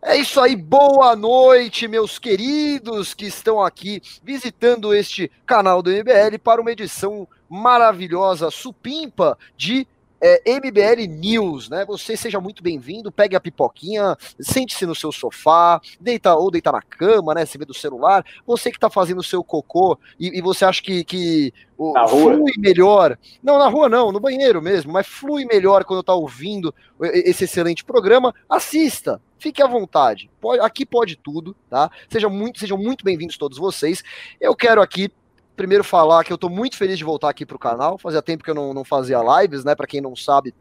[0.00, 6.38] É isso aí, boa noite, meus queridos que estão aqui visitando este canal do MBL
[6.42, 9.88] para uma edição maravilhosa, supimpa de
[10.20, 11.84] é, MBL News, né?
[11.86, 16.82] Você seja muito bem-vindo, pegue a pipoquinha, sente-se no seu sofá, deita ou deita na
[16.82, 17.46] cama, né?
[17.46, 18.24] Se vê do celular.
[18.46, 22.52] Você que está fazendo o seu cocô e, e, você acha que, que o, flui
[22.58, 23.18] melhor.
[23.42, 27.84] Não, na rua não, no banheiro mesmo, mas flui melhor quando está ouvindo esse excelente
[27.84, 29.20] programa, assista.
[29.38, 30.28] Fique à vontade.
[30.40, 31.90] Pode, aqui pode tudo, tá?
[32.08, 34.02] Sejam muito, sejam muito bem-vindos todos vocês.
[34.40, 35.12] Eu quero aqui
[35.58, 37.98] primeiro falar que eu estou muito feliz de voltar aqui para o canal.
[37.98, 39.74] Fazia tempo que eu não, não fazia lives, né?
[39.74, 40.54] Para quem não sabe,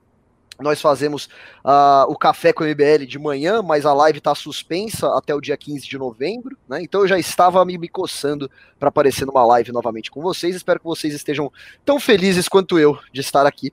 [0.59, 1.25] nós fazemos
[1.63, 5.39] uh, o café com o MBL de manhã, mas a live está suspensa até o
[5.39, 6.81] dia 15 de novembro, né?
[6.81, 10.55] Então eu já estava me, me coçando para aparecer numa live novamente com vocês.
[10.55, 11.51] Espero que vocês estejam
[11.85, 13.71] tão felizes quanto eu de estar aqui.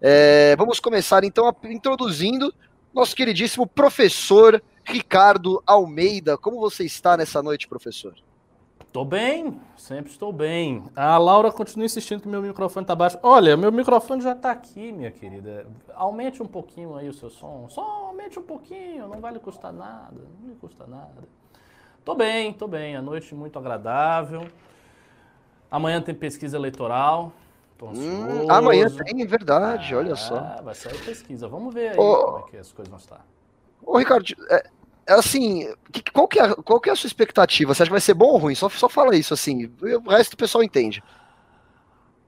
[0.00, 2.52] É, vamos começar então introduzindo
[2.94, 6.38] nosso queridíssimo professor Ricardo Almeida.
[6.38, 8.14] Como você está nessa noite, professor?
[8.92, 10.84] Estou bem, sempre estou bem.
[10.94, 13.18] A Laura continua insistindo que meu microfone está baixo.
[13.22, 15.66] Olha, meu microfone já está aqui, minha querida.
[15.94, 17.66] Aumente um pouquinho aí o seu som.
[17.70, 20.20] Só aumente um pouquinho, não vai lhe custar nada.
[20.42, 21.26] Não lhe custa nada.
[21.98, 22.94] Estou bem, estou bem.
[22.94, 24.46] A noite muito agradável.
[25.70, 27.32] Amanhã tem pesquisa eleitoral.
[27.80, 30.60] Hum, amanhã tem, verdade, ah, olha só.
[30.62, 31.48] Vai sair pesquisa.
[31.48, 33.24] Vamos ver aí ô, como é que as coisas vão estar.
[33.82, 34.68] Ô, Ricardo, é,
[35.06, 35.72] assim,
[36.12, 37.74] qual que, é, qual que é a sua expectativa?
[37.74, 38.54] Você acha que vai ser bom ou ruim?
[38.54, 39.70] Só, só fala isso, assim.
[40.04, 41.02] O resto do pessoal entende.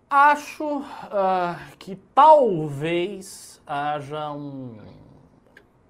[0.08, 4.76] Acho uh, que talvez haja um,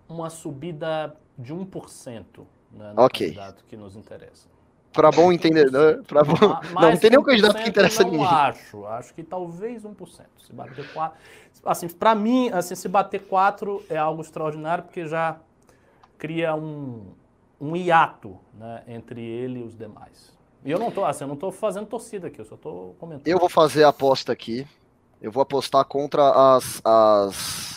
[0.09, 2.25] uma subida de 1%
[2.73, 3.29] né, no okay.
[3.29, 4.55] candidato que nos interessa
[4.95, 6.37] para bom entendedor, para bom.
[6.73, 8.27] Mas não, tem nenhum candidato que interessa não ninguém.
[8.27, 10.21] acho, acho que talvez 1%.
[10.39, 11.19] Se bater 4,
[11.67, 15.37] assim, para mim, assim, se bater 4 é algo extraordinário porque já
[16.25, 17.13] cria um,
[17.61, 20.33] um hiato, né, entre ele e os demais.
[20.65, 23.29] E eu não tô, assim, eu não tô fazendo torcida aqui, eu só tô comentando.
[23.29, 24.67] Eu vou fazer a aposta aqui.
[25.21, 27.75] Eu vou apostar contra as, as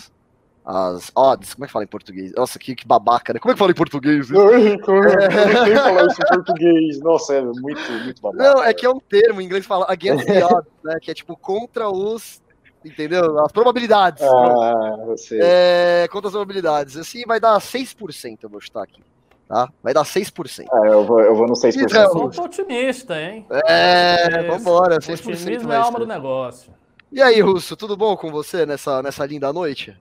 [0.64, 2.34] as odds, como é que fala em português?
[2.36, 3.40] Nossa, que, que babaca, né?
[3.40, 4.30] Como é que fala em português?
[4.30, 7.00] Não, eu, não sei falar isso em português.
[7.00, 8.44] Nossa, é muito, muito babaca.
[8.44, 10.98] Não, é que é um termo, em inglês fala against the odds, né?
[11.02, 12.42] Que é tipo contra os,
[12.84, 13.40] entendeu?
[13.40, 14.24] As probabilidades.
[14.24, 15.40] Ah, você.
[15.42, 16.98] É, contra as probabilidades.
[16.98, 19.02] Assim vai dar 6%, eu vou chutar aqui.
[19.48, 19.70] Tá?
[19.82, 20.66] Vai dar 6%.
[20.72, 21.78] Ah, eu vou, eu vou no 6%.
[21.94, 23.46] Eu sou otimista, hein?
[23.66, 25.34] É, é vambora, 6%.
[25.34, 26.74] Otimismo é a alma do negócio.
[27.10, 29.98] E aí, Russo, tudo bom com você nessa, nessa linda noite?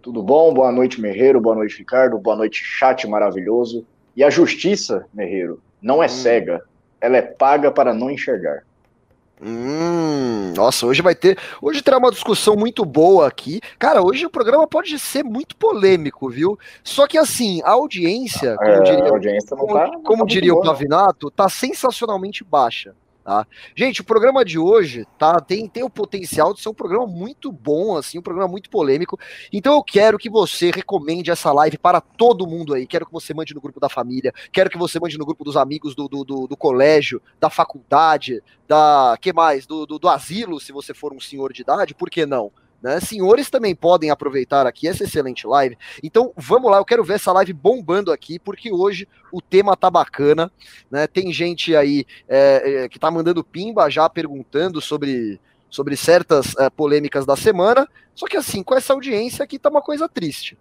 [0.00, 0.54] Tudo bom?
[0.54, 1.38] Boa noite, Merreiro.
[1.38, 2.18] Boa noite, Ricardo.
[2.18, 3.86] Boa noite, chat maravilhoso.
[4.16, 6.08] E a justiça, Merreiro, não é hum.
[6.08, 6.62] cega.
[6.98, 8.62] Ela é paga para não enxergar.
[9.42, 11.38] Hum, nossa, hoje vai ter.
[11.62, 13.60] Hoje terá uma discussão muito boa aqui.
[13.78, 16.58] Cara, hoje o programa pode ser muito polêmico, viu?
[16.84, 20.60] Só que assim, a audiência, como é, diria, audiência como, tá, como tá diria o
[20.60, 22.94] Pavinato, tá sensacionalmente baixa.
[23.22, 23.46] Tá?
[23.76, 27.52] Gente, o programa de hoje tá, tem, tem o potencial de ser um programa muito
[27.52, 29.18] bom, assim, um programa muito polêmico.
[29.52, 32.86] Então eu quero que você recomende essa live para todo mundo aí.
[32.86, 35.56] Quero que você mande no grupo da família, quero que você mande no grupo dos
[35.56, 39.16] amigos do, do, do, do colégio, da faculdade, da.
[39.20, 39.66] que mais?
[39.66, 42.50] Do, do, do asilo, se você for um senhor de idade, por que não?
[42.82, 42.98] Né?
[43.00, 45.76] Senhores também podem aproveitar aqui essa excelente live.
[46.02, 49.90] Então vamos lá, eu quero ver essa live bombando aqui, porque hoje o tema tá
[49.90, 50.50] bacana.
[50.90, 51.06] Né?
[51.06, 56.70] Tem gente aí é, é, que tá mandando pimba já perguntando sobre, sobre certas é,
[56.70, 57.86] polêmicas da semana.
[58.14, 60.56] Só que assim, com essa audiência aqui tá uma coisa triste.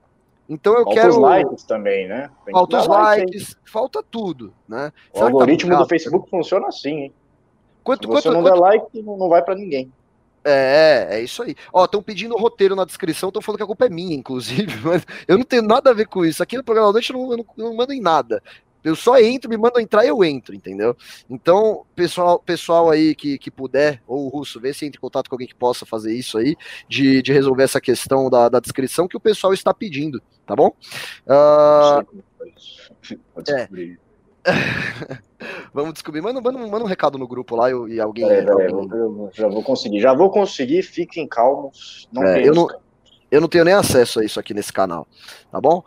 [0.49, 1.13] Então eu falta quero.
[1.13, 2.31] Falta os likes também, né?
[2.51, 4.91] falta os likes, falta tudo, né?
[5.13, 7.13] O Será tá algoritmo tá do Facebook funciona assim, hein?
[7.83, 8.53] Quanto, Se você quanto, não quanto...
[8.53, 9.91] der like, não vai para ninguém.
[10.43, 11.55] É, é isso aí.
[11.73, 14.77] Ó, estão pedindo o roteiro na descrição, estão falando que a culpa é minha, inclusive,
[14.83, 16.41] mas eu não tenho nada a ver com isso.
[16.41, 18.41] Aqui no programa da noite eu não, eu não, eu não mando em nada.
[18.83, 20.95] Eu só entro, me mandam entrar eu entro, entendeu?
[21.29, 25.29] Então, pessoal, pessoal aí que, que puder, ou o Russo, vê se entra em contato
[25.29, 26.55] com alguém que possa fazer isso aí,
[26.87, 30.71] de, de resolver essa questão da, da descrição que o pessoal está pedindo, tá bom?
[31.27, 32.23] Uh,
[33.49, 34.08] é.
[35.73, 36.21] Vamos descobrir.
[36.21, 38.29] Manda, manda, manda um recado no grupo lá eu, e alguém.
[38.29, 38.67] É, alguém...
[38.67, 39.99] Eu, já vou conseguir.
[39.99, 42.07] Já vou conseguir, fiquem calmos.
[42.11, 42.67] Não é, eu, não,
[43.31, 45.07] eu não tenho nem acesso a isso aqui nesse canal.
[45.51, 45.83] Tá bom?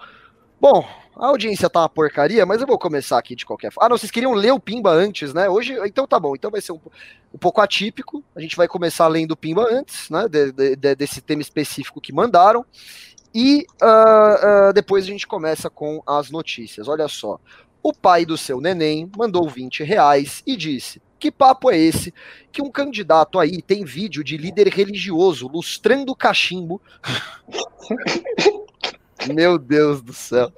[0.61, 3.87] Bom, a audiência tá uma porcaria, mas eu vou começar aqui de qualquer forma.
[3.87, 5.49] Ah, não, vocês queriam ler o Pimba antes, né?
[5.49, 6.35] Hoje, então tá bom.
[6.35, 6.81] Então vai ser um,
[7.35, 8.23] um pouco atípico.
[8.35, 10.29] A gente vai começar lendo o Pimba antes, né?
[10.29, 12.65] De, de, de, desse tema específico que mandaram.
[13.35, 16.87] E uh, uh, depois a gente começa com as notícias.
[16.89, 17.41] Olha só.
[17.83, 22.15] O pai do seu neném mandou 20 reais e disse: Que papo é esse
[22.51, 26.81] que um candidato aí tem vídeo de líder religioso lustrando cachimbo
[29.33, 30.51] Meu Deus do céu.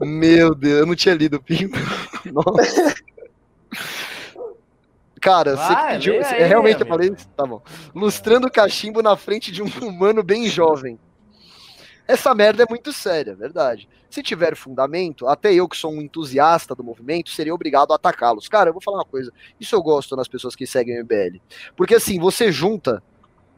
[0.00, 1.78] Meu Deus, eu não tinha lido o Pimba.
[2.24, 2.94] Nossa.
[5.20, 6.26] Cara, Vai, você pediu.
[6.26, 7.28] Aí, realmente eu falei isso?
[7.36, 7.62] Tá bom.
[7.94, 10.98] Lustrando cachimbo na frente de um humano bem jovem.
[12.12, 13.88] Essa merda é muito séria, é verdade.
[14.10, 18.48] Se tiver fundamento, até eu que sou um entusiasta do movimento, seria obrigado a atacá-los.
[18.48, 19.32] Cara, eu vou falar uma coisa.
[19.58, 21.40] Isso eu gosto nas pessoas que seguem o MBL.
[21.74, 23.02] Porque assim, você junta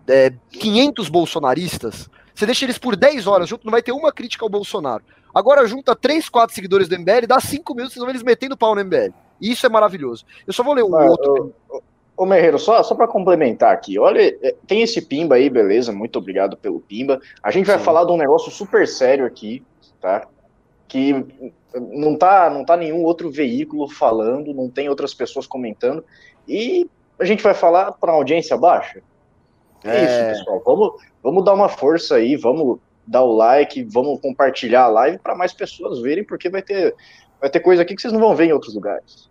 [0.06, 4.45] é, 500 bolsonaristas, você deixa eles por 10 horas junto, não vai ter uma crítica
[4.45, 5.03] ao Bolsonaro.
[5.35, 8.77] Agora junta 3, 4 seguidores do MBL, dá 5 minutos, vocês vão eles metendo pau
[8.77, 9.12] no MBL.
[9.41, 10.25] E isso é maravilhoso.
[10.47, 11.53] Eu só vou ler um ah, outro.
[12.17, 15.93] Ô, Merreiro, só, só para complementar aqui, olha, é, tem esse Pimba aí, beleza?
[15.93, 17.21] Muito obrigado pelo Pimba.
[17.43, 17.85] A gente vai Sim.
[17.85, 19.65] falar de um negócio super sério aqui,
[20.01, 20.29] tá?
[20.87, 21.27] Que
[21.75, 26.05] não tá, não tá nenhum outro veículo falando, não tem outras pessoas comentando,
[26.47, 26.89] e
[27.19, 29.03] a gente vai falar para audiência baixa.
[29.83, 30.63] É, é isso, pessoal.
[30.65, 35.35] Vamos, vamos dar uma força aí, vamos dar o like, vamos compartilhar a live para
[35.35, 36.95] mais pessoas verem, porque vai ter,
[37.41, 39.29] vai ter coisa aqui que vocês não vão ver em outros lugares.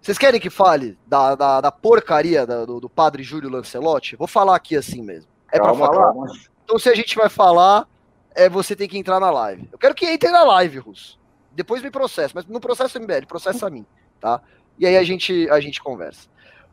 [0.00, 4.16] Vocês querem que fale da, da, da porcaria da, do, do, padre Júlio Lancelotti?
[4.16, 5.30] Vou falar aqui assim mesmo.
[5.52, 6.12] É para falar?
[6.12, 6.32] Calma.
[6.64, 7.86] Então, se a gente vai falar,
[8.34, 9.68] é você tem que entrar na live.
[9.70, 11.18] Eu quero que entre na live, Russo.
[11.52, 13.84] Depois me processa, mas no processo MBL, processa a mim,
[14.20, 14.40] tá?
[14.78, 16.28] E aí a gente, a gente conversa.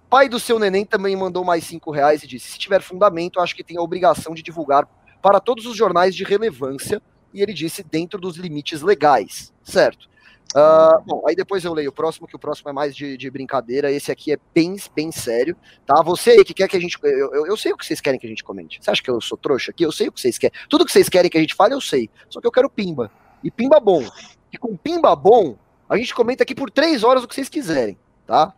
[0.09, 3.56] Pai do seu neném também mandou mais cinco reais e disse: se tiver fundamento, acho
[3.56, 4.88] que tem a obrigação de divulgar
[5.21, 7.01] para todos os jornais de relevância.
[7.33, 10.07] E ele disse dentro dos limites legais, certo?
[10.55, 13.29] Uh, bom, aí depois eu leio o próximo, que o próximo é mais de, de,
[13.29, 13.91] brincadeira.
[13.91, 15.55] Esse aqui é bem, bem sério,
[15.85, 16.01] tá?
[16.01, 16.97] Você aí que quer que a gente.
[17.03, 18.79] Eu, eu, eu, sei o que vocês querem que a gente comente.
[18.81, 19.83] Você acha que eu sou trouxa aqui?
[19.83, 20.57] Eu sei o que vocês querem.
[20.69, 22.09] Tudo que vocês querem que a gente fale, eu sei.
[22.29, 23.11] Só que eu quero pimba.
[23.44, 24.03] E pimba bom.
[24.51, 25.57] E com pimba bom,
[25.89, 28.53] a gente comenta aqui por três horas o que vocês quiserem, tá?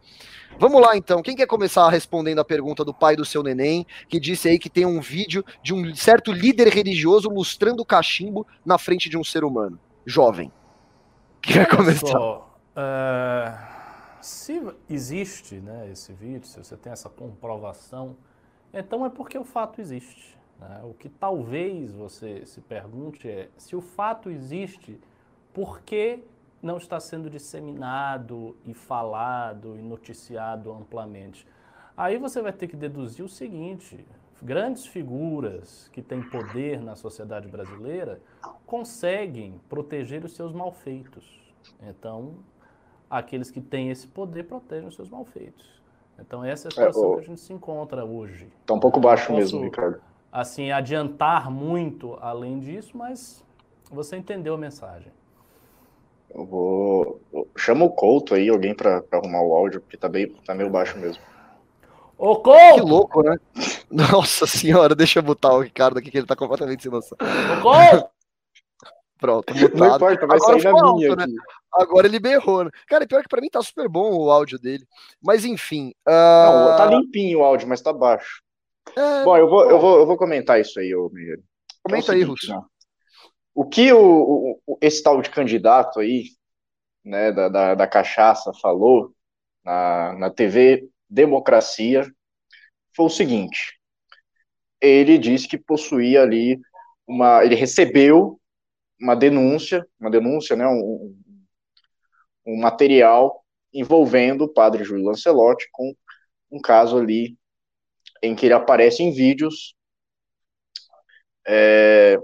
[0.60, 1.22] Vamos lá então.
[1.22, 4.70] Quem quer começar respondendo a pergunta do pai do seu neném, que disse aí que
[4.70, 9.44] tem um vídeo de um certo líder religioso lustrando cachimbo na frente de um ser
[9.44, 10.52] humano, jovem?
[11.42, 12.08] Que vai começar.
[12.08, 13.80] Só, uh,
[14.22, 18.16] se existe né, esse vídeo, se você tem essa comprovação,
[18.74, 20.38] então é porque o fato existe.
[20.60, 20.82] Né?
[20.84, 25.00] O que talvez você se pergunte é: se o fato existe,
[25.54, 26.24] por que
[26.62, 31.48] não está sendo disseminado e falado e noticiado amplamente?
[31.96, 34.06] Aí você vai ter que deduzir o seguinte:
[34.42, 38.22] grandes figuras que têm poder na sociedade brasileira
[38.66, 41.40] conseguem proteger os seus malfeitos.
[41.82, 42.36] Então,
[43.10, 45.80] aqueles que têm esse poder protegem os seus malfeitos.
[46.18, 47.16] Então, essa é a situação é, o...
[47.16, 48.48] que a gente se encontra hoje.
[48.62, 50.02] Está um pouco baixo posso, mesmo, Ricardo.
[50.32, 53.44] Assim, adiantar muito além disso, mas
[53.90, 55.12] você entendeu a mensagem.
[56.30, 57.20] Eu vou.
[57.58, 60.98] Chama o Couto aí, alguém para arrumar o áudio, porque tá, bem, tá meio baixo
[61.00, 61.24] mesmo.
[62.18, 62.76] Ô, Couto!
[62.76, 63.38] Que louco, né?
[63.92, 67.18] Nossa senhora, deixa eu botar o Ricardo aqui, que ele tá completamente sem noção.
[67.62, 68.10] Couto!
[69.20, 69.78] Pronto, mutado.
[69.78, 71.26] Não importa, vai Agora sair na minha alto, né?
[71.74, 72.72] Agora ele berrou, né?
[72.88, 74.86] Cara, pior que pra mim tá super bom o áudio dele.
[75.22, 75.90] Mas enfim.
[76.08, 76.10] Uh...
[76.10, 78.42] Não, tá limpinho o áudio, mas tá baixo.
[78.96, 79.24] É...
[79.26, 81.44] Bom, eu vou, eu, vou, eu vou comentar isso aí, ô Mineiro.
[81.84, 82.50] Comenta é aí, Russo.
[82.50, 82.62] Né?
[83.54, 86.30] O que o, o, esse tal de candidato aí,
[87.04, 89.14] né, da, da, da cachaça falou
[89.66, 92.10] na, na TV Democracia
[92.96, 93.79] foi o seguinte:
[94.82, 96.60] ele disse que possuía ali
[97.08, 97.44] uma.
[97.44, 98.40] Ele recebeu
[99.00, 101.16] uma denúncia, uma denúncia, né, um,
[102.46, 103.44] um material
[103.74, 105.94] envolvendo o padre Júlio Lancelotti com
[106.52, 107.38] um caso ali
[108.22, 109.76] em que ele aparece em vídeos
[111.48, 112.18] é,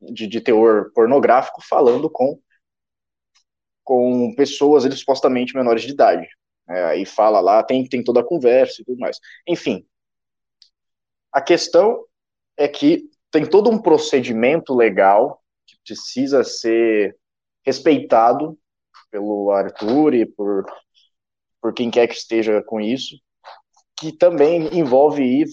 [0.00, 2.38] de, de teor pornográfico falando com,
[3.84, 6.26] com pessoas ele, supostamente menores de idade.
[6.68, 9.18] É, aí fala lá, tem, tem toda a conversa e tudo mais.
[9.46, 9.86] Enfim,
[11.32, 12.04] a questão
[12.56, 17.16] é que tem todo um procedimento legal que precisa ser
[17.64, 18.58] respeitado
[19.10, 20.66] pelo Arthur e por,
[21.60, 23.16] por quem quer que esteja com isso,
[23.96, 25.46] que também envolve ir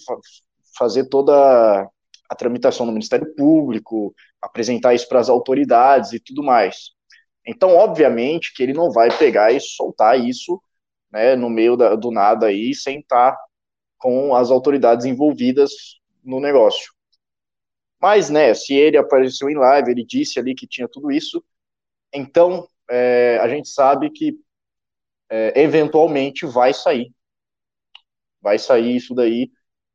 [0.78, 1.88] fazer toda
[2.30, 6.92] a tramitação no Ministério Público, apresentar isso para as autoridades e tudo mais.
[7.46, 10.62] Então, obviamente, que ele não vai pegar e soltar isso
[11.12, 13.38] né, no meio da, do nada aí, sem estar
[14.00, 15.72] com as autoridades envolvidas
[16.24, 16.92] no negócio.
[18.02, 21.44] Mas, né, se ele apareceu em live, ele disse ali que tinha tudo isso,
[22.14, 24.36] então é, a gente sabe que
[25.30, 27.14] é, eventualmente vai sair.
[28.42, 29.52] Vai sair isso daí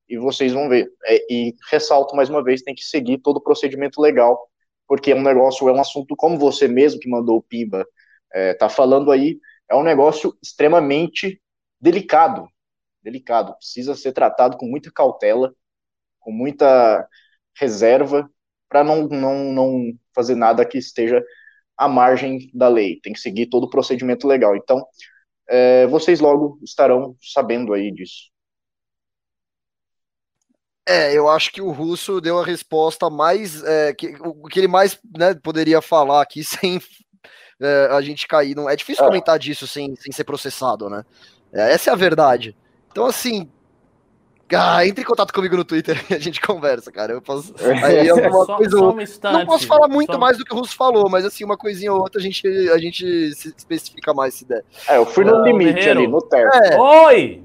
[0.09, 0.89] e vocês vão ver.
[1.07, 4.39] É, e ressalto mais uma vez, tem que seguir todo o procedimento legal,
[4.87, 7.87] porque é um negócio, é um assunto, como você mesmo que mandou o PIBA,
[8.33, 11.41] é, tá falando aí, é um negócio extremamente
[11.81, 12.47] delicado,
[13.05, 15.55] delicado, precisa ser tratado com muita cautela,
[16.19, 17.07] com muita
[17.55, 18.29] reserva,
[18.69, 21.23] para não, não, não, fazer nada que esteja
[21.77, 24.57] à margem da lei, tem que seguir todo o procedimento legal.
[24.57, 24.85] Então,
[25.49, 28.33] é, vocês logo estarão sabendo aí disso.
[30.87, 33.63] É, eu acho que o Russo deu a resposta mais.
[33.65, 36.81] É, que, o que ele mais né, poderia falar aqui sem
[37.61, 38.55] é, a gente cair.
[38.55, 39.07] Não, é difícil é.
[39.07, 41.05] comentar disso sem, sem ser processado, né?
[41.53, 42.57] É, essa é a verdade.
[42.95, 43.51] Então, assim.
[44.57, 47.13] Ah, entre em contato comigo no Twitter e a gente conversa, cara.
[47.13, 47.53] Eu posso.
[47.83, 48.79] Aí alguma só, coisa.
[48.79, 50.19] Só um não posso falar muito só...
[50.19, 52.79] mais do que o Russo falou, mas assim, uma coisinha ou outra a gente, a
[52.79, 54.65] gente se especifica mais se der.
[54.89, 56.55] É, eu fui no limite ali, no teto.
[56.57, 56.79] É.
[56.79, 57.43] Oi!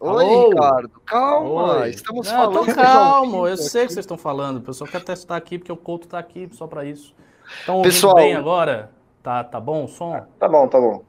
[0.00, 0.48] Oi, Alô?
[0.48, 0.90] Ricardo.
[1.06, 1.90] Calma, Oi.
[1.90, 2.66] estamos não, falando.
[2.66, 4.56] Tô calmo, eu sei o que vocês estão falando.
[4.56, 7.14] O pessoal quer testar aqui, porque o Couto tá aqui só para isso.
[7.60, 8.90] Estão ouvindo Pessoal, bem agora?
[9.22, 10.26] Tá, tá bom o som?
[10.40, 11.04] Tá bom, tá bom.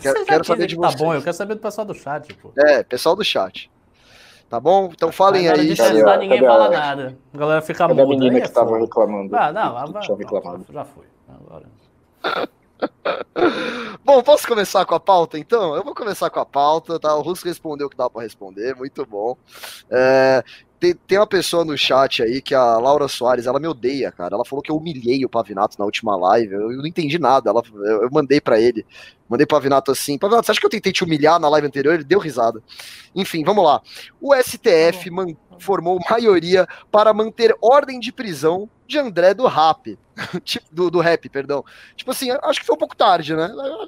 [0.00, 2.52] Quero, quero saber de Tá bom, eu quero saber do pessoal do chat, pô.
[2.56, 3.70] É, pessoal do chat.
[4.48, 4.90] Tá bom?
[4.92, 5.68] Então falem aí.
[5.68, 7.18] Não precisa ninguém fala nada.
[7.34, 8.02] A galera fica muda.
[8.02, 9.36] a menina que tava reclamando?
[9.36, 10.02] Ah, não, vai, vai,
[10.72, 11.04] já foi.
[11.28, 11.66] Agora.
[14.04, 15.74] Bom, posso começar com a pauta então?
[15.74, 17.14] Eu vou começar com a pauta, tá?
[17.14, 19.36] O Russo respondeu o que dá para responder, muito bom.
[19.90, 20.42] É,
[20.78, 24.34] tem, tem, uma pessoa no chat aí que a Laura Soares, ela me odeia, cara.
[24.34, 26.52] Ela falou que eu humilhei o Pavinato na última live.
[26.52, 27.50] Eu, eu não entendi nada.
[27.50, 28.86] Ela, eu, eu mandei para ele.
[29.28, 30.16] Mandei pro Pavinato assim.
[30.18, 31.94] Pavinato, você acha que eu tentei te humilhar na live anterior?
[31.94, 32.62] Ele deu risada.
[33.14, 33.82] Enfim, vamos lá.
[34.20, 39.98] O STF man, formou maioria para manter ordem de prisão de André do Rap.
[40.70, 41.64] do, do rap, perdão.
[41.96, 43.44] Tipo assim, acho que foi um pouco tarde, né?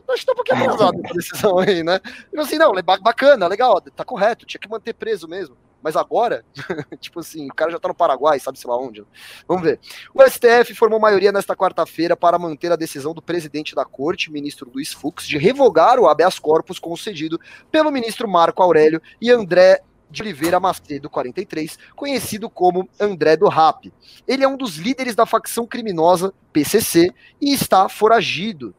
[0.09, 1.99] Acho que tá um pouquinho atrasado a decisão aí, né?
[1.99, 5.57] Tipo assim, não, bacana, legal, tá correto, tinha que manter preso mesmo.
[5.83, 6.45] Mas agora,
[7.01, 9.05] tipo assim, o cara já tá no Paraguai, sabe-se lá onde.
[9.47, 9.81] Vamos ver.
[10.15, 14.71] O STF formou maioria nesta quarta-feira para manter a decisão do presidente da corte, ministro
[14.73, 20.23] Luiz Fux, de revogar o habeas corpus concedido pelo ministro Marco Aurélio e André de
[20.23, 23.93] Oliveira Macedo, 43, conhecido como André do Rap.
[24.27, 28.75] Ele é um dos líderes da facção criminosa PCC e está foragido.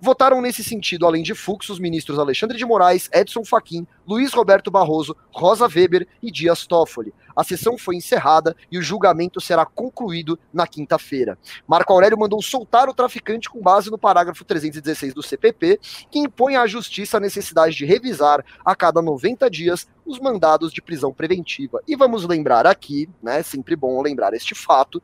[0.00, 4.70] Votaram nesse sentido, além de Fux, os ministros Alexandre de Moraes, Edson Fachin, Luiz Roberto
[4.70, 7.12] Barroso, Rosa Weber e Dias Toffoli.
[7.34, 11.36] A sessão foi encerrada e o julgamento será concluído na quinta-feira.
[11.66, 15.78] Marco Aurélio mandou soltar o traficante com base no parágrafo 316 do CPP,
[16.10, 20.80] que impõe à justiça a necessidade de revisar a cada 90 dias os mandados de
[20.80, 21.82] prisão preventiva.
[21.86, 25.02] E vamos lembrar aqui, né, sempre bom lembrar este fato,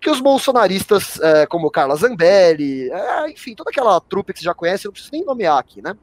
[0.00, 4.54] que os bolsonaristas, é, como Carla Zambelli, é, enfim, toda aquela trupe que você já
[4.54, 5.96] conhece, não preciso nem nomear aqui, né,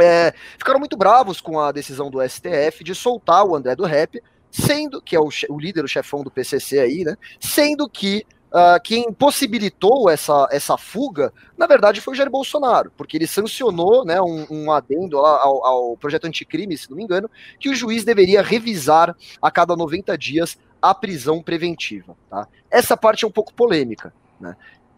[0.00, 4.22] é, ficaram muito bravos com a decisão do STF de soltar o André do Rap,
[4.50, 8.76] sendo que é o, o líder, o chefão do PCC aí, né, sendo que Uh,
[8.84, 14.20] quem possibilitou essa, essa fuga, na verdade, foi o Jair Bolsonaro, porque ele sancionou né,
[14.20, 18.42] um, um adendo ao, ao, projeto anticrime, se não me engano, que o juiz deveria
[18.42, 22.14] revisar a cada 90 dias a prisão preventiva.
[22.28, 22.46] Tá?
[22.70, 24.12] Essa parte é um pouco polêmica.
[24.38, 24.54] Né?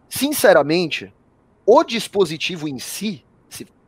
[0.09, 1.13] Sinceramente,
[1.65, 3.23] o dispositivo em si,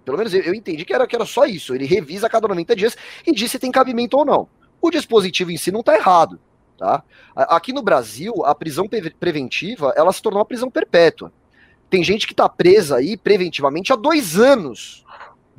[0.07, 2.47] pelo menos eu, eu, entendi que era, que era só isso, ele revisa a cada
[2.47, 2.95] 90 dias
[3.25, 4.47] e diz se tem cabimento ou não.
[4.81, 6.39] O dispositivo em si não está errado.
[6.77, 7.03] Tá?
[7.35, 8.87] Aqui no Brasil, a prisão
[9.19, 11.29] preventiva ela se tornou uma prisão perpétua.
[11.89, 15.05] Tem gente que está presa aí preventivamente há dois anos.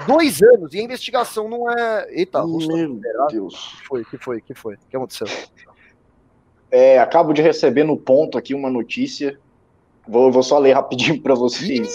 [0.07, 2.07] Dois anos, e a investigação não é.
[2.09, 3.77] Eita, Meu Deus.
[3.81, 4.75] Que foi, que foi, que foi?
[4.77, 5.27] O que aconteceu?
[6.71, 9.39] É, acabo de receber no ponto aqui uma notícia.
[10.07, 11.95] Vou, vou só ler rapidinho para vocês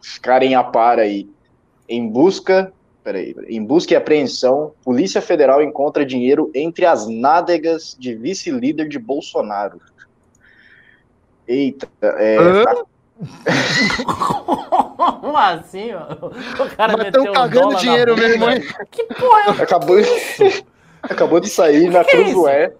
[0.00, 1.28] ficarem a par aí.
[1.88, 2.72] Em busca
[3.06, 3.36] peraí.
[3.48, 9.80] Em busca e apreensão, Polícia Federal encontra dinheiro entre as nádegas de vice-líder de Bolsonaro.
[11.46, 12.64] Eita, é.
[12.64, 12.82] Tá...
[15.20, 16.26] Como assim, ó?
[16.64, 18.60] O cara Mas meteu cagando dinheiro mesmo, hein?
[18.90, 19.96] Que porra é Acabou,
[21.00, 22.64] acabou de sair na que é Cruzoé.
[22.64, 22.72] É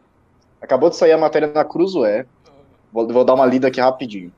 [0.61, 2.27] acabou de sair a matéria na Cruzoé.
[2.93, 4.33] Vou, vou dar uma lida aqui rapidinho.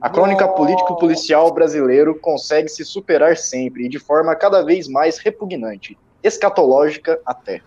[0.00, 5.98] A crônica político-policial brasileiro consegue se superar sempre e de forma cada vez mais repugnante,
[6.22, 7.60] escatológica até.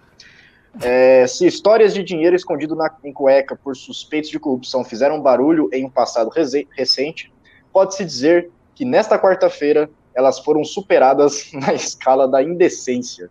[0.81, 5.69] É, se histórias de dinheiro escondido na, em cueca por suspeitos de corrupção fizeram barulho
[5.71, 7.31] em um passado recente,
[7.71, 13.29] pode-se dizer que nesta quarta-feira elas foram superadas na escala da indecência.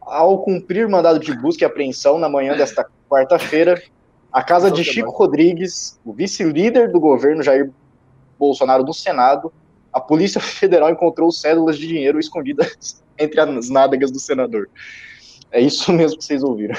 [0.00, 3.82] Ao cumprir mandado de busca e apreensão na manhã desta quarta-feira,
[4.32, 7.72] a casa de Chico Rodrigues, o vice-líder do governo Jair
[8.38, 9.52] Bolsonaro no Senado,
[9.92, 14.68] a Polícia Federal encontrou cédulas de dinheiro escondidas entre as nádegas do senador.
[15.50, 16.74] É isso mesmo que vocês ouviram.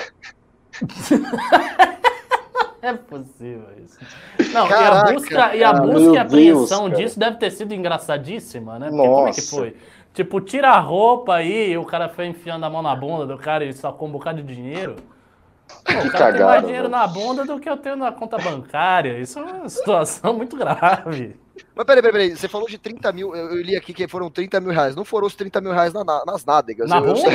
[2.82, 3.98] é possível isso.
[4.54, 7.74] Não, Caraca, e a busca, e, a busca e apreensão Deus, disso deve ter sido
[7.74, 8.90] engraçadíssima, né?
[8.90, 9.16] Porque Nossa.
[9.16, 9.76] como é que foi?
[10.14, 13.38] Tipo, tira a roupa aí, e o cara foi enfiando a mão na bunda do
[13.38, 14.96] cara e sacou um bocado de dinheiro.
[16.06, 19.20] o cara tem mais dinheiro na bunda do que eu tenho na conta bancária.
[19.20, 21.36] Isso é uma situação muito grave.
[21.76, 22.38] Mas peraí, peraí, peraí.
[22.38, 23.36] Você falou de 30 mil.
[23.36, 24.96] Eu, eu, li aqui que foram 30 mil reais.
[24.96, 26.90] Não foram os 30 mil reais na, nas nádegas.
[26.90, 27.30] Na eu, eu, sei,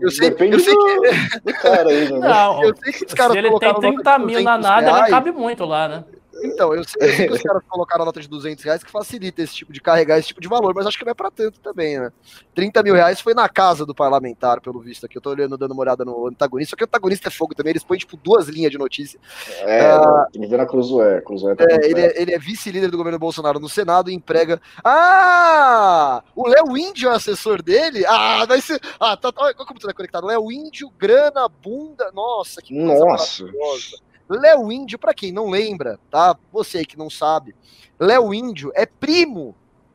[0.00, 1.52] eu sei, eu sei que.
[1.54, 2.18] cara aí, né?
[2.18, 5.64] Não, eu sei que os caras se ele tem 30 mil na nádega, cabe muito
[5.64, 6.04] lá, né?
[6.42, 8.90] Então, eu sei, eu sei que os caras colocaram a nota de 200 reais que
[8.90, 11.30] facilita esse tipo de carregar esse tipo de valor, mas acho que não é para
[11.30, 12.12] tanto também, né?
[12.54, 15.16] 30 mil reais foi na casa do parlamentar, pelo visto aqui.
[15.16, 17.70] Eu tô olhando, dando uma olhada no antagonista, só que o antagonista é fogo também,
[17.70, 19.18] eles põem tipo duas linhas de notícia.
[19.62, 19.90] É,
[20.32, 21.20] que ver na Cruzoé.
[21.20, 24.60] Cruzoé tá é, ele, é, ele é vice-líder do governo Bolsonaro no Senado e emprega.
[24.84, 26.22] Ah!
[26.34, 28.04] O Léo Índio é assessor dele?
[28.06, 28.80] Ah, vai ser.
[28.98, 30.26] Ah, tá, tá, como tu é conectado?
[30.26, 32.10] Léo Índio, grana, bunda.
[32.12, 33.42] Nossa, que coisa Nossa.
[33.44, 34.05] maravilhosa.
[34.28, 36.36] Léo Índio, para quem não lembra, tá?
[36.52, 37.54] Você que não sabe,
[37.98, 39.54] Léo Índio é primo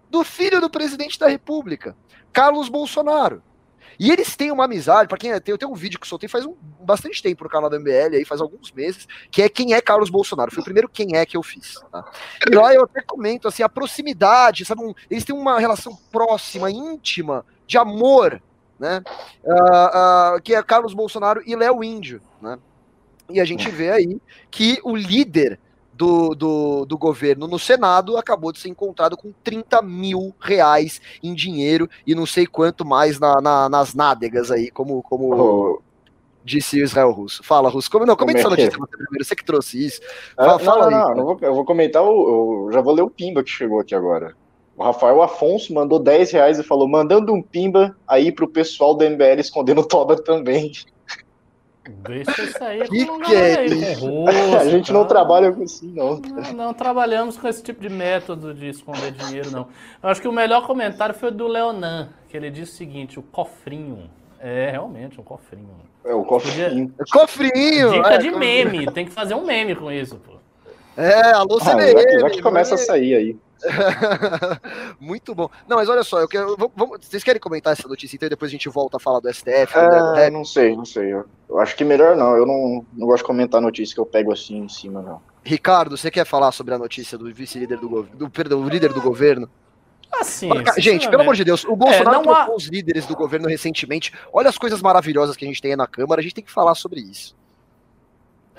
[0.09, 1.95] do filho do presidente da República,
[2.31, 3.41] Carlos Bolsonaro.
[4.00, 6.43] E eles têm uma amizade, para quem é, eu tenho um vídeo que soltei faz
[6.43, 9.81] um, bastante tempo no canal da MBL, aí faz alguns meses, que é quem é
[9.81, 10.51] Carlos Bolsonaro.
[10.51, 11.75] Foi o primeiro quem é que eu fiz.
[11.91, 12.03] Tá?
[12.50, 14.81] E lá eu até comento assim, a proximidade, sabe?
[14.83, 18.41] Um, eles têm uma relação próxima, íntima, de amor,
[18.79, 19.03] né?
[19.43, 22.57] Uh, uh, que é Carlos Bolsonaro e Léo Índio, né?
[23.33, 24.19] E a gente vê aí
[24.50, 25.59] que o líder
[25.93, 31.33] do, do, do, governo no Senado acabou de ser encontrado com 30 mil reais em
[31.33, 35.81] dinheiro e não sei quanto mais na, na, nas nádegas aí, como, como oh.
[36.43, 37.43] disse o Israel Russo.
[37.43, 37.91] Fala, Russo.
[37.91, 38.88] Como, não, comente essa é notícia é?
[38.88, 40.01] primeiro, você que trouxe isso.
[40.35, 41.03] Fala, ah, fala não, aí.
[41.03, 43.79] Não, não vou, eu vou comentar, o, eu já vou ler o Pimba que chegou
[43.79, 44.35] aqui agora.
[44.75, 49.07] O Rafael Afonso mandou 10 reais e falou, mandando um Pimba aí pro pessoal do
[49.07, 50.71] MBL escondendo o Toba também.
[51.83, 56.19] Deixa isso aí que que é rosto, A gente não trabalha com isso, não.
[56.19, 56.53] não.
[56.53, 59.67] Não trabalhamos com esse tipo de método de esconder dinheiro, não.
[60.01, 63.19] Eu acho que o melhor comentário foi o do Leonan, que ele disse o seguinte:
[63.19, 64.09] o cofrinho.
[64.39, 65.69] É, realmente, um cofrinho.
[66.03, 66.89] É, o cofrinho.
[66.89, 67.05] Podia...
[67.11, 67.91] Cofrinho!
[67.91, 70.40] Dica é, de meme, tem que fazer um meme com isso, pô.
[70.98, 71.57] É, alô.
[71.62, 73.38] Ah, já, já que começa a sair aí.
[75.00, 75.50] Muito bom.
[75.67, 76.55] Não, mas olha só, eu quero.
[76.75, 79.31] Vamos, vocês querem comentar essa notícia então e depois a gente volta a falar do
[79.31, 79.77] STF?
[80.18, 81.13] É, não sei, não sei.
[81.13, 82.35] Eu, eu, acho que melhor não.
[82.35, 85.22] Eu não, não gosto de comentar notícia que eu pego assim em cima, não.
[85.44, 88.29] Ricardo, você quer falar sobre a notícia do vice-líder do governo?
[88.29, 89.50] Perdão, o líder do governo?
[90.20, 92.55] Assim, gente, pelo amor de Deus, o Bolsonaro é, trocou há...
[92.55, 94.13] os líderes do governo recentemente.
[94.33, 96.51] Olha as coisas maravilhosas que a gente tem aí na Câmara, a gente tem que
[96.51, 97.35] falar sobre isso.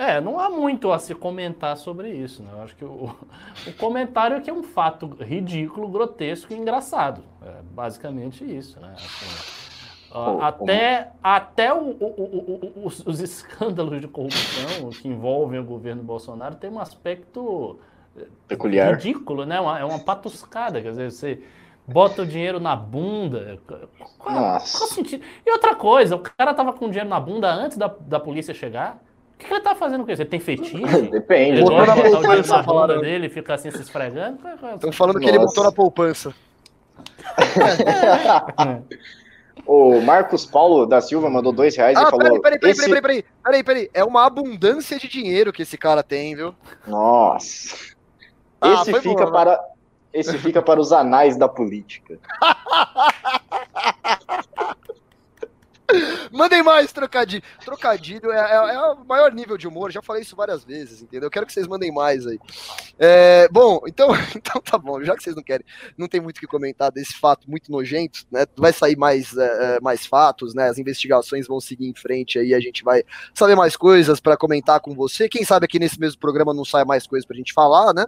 [0.02, 2.50] É, não há muito a se comentar sobre isso, né?
[2.52, 3.14] Eu acho que o,
[3.68, 7.22] o comentário é que é um fato ridículo, grotesco e engraçado.
[7.40, 8.96] É basicamente isso, né?
[8.96, 16.56] Assim, até até o, o, os, os, escândalos de corrupção que envolvem o governo Bolsonaro
[16.56, 17.78] tem um aspecto
[18.16, 19.60] eh, peculiar, ridículo, né?
[19.60, 21.42] Uma, é uma patuscada, quer dizer, você
[21.86, 23.60] bota o dinheiro na bunda.
[24.18, 24.78] Qual, Nossa.
[24.78, 25.24] qual sentido?
[25.46, 29.00] E outra coisa, o cara tava com dinheiro na bunda antes da, da polícia chegar
[29.42, 30.22] que, que ele tá fazendo com isso?
[30.22, 30.80] Ele tem fetiche?
[31.10, 31.60] Depende.
[31.60, 34.38] Ele gosta de botar o dinheiro na bunda dele e fica assim se esfregando?
[34.74, 35.24] Estão falando Nossa.
[35.24, 36.34] que ele botou na poupança.
[39.66, 42.40] o Marcos Paulo da Silva mandou dois reais ah, e falou...
[42.40, 42.88] Peraí, peraí, esse...
[42.88, 46.54] peraí, peraí, peraí, peraí, É uma abundância de dinheiro que esse cara tem, viu?
[46.86, 47.76] Nossa.
[48.60, 49.60] Ah, esse fica bom, para...
[50.12, 52.18] Esse fica para os anais da política.
[56.32, 57.42] Mandem mais trocadilho.
[57.64, 61.26] Trocadilho é, é, é, o maior nível de humor, já falei isso várias vezes, entendeu?
[61.26, 62.38] Eu quero que vocês mandem mais aí.
[62.98, 65.64] É, bom, então, então tá bom, já que vocês não querem,
[65.96, 68.46] não tem muito o que comentar desse fato muito nojento, né?
[68.56, 70.68] Vai sair mais, é, é mais fatos, né?
[70.68, 73.02] As investigações vão seguir em frente aí, a gente vai
[73.34, 75.28] saber mais coisas para comentar com você.
[75.28, 78.04] Quem sabe aqui nesse mesmo programa não sai mais coisas pra gente falar, né?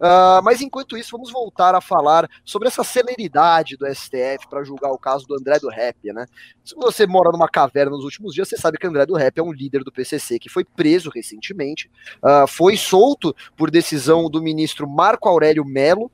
[0.00, 4.90] Uh, mas enquanto isso, vamos voltar a falar sobre essa celeridade do STF para julgar
[4.90, 6.26] o caso do André do Rap, né?
[6.64, 9.52] Se você numa caverna nos últimos dias, você sabe que André do Rap é um
[9.52, 11.90] líder do PCC que foi preso recentemente,
[12.22, 16.10] uh, foi solto por decisão do ministro Marco Aurélio Melo,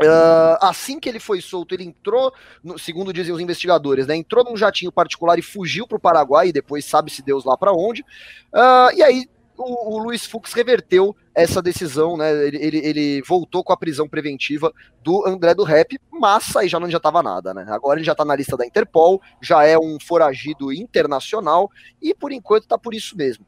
[0.00, 2.32] Uh, assim que ele foi solto, ele entrou,
[2.64, 6.48] no, segundo dizem os investigadores, né, entrou num jatinho particular e fugiu para o Paraguai,
[6.48, 8.00] e depois sabe-se Deus lá para onde.
[8.00, 12.30] Uh, e aí o, o Luiz Fux reverteu essa decisão, né?
[12.46, 16.78] Ele, ele, ele, voltou com a prisão preventiva do André do Rap, mas aí já
[16.78, 17.66] não adiantava nada, né?
[17.68, 22.32] Agora ele já tá na lista da Interpol, já é um foragido internacional e por
[22.32, 23.46] enquanto tá por isso mesmo.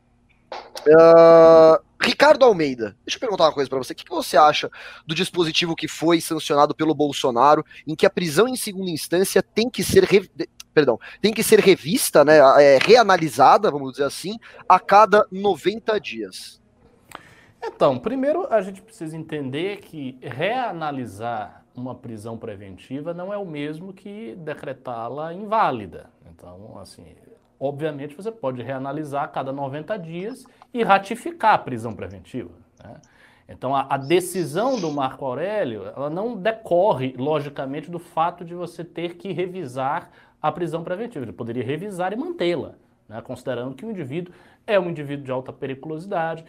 [0.86, 3.92] Uh, Ricardo Almeida, deixa eu perguntar uma coisa para você.
[3.92, 4.70] O que, que, você acha
[5.06, 9.70] do dispositivo que foi sancionado pelo Bolsonaro, em que a prisão em segunda instância tem
[9.70, 10.06] que ser
[10.74, 14.36] perdão, tem que ser revista, né, é, reanalisada, vamos dizer assim,
[14.68, 16.60] a cada 90 dias.
[17.66, 23.92] Então, primeiro a gente precisa entender que reanalisar uma prisão preventiva não é o mesmo
[23.92, 26.11] que decretá-la inválida.
[26.31, 27.07] Então, assim,
[27.59, 32.50] obviamente você pode reanalisar a cada 90 dias e ratificar a prisão preventiva.
[32.83, 32.96] Né?
[33.48, 38.85] Então, a, a, decisão do Marco Aurélio, ela não decorre, logicamente, do fato de você
[38.85, 41.24] ter que revisar a prisão preventiva.
[41.24, 42.74] Ele poderia revisar e mantê-la,
[43.09, 43.20] né?
[43.22, 44.35] considerando que o indivíduo
[44.66, 46.44] é um indivíduo de alta periculosidade,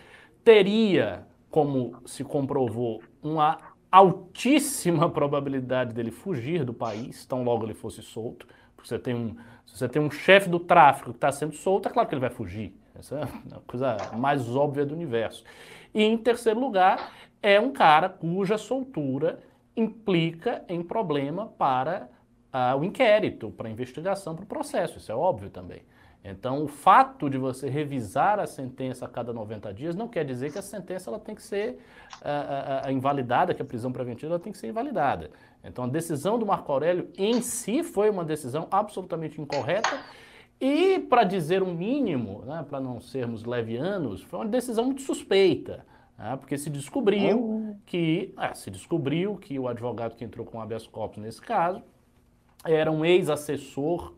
[0.45, 3.57] teria, como se comprovou, uma
[3.91, 8.47] altíssima probabilidade dele fugir do país, tão logo ele fosse solto.
[8.75, 11.89] Porque você tem um, se você tem um chefe do tráfico que está sendo solto,
[11.89, 12.73] é claro que ele vai fugir.
[12.97, 13.23] Essa é
[13.55, 15.43] a coisa mais óbvia do universo.
[15.93, 19.39] E em terceiro lugar, é um cara cuja soltura
[19.75, 22.07] implica em problema para
[22.53, 24.99] uh, o inquérito, para a investigação, para o processo.
[24.99, 25.81] Isso é óbvio também.
[26.27, 30.51] Então, o fato de você revisar a sentença a cada 90 dias não quer dizer
[30.51, 31.77] que a sentença ela tem que ser
[32.15, 35.29] uh, uh, invalidada, que a prisão preventiva ela tem que ser invalidada.
[35.63, 39.99] Então, a decisão do Marco Aurélio em si foi uma decisão absolutamente incorreta
[40.59, 45.03] e, para dizer o um mínimo, né, para não sermos levianos, foi uma decisão muito
[45.03, 45.85] suspeita,
[46.17, 50.87] né, porque se descobriu que é, se descobriu que o advogado que entrou com habeas
[50.87, 51.83] corpus nesse caso
[52.63, 54.13] era um ex-assessor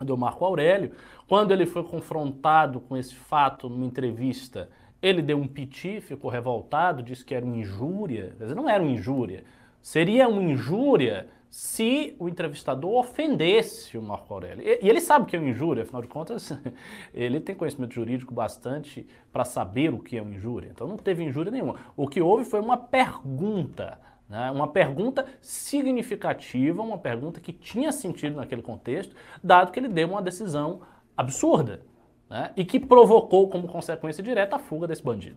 [0.00, 0.92] do Marco Aurélio.
[1.28, 4.68] Quando ele foi confrontado com esse fato numa entrevista,
[5.00, 8.34] ele deu um piti, ficou revoltado, disse que era uma injúria.
[8.36, 9.44] Quer dizer, não era uma injúria.
[9.82, 14.62] Seria uma injúria se o entrevistador ofendesse o Marco Aurélio.
[14.62, 16.52] E, ele sabe que é uma injúria, afinal de contas,
[17.14, 20.68] ele tem conhecimento jurídico bastante para saber o que é uma injúria.
[20.70, 21.76] Então não teve injúria nenhuma.
[21.96, 24.50] O que houve foi uma pergunta, né?
[24.50, 30.22] uma pergunta significativa, uma pergunta que tinha sentido naquele contexto, dado que ele deu uma
[30.22, 30.80] decisão
[31.16, 31.80] absurda
[32.28, 32.52] né?
[32.56, 35.36] e que provocou como consequência direta a fuga desse bandido.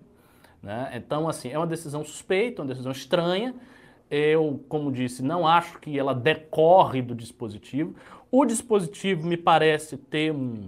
[0.62, 0.91] Né?
[0.95, 3.56] Então, assim, é uma decisão suspeita, uma decisão estranha,
[4.10, 7.95] eu, como disse, não acho que ela decorre do dispositivo.
[8.32, 10.67] O dispositivo me parece ter um,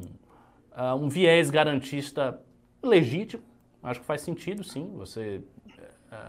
[0.77, 2.39] uh, um viés garantista
[2.83, 3.41] legítimo.
[3.81, 5.41] Acho que faz sentido, sim, você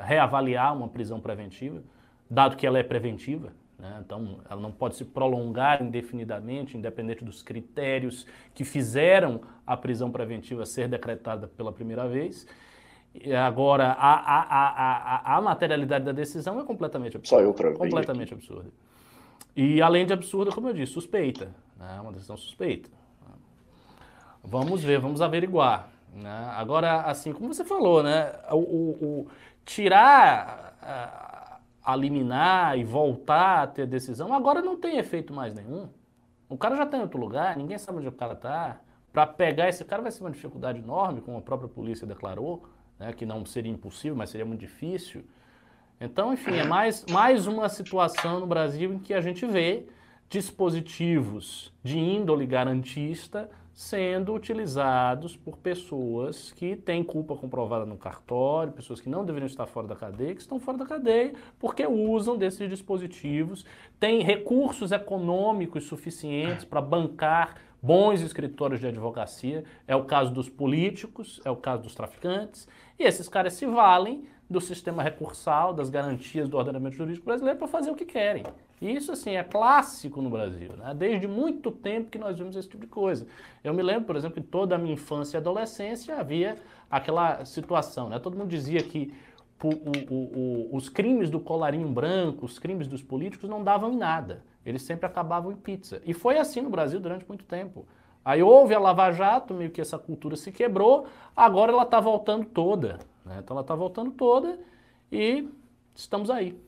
[0.01, 1.83] reavaliar uma prisão preventiva,
[2.31, 3.53] dado que ela é preventiva.
[3.79, 4.01] Né?
[4.05, 10.65] Então, ela não pode se prolongar indefinidamente, independente dos critérios que fizeram a prisão preventiva
[10.65, 12.47] ser decretada pela primeira vez.
[13.45, 17.43] Agora, a, a, a, a, materialidade da decisão é completamente absurda.
[17.43, 18.71] Só eu para Completamente absurda.
[19.55, 21.55] E, além de absurda, como eu disse, suspeita.
[21.79, 22.01] É né?
[22.01, 22.89] uma decisão suspeita.
[24.43, 25.91] Vamos ver, vamos averiguar.
[26.15, 26.53] Né?
[26.57, 28.33] Agora, assim, como você falou, né?
[28.51, 29.29] O, o, o
[29.65, 35.89] tirar a, a liminar e voltar a ter decisão, agora não tem efeito mais nenhum.
[36.49, 38.81] O cara já está em outro lugar, ninguém sabe onde o cara está.
[39.13, 42.63] Para pegar esse cara vai ser uma dificuldade enorme, como a própria polícia declarou
[42.99, 45.25] né, que não seria impossível, mas seria muito difícil.
[46.01, 49.87] Então, enfim, é mais, mais uma situação no Brasil em que a gente vê
[50.29, 59.01] dispositivos de índole garantista sendo utilizados por pessoas que têm culpa comprovada no cartório, pessoas
[59.01, 62.69] que não deveriam estar fora da cadeia, que estão fora da cadeia porque usam desses
[62.69, 63.65] dispositivos,
[63.99, 69.65] têm recursos econômicos suficientes para bancar bons escritórios de advocacia.
[69.89, 74.25] É o caso dos políticos, é o caso dos traficantes, e esses caras se valem
[74.49, 78.45] do sistema recursal, das garantias do ordenamento jurídico brasileiro para fazer o que querem.
[78.83, 80.73] E isso, assim, é clássico no Brasil.
[80.77, 80.93] Né?
[80.93, 83.29] Desde muito tempo que nós vimos esse tipo de coisa.
[83.63, 86.57] Eu me lembro, por exemplo, que toda a minha infância e adolescência havia
[86.91, 88.09] aquela situação.
[88.09, 88.19] Né?
[88.19, 89.15] Todo mundo dizia que
[89.63, 93.97] o, o, o, os crimes do colarinho branco, os crimes dos políticos não davam em
[93.97, 94.43] nada.
[94.67, 96.03] Eles sempre acabavam em pizza.
[96.05, 97.87] E foi assim no Brasil durante muito tempo.
[98.25, 102.47] Aí houve a Lava Jato, meio que essa cultura se quebrou, agora ela está voltando
[102.47, 102.99] toda.
[103.25, 103.37] Né?
[103.39, 104.59] Então ela está voltando toda
[105.13, 105.49] e
[105.95, 106.61] estamos aí.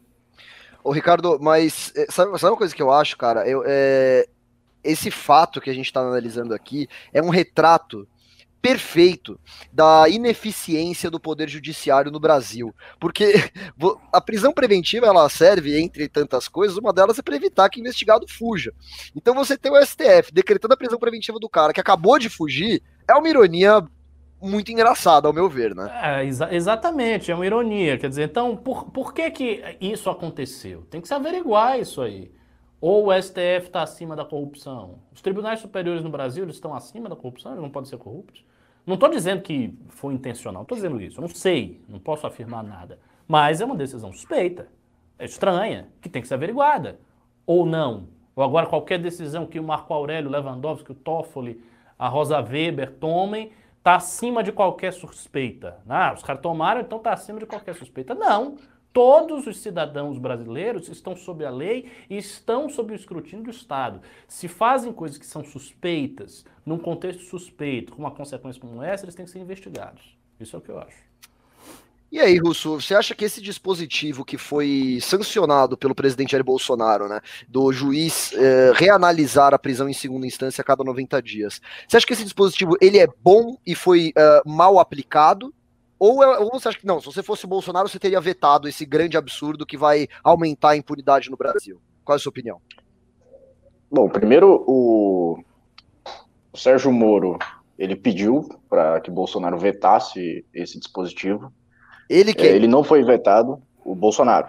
[0.85, 3.49] Ô Ricardo, mas é, sabe, sabe uma coisa que eu acho, cara?
[3.49, 4.29] Eu, é,
[4.85, 8.07] esse fato que a gente está analisando aqui é um retrato
[8.61, 9.39] perfeito
[9.73, 13.33] da ineficiência do poder judiciário no Brasil, porque
[14.13, 17.83] a prisão preventiva ela serve entre tantas coisas, uma delas é para evitar que o
[17.83, 18.73] investigado fuja.
[19.17, 22.83] Então você tem o STF decretando a prisão preventiva do cara que acabou de fugir,
[23.09, 23.83] é uma ironia
[24.45, 25.91] muito engraçada, ao meu ver, né?
[26.03, 27.99] É, exa exatamente, é uma ironia.
[27.99, 30.83] Quer dizer, então, por, por que que isso aconteceu?
[30.91, 32.31] Tem que se averiguar isso aí.
[32.81, 34.99] Ou o STF está acima da corrupção?
[35.13, 37.53] Os tribunais superiores no Brasil eles estão acima da corrupção?
[37.53, 38.45] Eles não podem ser corruptos?
[38.87, 41.19] Não estou dizendo que foi intencional, estou dizendo isso.
[41.19, 42.99] Eu não sei, não posso afirmar nada.
[43.27, 44.69] Mas é uma decisão suspeita,
[45.19, 47.01] é estranha, que tem que ser averiguada.
[47.47, 48.09] Ou não.
[48.37, 51.65] Ou agora qualquer decisão que o Marco Aurélio Lewandowski, o Toffoli,
[51.99, 53.51] a Rosa Weber tomem,
[53.85, 55.79] está acima de qualquer suspeita.
[55.87, 58.15] Ah, os caras tomaram, então está acima de qualquer suspeita.
[58.15, 58.57] Não.
[58.95, 64.01] Todos os cidadãos brasileiros estão sob a lei e estão sob o escrutínio do Estado.
[64.27, 69.15] Se fazem coisas que são suspeitas, num contexto suspeito, com uma consequência como essa, eles
[69.15, 70.17] têm que ser investigados.
[70.41, 70.97] Isso é o que eu acho.
[72.15, 77.09] E aí, Russo, você acha que esse dispositivo que foi sancionado pelo presidente Jair Bolsonaro,
[77.09, 81.97] né, do juiz eh, reanalisar a prisão em segunda instância a cada 90 dias, você
[81.97, 85.53] acha que esse dispositivo ele é bom e foi uh, mal aplicado?
[85.99, 88.87] Ou, é, ou você acha que não, se você fosse Bolsonaro, você teria vetado esse
[88.87, 91.81] grande absurdo que vai aumentar a impunidade no Brasil?
[92.05, 92.61] Qual é a sua opinião?
[93.91, 95.43] Bom, primeiro o,
[96.53, 97.41] o Sérgio Moro
[97.77, 101.53] ele pediu para que Bolsonaro vetasse esse dispositivo.
[102.15, 104.49] Ele que é, ele não foi vetado, o Bolsonaro.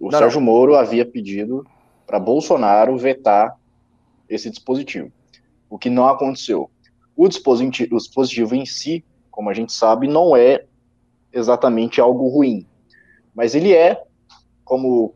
[0.00, 0.46] O não, Sérgio não.
[0.46, 1.66] Moro havia pedido
[2.06, 3.56] para Bolsonaro vetar
[4.28, 5.10] esse dispositivo,
[5.68, 6.70] o que não aconteceu.
[7.16, 10.64] O dispositivo, o dispositivo em si, como a gente sabe, não é
[11.32, 12.64] exatamente algo ruim,
[13.34, 14.00] mas ele é,
[14.64, 15.12] como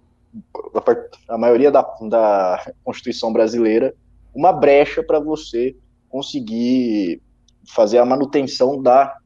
[1.28, 3.94] a maioria da, da Constituição brasileira,
[4.34, 5.76] uma brecha para você
[6.08, 7.22] conseguir
[7.64, 9.19] fazer a manutenção da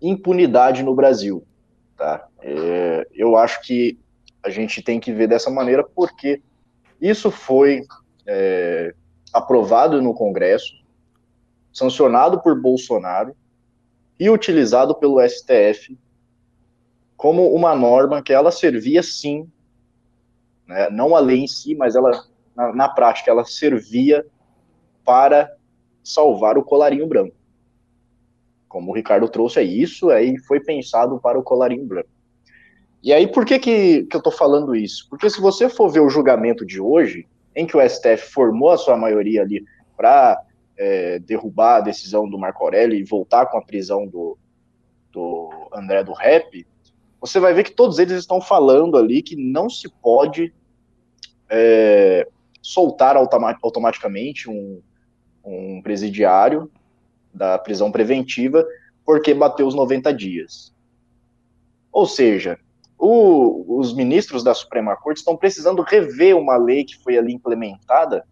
[0.00, 1.44] impunidade no Brasil.
[1.96, 2.26] Tá?
[2.40, 3.98] É, eu acho que
[4.42, 6.40] a gente tem que ver dessa maneira porque
[7.00, 7.82] isso foi
[8.26, 8.94] é,
[9.32, 10.74] aprovado no Congresso,
[11.72, 13.36] sancionado por Bolsonaro
[14.18, 15.98] e utilizado pelo STF
[17.16, 19.50] como uma norma que ela servia sim,
[20.66, 24.24] né, não a lei em si, mas ela na, na prática ela servia
[25.04, 25.52] para
[26.02, 27.37] salvar o colarinho branco
[28.68, 32.08] como o Ricardo trouxe, é isso aí foi pensado para o colarinho branco.
[33.02, 35.06] E aí, por que, que, que eu estou falando isso?
[35.08, 38.78] Porque se você for ver o julgamento de hoje, em que o STF formou a
[38.78, 39.64] sua maioria ali
[39.96, 40.40] para
[40.76, 44.36] é, derrubar a decisão do Marco Aurélio e voltar com a prisão do,
[45.12, 46.66] do André do Rep,
[47.20, 50.52] você vai ver que todos eles estão falando ali que não se pode
[51.48, 52.28] é,
[52.62, 54.80] soltar automaticamente um,
[55.44, 56.70] um presidiário
[57.38, 58.66] da prisão preventiva
[59.04, 60.74] porque bateu os 90 dias.
[61.90, 62.58] Ou seja,
[62.98, 68.26] o, os ministros da Suprema Corte estão precisando rever uma lei que foi ali implementada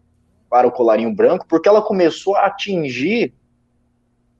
[0.49, 3.33] para o colarinho branco, porque ela começou a atingir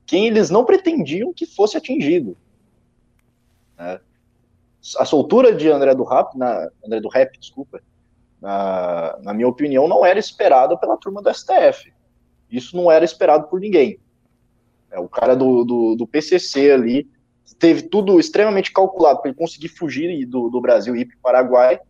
[0.06, 2.36] quem eles não pretendiam que fosse atingido.
[3.76, 4.00] Né?
[4.98, 7.82] A soltura de André do Rap, na, André do Rap, desculpa,
[8.40, 11.92] na, na minha opinião, não era esperada pela turma do STF.
[12.50, 13.98] Isso não era esperado por ninguém.
[14.90, 17.08] É, o cara do, do, do, PCC ali
[17.58, 21.22] teve tudo extremamente calculado para ele conseguir fugir do, do Brasil e ir para o
[21.22, 21.80] Paraguai.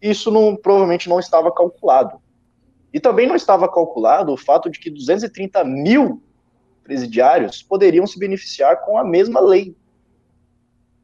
[0.00, 2.20] Isso não, provavelmente não estava calculado.
[2.92, 6.22] E também não estava calculado o fato de que 230 mil
[6.82, 9.76] presidiários poderiam se beneficiar com a mesma lei,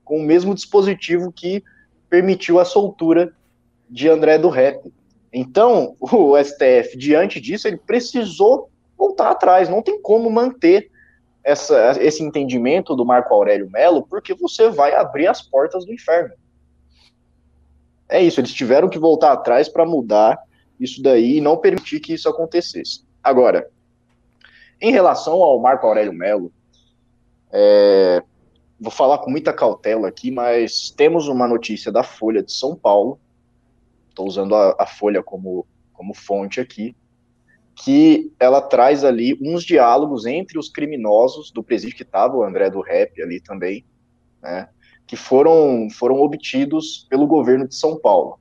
[0.05, 1.63] com o mesmo dispositivo que
[2.09, 3.33] permitiu a soltura
[3.89, 4.93] de André do Rep.
[5.33, 10.91] Então, o STF, diante disso, ele precisou voltar atrás, não tem como manter
[11.47, 16.35] essa, esse entendimento do Marco Aurélio Melo, porque você vai abrir as portas do inferno.
[18.09, 20.37] É isso, eles tiveram que voltar atrás para mudar
[20.79, 23.05] isso daí e não permitir que isso acontecesse.
[23.23, 23.71] Agora,
[24.81, 26.53] em relação ao Marco Aurélio Melo,
[27.53, 28.21] é,
[28.81, 33.21] vou falar com muita cautela aqui, mas temos uma notícia da Folha de São Paulo,
[34.09, 36.97] estou usando a, a Folha como, como fonte aqui,
[37.77, 42.71] que ela traz ali uns diálogos entre os criminosos do presídio que estava o André
[42.71, 43.85] do Rep ali também,
[44.43, 44.69] né,
[45.07, 48.41] que foram, foram obtidos pelo governo de São Paulo.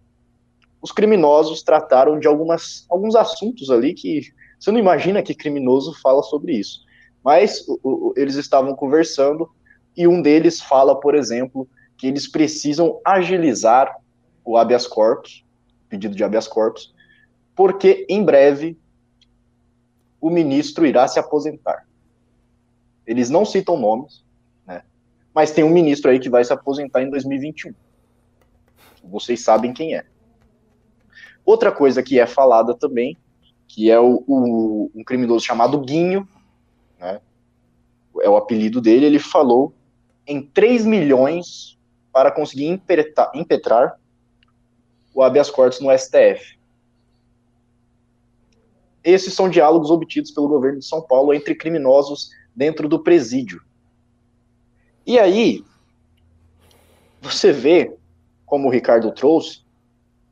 [0.82, 4.22] Os criminosos trataram de algumas, alguns assuntos ali que
[4.58, 6.86] você não imagina que criminoso fala sobre isso.
[7.24, 9.50] Mas o, o, eles estavam conversando
[9.98, 11.68] e um deles fala, por exemplo,
[11.98, 13.94] que eles precisam agilizar
[14.46, 15.44] o habeas corpus,
[15.90, 16.94] pedido de habeas corpus,
[17.56, 18.78] porque em breve
[20.26, 21.88] o ministro irá se aposentar.
[23.06, 24.26] Eles não citam nomes,
[24.66, 24.82] né?
[25.32, 27.76] Mas tem um ministro aí que vai se aposentar em 2021.
[29.04, 30.04] Vocês sabem quem é.
[31.46, 33.16] Outra coisa que é falada também,
[33.68, 36.28] que é o, o um criminoso chamado Guinho,
[37.00, 37.22] né?
[38.20, 39.76] É o apelido dele, ele falou
[40.26, 41.78] em 3 milhões
[42.12, 44.00] para conseguir impetrar, impetrar
[45.14, 46.55] o habeas corpus no STF.
[49.06, 53.62] Esses são diálogos obtidos pelo governo de São Paulo entre criminosos dentro do presídio.
[55.06, 55.64] E aí,
[57.22, 57.96] você vê,
[58.48, 59.64] como o Ricardo trouxe,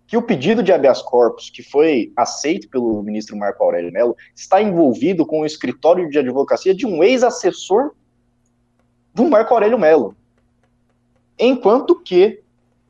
[0.07, 4.59] que o pedido de habeas corpus, que foi aceito pelo ministro Marco Aurélio Mello, está
[4.59, 7.91] envolvido com o escritório de advocacia de um ex-assessor
[9.13, 10.15] do Marco Aurélio Mello.
[11.37, 12.41] Enquanto que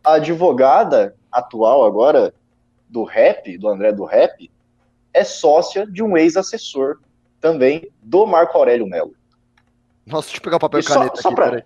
[0.01, 2.33] a advogada atual agora
[2.87, 4.49] do rap, do André do rap,
[5.13, 6.99] é sócia de um ex-assessor
[7.39, 9.15] também do Marco Aurélio Melo.
[10.05, 11.65] Nossa, deixa eu pegar o papel e caneta só, aqui,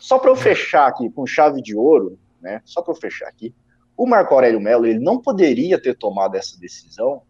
[0.00, 2.60] só para eu fechar aqui com chave de ouro, né?
[2.64, 3.54] Só para eu fechar aqui,
[3.96, 7.22] o Marco Aurélio Melo ele não poderia ter tomado essa decisão,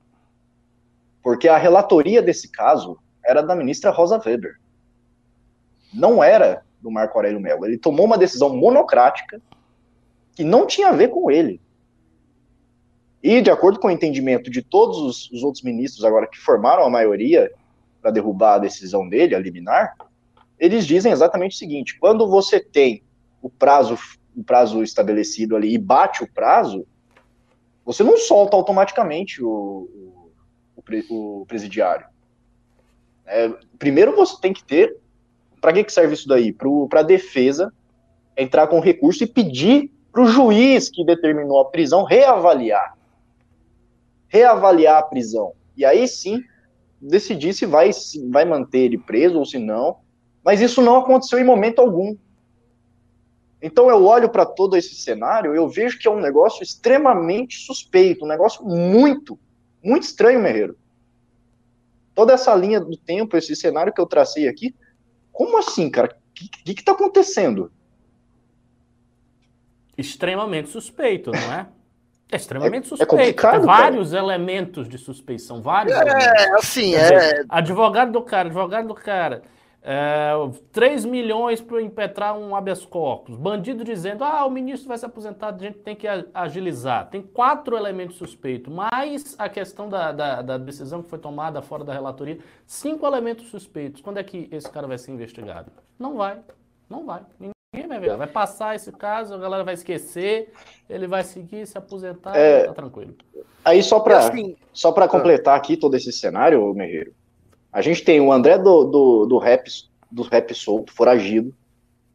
[1.22, 4.58] porque a relatoria desse caso era da ministra Rosa Weber.
[5.92, 7.66] Não era do Marco Aurélio Melo.
[7.66, 9.40] Ele tomou uma decisão monocrática
[10.34, 11.60] que não tinha a ver com ele.
[13.22, 16.84] E, de acordo com o entendimento de todos os, os outros ministros agora que formaram
[16.84, 17.50] a maioria
[18.00, 19.94] para derrubar a decisão dele, a liminar,
[20.58, 23.02] eles dizem exatamente o seguinte: quando você tem
[23.42, 23.98] o prazo,
[24.36, 26.86] o prazo estabelecido ali e bate o prazo,
[27.84, 29.88] você não solta automaticamente o,
[30.76, 32.06] o, o presidiário.
[33.26, 34.96] É, primeiro você tem que ter.
[35.60, 36.52] Para que, que serve isso daí?
[36.88, 37.72] Para a defesa
[38.36, 42.97] entrar com recurso e pedir para o juiz que determinou a prisão reavaliar
[44.28, 45.52] reavaliar a prisão.
[45.76, 46.42] E aí sim
[47.00, 49.98] decidir se vai, se vai manter ele preso ou se não.
[50.44, 52.16] Mas isso não aconteceu em momento algum.
[53.60, 58.24] Então eu olho para todo esse cenário, eu vejo que é um negócio extremamente suspeito,
[58.24, 59.38] um negócio muito,
[59.82, 60.78] muito estranho, Merreiro.
[62.14, 64.74] Toda essa linha do tempo, esse cenário que eu tracei aqui,
[65.32, 66.16] como assim, cara?
[66.30, 67.72] O que está acontecendo?
[69.96, 71.68] Extremamente suspeito, não é?
[72.30, 73.46] É extremamente é, suspeito.
[73.46, 74.22] É Tem vários cara.
[74.22, 75.96] elementos de suspeição, vários.
[75.96, 76.54] É, elementos.
[76.58, 77.44] assim, é.
[77.48, 79.42] advogado do cara, advogado do cara.
[79.80, 80.32] É,
[80.72, 83.36] 3 milhões para impetrar um habeas corpus.
[83.36, 87.08] Bandido dizendo, ah, o ministro vai se aposentar, a gente tem que agilizar.
[87.08, 91.84] Tem quatro elementos suspeitos, mais a questão da, da, da decisão que foi tomada fora
[91.84, 92.38] da relatoria.
[92.66, 94.02] Cinco elementos suspeitos.
[94.02, 95.70] Quando é que esse cara vai ser investigado?
[95.98, 96.38] Não vai.
[96.90, 97.22] Não vai.
[98.16, 100.52] Vai passar esse caso, a galera vai esquecer,
[100.88, 103.14] ele vai seguir, se aposentar, é, tá tranquilo.
[103.64, 107.12] Aí só para assim, só para completar aqui todo esse cenário, Merreiro,
[107.72, 109.68] a gente tem o André do, do, do rap
[110.10, 111.54] do rap solto, foragido.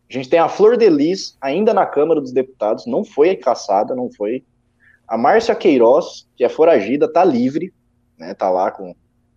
[0.10, 3.96] A gente tem a Flor de Lis ainda na Câmara dos Deputados, não foi caçada,
[3.96, 4.44] não foi.
[5.08, 7.72] A Márcia Queiroz, que é foragida, tá livre,
[8.18, 8.34] né?
[8.34, 8.96] Tá lá com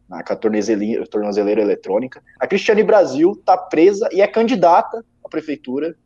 [0.09, 2.22] na com a tornozeleira, tornozeleira eletrônica.
[2.38, 5.96] A Cristiane Brasil tá presa e é candidata à prefeitura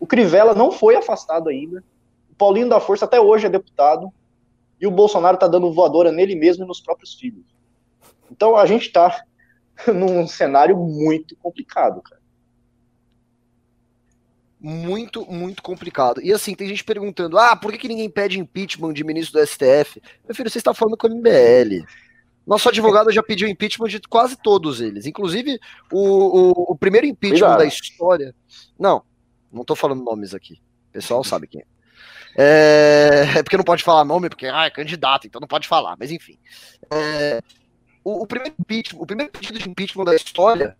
[0.00, 1.84] o Crivella não foi afastado ainda.
[2.30, 4.10] O Paulinho da Força até hoje é deputado.
[4.80, 7.44] E o Bolsonaro está dando voadora nele mesmo e nos próprios filhos.
[8.30, 9.22] Então a gente está
[9.94, 12.18] num cenário muito complicado, cara.
[14.58, 16.20] Muito, muito complicado.
[16.22, 19.46] E assim, tem gente perguntando: ah, por que, que ninguém pede impeachment de ministro do
[19.46, 20.02] STF?
[20.26, 21.84] Meu filho, você está falando com o MBL.
[22.46, 25.06] Nosso advogado já pediu impeachment de quase todos eles.
[25.06, 25.58] Inclusive,
[25.92, 27.58] o, o, o primeiro impeachment Cuidado.
[27.58, 28.34] da história.
[28.78, 29.02] Não,
[29.52, 30.54] não tô falando nomes aqui.
[30.88, 31.64] O pessoal sabe quem é.
[32.36, 35.96] É, é porque não pode falar nome, porque ah, é candidato, então não pode falar,
[35.98, 36.38] mas enfim.
[36.90, 37.42] É,
[38.04, 38.54] o, o, primeiro
[38.94, 40.76] o primeiro pedido de impeachment da história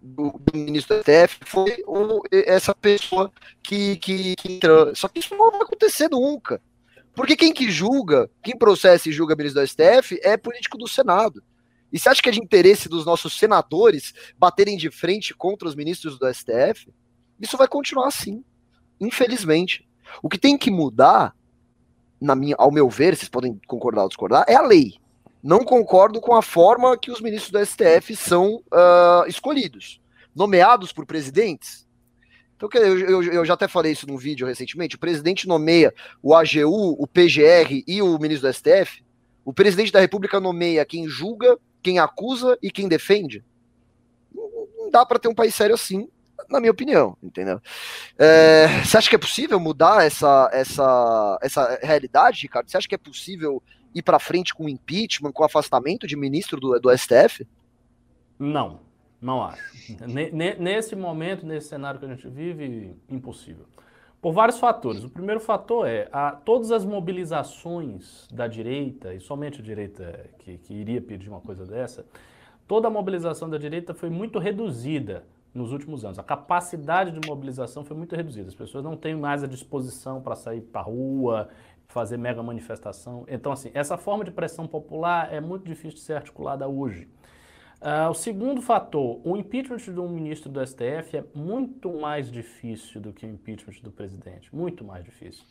[0.00, 3.30] do, do ministro do STF foi o, essa pessoa
[3.62, 4.94] que, que, que entrou.
[4.94, 6.60] Só que isso não vai acontecer nunca.
[7.14, 11.42] Porque quem que julga, quem processa e julga ministro do STF é político do Senado.
[11.92, 15.74] E você acha que é de interesse dos nossos senadores baterem de frente contra os
[15.74, 16.92] ministros do STF?
[17.40, 18.44] Isso vai continuar assim,
[19.00, 19.88] infelizmente.
[20.22, 21.34] O que tem que mudar,
[22.20, 24.94] na minha, ao meu ver, vocês podem concordar ou discordar, é a lei.
[25.42, 30.00] Não concordo com a forma que os ministros do STF são uh, escolhidos,
[30.34, 31.88] nomeados por presidentes.
[32.56, 34.96] Então, eu, eu, eu, já até falei isso num vídeo recentemente.
[34.96, 39.02] O presidente nomeia o AGU, o PGR e o ministro do STF.
[39.42, 43.42] O presidente da República nomeia quem julga, quem acusa e quem defende.
[44.34, 46.06] Não, dá para ter um país sério assim
[46.48, 47.60] na minha opinião, entendeu?
[48.18, 52.70] É, você acha que é possível mudar essa, essa, essa realidade, Ricardo?
[52.70, 53.62] Você acha que é possível
[53.94, 57.46] ir para frente com impeachment, com afastamento de ministro do, do STF?
[58.38, 58.80] Não,
[59.20, 59.62] não acho.
[60.58, 63.66] Nesse momento, nesse cenário que a gente vive, impossível.
[64.20, 65.02] Por vários fatores.
[65.02, 70.58] O primeiro fator é a, todas as mobilizações da direita, e somente a direita que,
[70.58, 72.04] que iria pedir uma coisa dessa,
[72.68, 76.18] toda a mobilização da direita foi muito reduzida nos últimos anos.
[76.18, 78.48] A capacidade de mobilização foi muito reduzida.
[78.48, 81.48] As pessoas não têm mais a disposição para sair para a rua,
[81.88, 83.24] fazer mega manifestação.
[83.28, 87.08] Então, assim, essa forma de pressão popular é muito difícil de ser articulada hoje.
[87.80, 93.00] Uh, o segundo fator, o impeachment de um ministro do STF é muito mais difícil
[93.00, 95.44] do que o impeachment do presidente, muito mais difícil.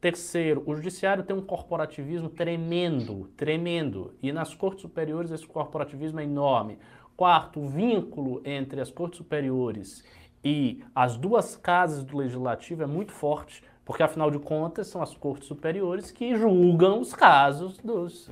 [0.00, 6.24] Terceiro, o judiciário tem um corporativismo tremendo, tremendo, e nas cortes superiores esse corporativismo é
[6.24, 6.78] enorme.
[7.16, 10.04] Quarto, o vínculo entre as cortes superiores
[10.44, 13.62] e as duas casas do legislativo é muito forte.
[13.84, 18.28] Porque, afinal de contas, são as cortes superiores que julgam os casos dos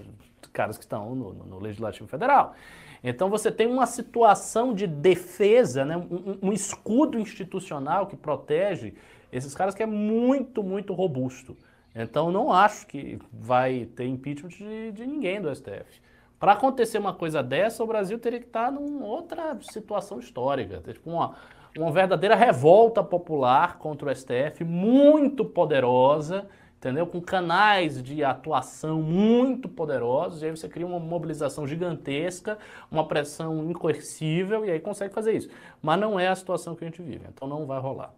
[0.53, 2.55] caras que estão no, no Legislativo Federal.
[3.03, 8.95] Então você tem uma situação de defesa, né, um, um, escudo institucional que protege
[9.31, 11.55] esses caras que é muito, muito robusto.
[11.95, 16.01] Então não acho que vai ter impeachment de, de ninguém do STF.
[16.45, 21.09] Para acontecer uma coisa dessa, o Brasil teria que estar numa outra situação histórica, tipo
[21.09, 21.37] uma,
[21.75, 27.07] uma verdadeira revolta popular contra o STF, muito poderosa, entendeu?
[27.07, 32.59] Com canais de atuação muito poderosos, e aí você cria uma mobilização gigantesca,
[32.91, 35.49] uma pressão incoercível, e aí consegue fazer isso.
[35.81, 38.13] Mas não é a situação que a gente vive, então não vai rolar.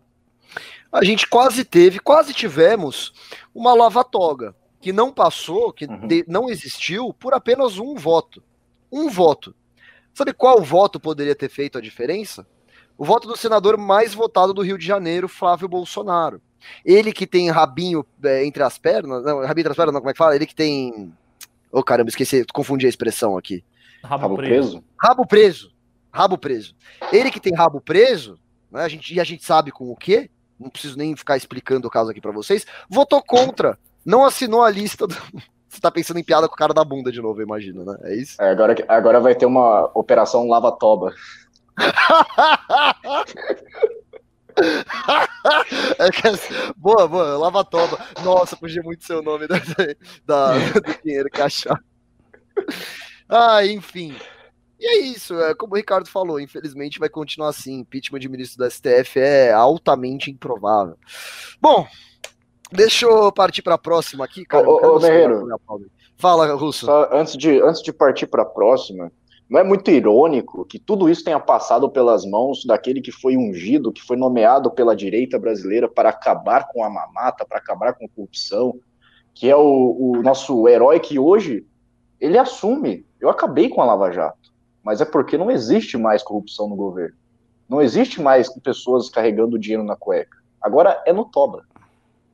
[0.91, 3.13] A gente quase teve, quase tivemos
[3.55, 4.53] uma lava-toga,
[4.87, 6.07] que não passou, que uhum.
[6.07, 8.41] de, não existiu, por apenas um voto.
[8.93, 9.53] Um voto.
[10.15, 12.47] Sabe qual voto poderia ter feito a diferença?
[12.97, 16.41] O voto do senador mais votado do Rio de Janeiro, Flávio Bolsonaro.
[16.85, 20.11] Ele que tem rabinho é, entre as pernas, não, rabinho entre as pernas, não, como
[20.11, 20.37] é que fala?
[20.37, 21.13] Ele que tem.
[21.73, 23.65] Ô oh, caramba, esqueci, confundi a expressão aqui.
[24.05, 24.71] Rabo, rabo preso.
[24.71, 24.85] preso.
[24.97, 25.73] Rabo preso.
[26.13, 26.77] Rabo preso.
[27.13, 28.39] Ele que tem rabo preso,
[28.71, 30.31] né, a gente, e a gente sabe com o quê?
[30.61, 32.65] Não preciso nem ficar explicando o caso aqui para vocês.
[32.89, 33.77] Votou contra.
[34.07, 35.15] Não assinou a lista do.
[35.69, 37.99] Você tá pensando em piada com o cara da bunda de novo, imagina, né?
[38.05, 38.41] É isso?
[38.41, 41.13] É, agora, agora vai ter uma operação lava-toba.
[45.99, 47.99] É boa, boa, lava toba.
[48.25, 49.57] Nossa, fugiu muito seu nome da,
[50.25, 51.79] da, do dinheiro achar.
[53.29, 54.17] Ah, enfim.
[54.79, 57.81] E é isso, é, como o Ricardo falou, infelizmente vai continuar assim.
[57.81, 60.97] Impeachment de ministro do STF é altamente improvável.
[61.61, 61.87] Bom,
[62.73, 64.69] deixa eu partir para a próxima aqui, cara.
[64.69, 65.49] Ô, ô Guerreiro.
[66.17, 66.87] Fala, Russo.
[66.87, 69.13] Só antes de, antes de partir para a próxima,
[69.49, 73.93] não é muito irônico que tudo isso tenha passado pelas mãos daquele que foi ungido,
[73.93, 78.09] que foi nomeado pela direita brasileira para acabar com a mamata, para acabar com a
[78.09, 78.75] corrupção,
[79.33, 81.65] que é o, o nosso herói que hoje
[82.21, 83.07] ele assume.
[83.21, 84.53] Eu acabei com a Lava Jato,
[84.83, 87.15] mas é porque não existe mais corrupção no governo.
[87.69, 90.39] Não existe mais pessoas carregando dinheiro na cueca.
[90.61, 91.65] Agora é no Toba.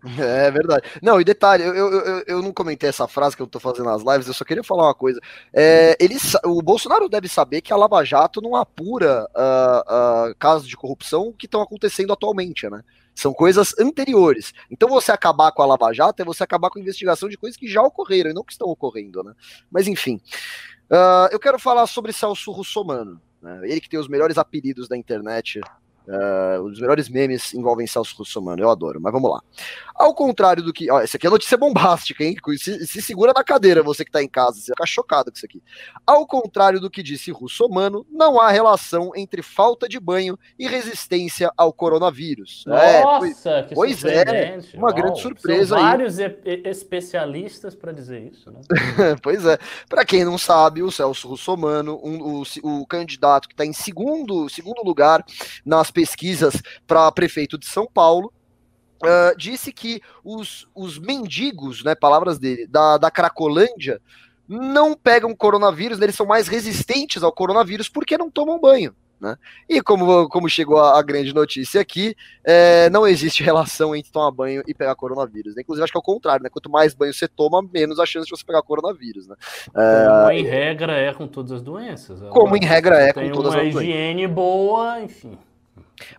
[0.19, 0.89] É verdade.
[1.01, 4.03] Não, e detalhe, eu, eu, eu não comentei essa frase que eu tô fazendo nas
[4.03, 5.21] lives, eu só queria falar uma coisa.
[5.53, 10.69] É, ele, o Bolsonaro deve saber que a Lava Jato não apura uh, uh, casos
[10.69, 12.83] de corrupção que estão acontecendo atualmente, né?
[13.15, 14.53] São coisas anteriores.
[14.71, 17.57] Então você acabar com a Lava Jato é você acabar com a investigação de coisas
[17.57, 19.35] que já ocorreram e não que estão ocorrendo, né?
[19.71, 20.21] Mas enfim.
[20.91, 23.21] Uh, eu quero falar sobre Celso Russomano.
[23.41, 23.61] Né?
[23.65, 25.61] Ele que tem os melhores apelidos da internet
[26.07, 29.41] Uh, os melhores memes envolvem Celso Russomano, eu adoro, mas vamos lá.
[29.95, 30.91] Ao contrário do que.
[30.91, 32.37] Ó, essa aqui é notícia bombástica, hein?
[32.59, 35.37] Se, se, segura na cadeira, você que tá em casa, você vai ficar chocado com
[35.37, 35.63] isso aqui.
[36.05, 41.53] Ao contrário do que disse Russomano, não há relação entre falta de banho e resistência
[41.57, 42.65] ao coronavírus.
[42.67, 45.77] É, Nossa, é, que pois é, uma Uau, grande surpresa.
[45.77, 46.35] São vários aí.
[46.65, 48.61] especialistas para dizer isso, né?
[49.23, 49.57] pois é.
[49.89, 54.49] Para quem não sabe, o Celso Russomano, um, o, o candidato que está em segundo,
[54.49, 55.25] segundo lugar
[55.65, 58.33] nas pesquisas para prefeito de São Paulo,
[59.03, 64.01] uh, disse que os, os mendigos, né, palavras dele, da, da Cracolândia,
[64.49, 68.95] não pegam coronavírus, eles são mais resistentes ao coronavírus porque não tomam banho.
[69.23, 69.37] Né?
[69.69, 72.13] E como, como chegou a, a grande notícia aqui,
[72.43, 75.55] é, não existe relação entre tomar banho e pegar coronavírus.
[75.55, 75.63] Né?
[75.63, 76.51] Inclusive, acho que é o contrário, né?
[76.51, 79.29] Quanto mais banho você toma, menos a chance de você pegar coronavírus.
[79.29, 79.37] Né?
[79.77, 82.21] É, como em regra é com todas as doenças.
[82.31, 83.81] Como em regra é com todas as doenças.
[83.81, 85.39] Tem uma higiene boa, enfim.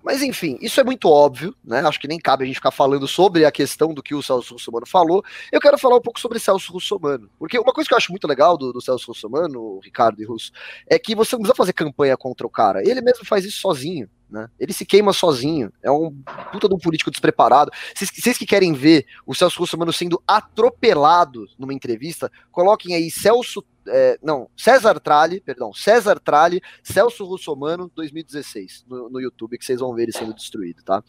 [0.03, 1.79] Mas enfim, isso é muito óbvio, né?
[1.81, 4.53] Acho que nem cabe a gente ficar falando sobre a questão do que o Celso
[4.53, 5.23] Russomano falou.
[5.51, 7.29] Eu quero falar um pouco sobre Celso Russomano.
[7.37, 10.51] Porque uma coisa que eu acho muito legal do, do Celso Russomano, Ricardo e Russo,
[10.87, 12.81] é que você não precisa fazer campanha contra o cara.
[12.87, 14.09] Ele mesmo faz isso sozinho.
[14.33, 14.49] Né?
[14.59, 15.71] Ele se queima sozinho.
[15.83, 16.11] É um
[16.51, 17.71] puta de um político despreparado.
[17.93, 24.17] Vocês que querem ver o Celso Russomano sendo atropelado numa entrevista, coloquem aí Celso é,
[24.21, 29.93] não, César Tralli, perdão, César Tralli, Celso Russomano, 2016, no, no, YouTube, que vocês vão
[29.93, 31.03] ver ele sendo destruído, tá?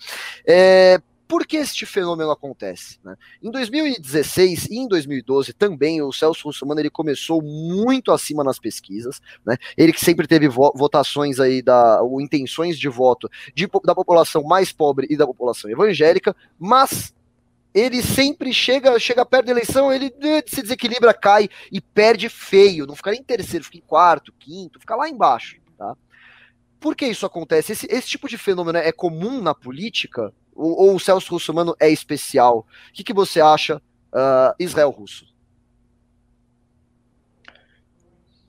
[0.47, 2.99] É, por que este fenômeno acontece?
[3.03, 3.17] Né?
[3.43, 9.21] Em 2016 e em 2012 também o Celso Russomano ele começou muito acima nas pesquisas,
[9.45, 9.57] né?
[9.77, 14.43] Ele que sempre teve vo votações aí da ou intenções de voto de, da população
[14.45, 17.15] mais pobre e da população evangélica, mas
[17.75, 22.87] ele sempre chega, chega perto da eleição, ele eh, se desequilibra, cai e perde feio.
[22.87, 25.57] Não fica nem em terceiro, fica em quarto, quinto, fica lá embaixo.
[25.77, 25.97] Tá?
[26.79, 27.73] Por que isso acontece?
[27.73, 30.33] Esse, esse tipo de fenômeno é comum na política?
[30.55, 32.59] Ou, ou o Celso Russomano é especial?
[32.59, 33.79] O que, que você acha,
[34.13, 35.27] uh, Israel Russo?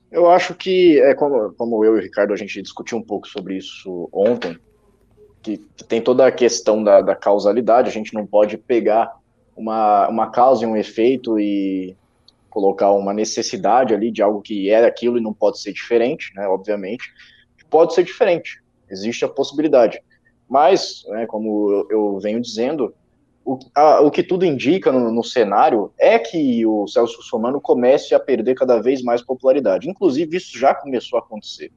[0.08, 3.26] Eu acho que, é como, como eu e o Ricardo, a gente discutiu um pouco
[3.26, 4.56] sobre isso ontem,
[5.46, 9.16] que, tem toda a questão da, da, causalidade, a gente não pode pegar
[9.56, 11.96] uma, uma causa e um efeito e
[12.50, 16.48] colocar uma necessidade ali de algo que é aquilo e não pode ser diferente, né,
[16.48, 17.12] obviamente,
[17.70, 20.02] pode ser diferente, existe a possibilidade.
[20.48, 22.94] Mas, né, como eu, venho dizendo,
[23.44, 28.14] o, a, o, que tudo indica no, no, cenário é que o Celso Russomano comece
[28.14, 29.88] a perder cada vez mais popularidade.
[29.88, 31.70] Inclusive, isso já começou a acontecer.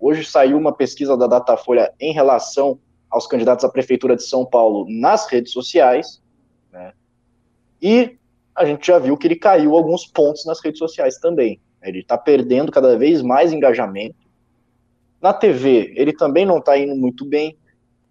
[0.00, 2.78] Hoje saiu uma pesquisa da Datafolha em relação
[3.14, 6.20] aos candidatos à Prefeitura de São Paulo nas redes sociais,
[6.72, 6.92] né?
[7.80, 8.18] e
[8.52, 11.60] a gente já viu que ele caiu alguns pontos nas redes sociais também.
[11.80, 14.16] Ele está perdendo cada vez mais engajamento.
[15.22, 17.56] Na TV, ele também não está indo muito bem.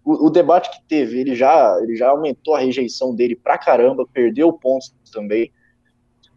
[0.02, 4.06] O, o, debate que teve, ele já, ele já aumentou a rejeição dele pra caramba,
[4.10, 5.52] perdeu pontos também.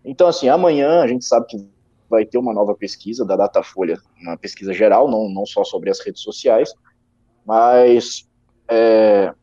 [0.03, 1.70] Então, assim, amanhã a gente sabe que
[2.09, 5.99] vai ter uma nova pesquisa da Datafolha, uma pesquisa geral, não, não só sobre as
[5.99, 6.74] redes sociais,
[7.45, 8.27] mas
[8.70, 9.34] é,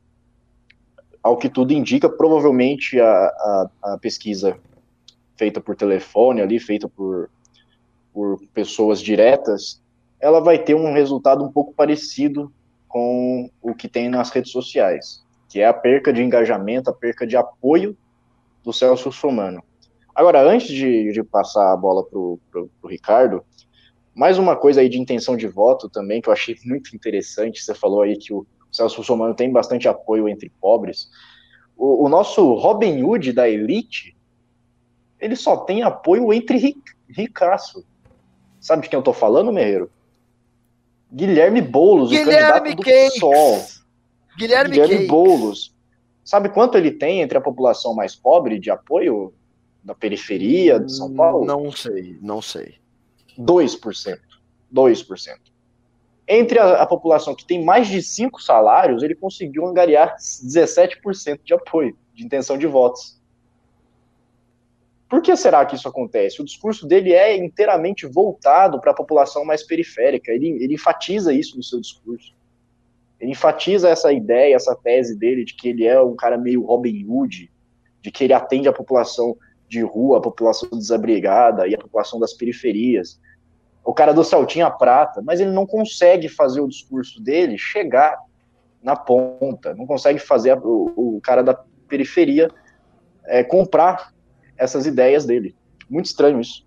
[1.23, 4.59] ao que tudo indica, provavelmente a, a, a, pesquisa
[5.37, 7.31] feita por telefone ali, feita por,
[8.13, 9.83] por pessoas diretas,
[10.21, 12.53] ela vai ter um resultado um pouco parecido
[12.89, 17.27] com o que tem nas redes sociais, que é a perca de engajamento, a perca
[17.27, 17.97] de apoio
[18.63, 19.63] do Celso Somano.
[20.15, 22.39] Agora, antes de, de passar a bola para o
[22.87, 23.45] Ricardo,
[24.15, 27.75] mais uma coisa aí de intenção de voto também, que eu achei muito interessante, você
[27.75, 31.09] falou aí que o Celso Somano tem bastante apoio entre pobres.
[31.77, 34.17] O, o nosso Robin Hood da elite,
[35.21, 37.87] ele só tem apoio entre ric, ricaço.
[38.61, 39.91] Sabe de quem eu tô falando, Merreiro?
[41.13, 43.65] Guilherme Boulos, Guilherme o candidato do PSOL.
[44.37, 45.73] Guilherme, Guilherme Boulos.
[46.25, 49.33] Sabe quanto ele tem entre a população mais pobre de apoio
[49.85, 51.45] da periferia de São Paulo?
[51.45, 52.77] Não sei, não sei.
[53.39, 54.19] 2%.
[54.75, 55.54] 2%.
[56.27, 61.55] Entre a, a população que tem mais de cinco salários, ele conseguiu angariar 17% de
[61.55, 63.21] apoio, de intenção de votos.
[65.09, 66.41] Por que será que isso acontece?
[66.41, 70.33] O discurso dele é inteiramente voltado para a população mais periférica.
[70.33, 72.35] Ele, ele enfatiza isso no seu discurso.
[73.21, 77.05] Ele enfatiza essa ideia, essa tese dele de que ele é um cara meio Robin
[77.07, 77.51] Hood,
[78.03, 79.37] de que ele atende a população
[79.69, 83.21] de rua, a população desabrigada e a população das periferias.
[83.85, 88.19] O cara do saltinho a prata, mas ele não consegue fazer o discurso dele chegar
[88.83, 91.55] na ponta, não consegue fazer o, o cara da
[91.89, 92.51] periferia
[93.25, 94.13] é, comprar
[94.57, 95.55] essas ideias dele.
[95.89, 96.65] Muito estranho isso.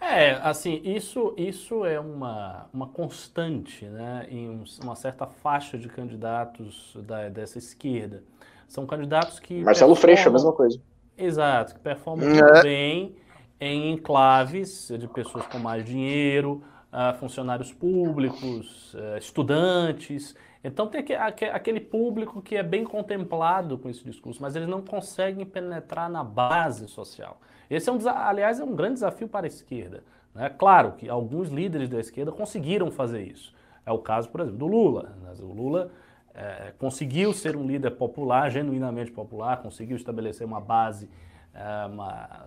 [0.00, 6.96] É, assim, isso, isso é uma, uma constante né, em uma certa faixa de candidatos
[7.02, 8.22] da, dessa esquerda.
[8.68, 9.60] São candidatos que.
[9.60, 10.80] Marcelo Freixo, a mesma coisa.
[11.16, 12.62] Exato, que performam é.
[12.62, 13.16] bem
[13.60, 20.34] em enclaves de pessoas com mais dinheiro, uh, funcionários públicos, uh, estudantes.
[20.62, 21.04] Então tem
[21.52, 26.24] aquele público que é bem contemplado com esse discurso, mas eles não conseguem penetrar na
[26.24, 27.40] base social.
[27.70, 30.02] Esse é um, aliás, é um grande desafio para a esquerda.
[30.34, 30.48] Né?
[30.50, 33.54] Claro que alguns líderes da esquerda conseguiram fazer isso.
[33.84, 35.16] É o caso, por exemplo, do Lula.
[35.40, 35.90] O Lula
[36.34, 41.08] é, conseguiu ser um líder popular, genuinamente popular, conseguiu estabelecer uma base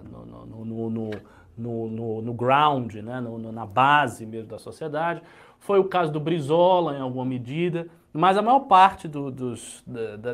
[0.03, 1.11] no, no,
[1.57, 3.21] no, no, ground, né,
[3.53, 5.21] na base mesmo da sociedade.
[5.59, 9.83] Foi o caso do Brizola, em alguma medida, mas a maior parte do, dos,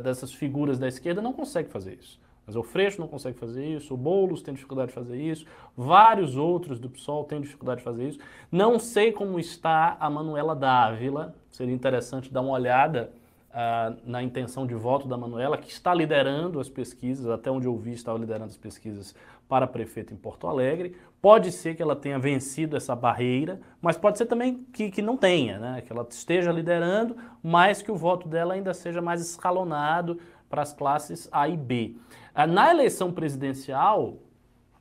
[0.04, 2.20] dessas figuras da esquerda não consegue fazer isso.
[2.46, 6.38] Mas o Freixo não consegue fazer isso, o Boulos tem dificuldade de fazer isso, vários
[6.38, 8.20] outros do PSOL têm dificuldade de fazer isso.
[8.50, 13.12] Não sei como está a Manuela Dávila, seria interessante dar uma olhada
[13.58, 17.76] uh, na intenção de voto da Manuela, que está liderando as pesquisas, até onde eu
[17.76, 19.16] vi, estava liderando as pesquisas
[19.50, 20.96] para prefeito em Porto Alegre.
[21.20, 25.18] Pode ser que ela tenha vencido essa barreira, mas pode ser também que, que não
[25.18, 25.82] tenha, né?
[25.82, 30.74] que ela esteja liderando, mas que o voto dela ainda seja mais escalonado para as
[30.74, 31.96] classes A e B.
[32.36, 34.20] Uh, na eleição presidencial,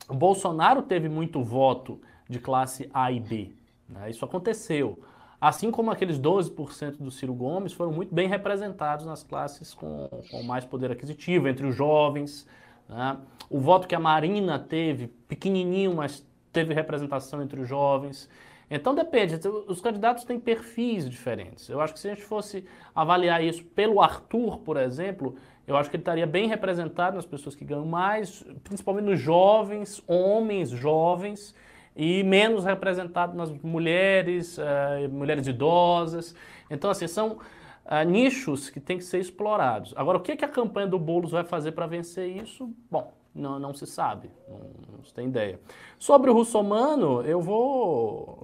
[0.08, 1.98] Bolsonaro teve muito voto
[2.28, 3.52] de classe A e B.
[3.88, 4.10] Né?
[4.10, 4.98] Isso aconteceu.
[5.46, 10.42] Assim como aqueles 12% do Ciro Gomes foram muito bem representados nas classes com, com
[10.42, 12.44] mais poder aquisitivo, entre os jovens.
[12.88, 13.16] Né?
[13.48, 18.28] O voto que a Marina teve, pequenininho, mas teve representação entre os jovens.
[18.68, 19.38] Então depende,
[19.68, 21.68] os candidatos têm perfis diferentes.
[21.68, 25.88] Eu acho que se a gente fosse avaliar isso pelo Arthur, por exemplo, eu acho
[25.88, 31.54] que ele estaria bem representado nas pessoas que ganham mais, principalmente nos jovens, homens jovens,
[31.96, 36.34] e menos representado nas mulheres, uh, mulheres idosas.
[36.70, 37.38] Então, assim, são
[37.86, 39.94] uh, nichos que têm que ser explorados.
[39.96, 42.70] Agora, o que, que a campanha do Boulos vai fazer para vencer isso?
[42.90, 44.58] Bom, não, não se sabe, não,
[44.96, 45.58] não, se tem ideia.
[45.98, 48.42] Sobre o russomano, eu vou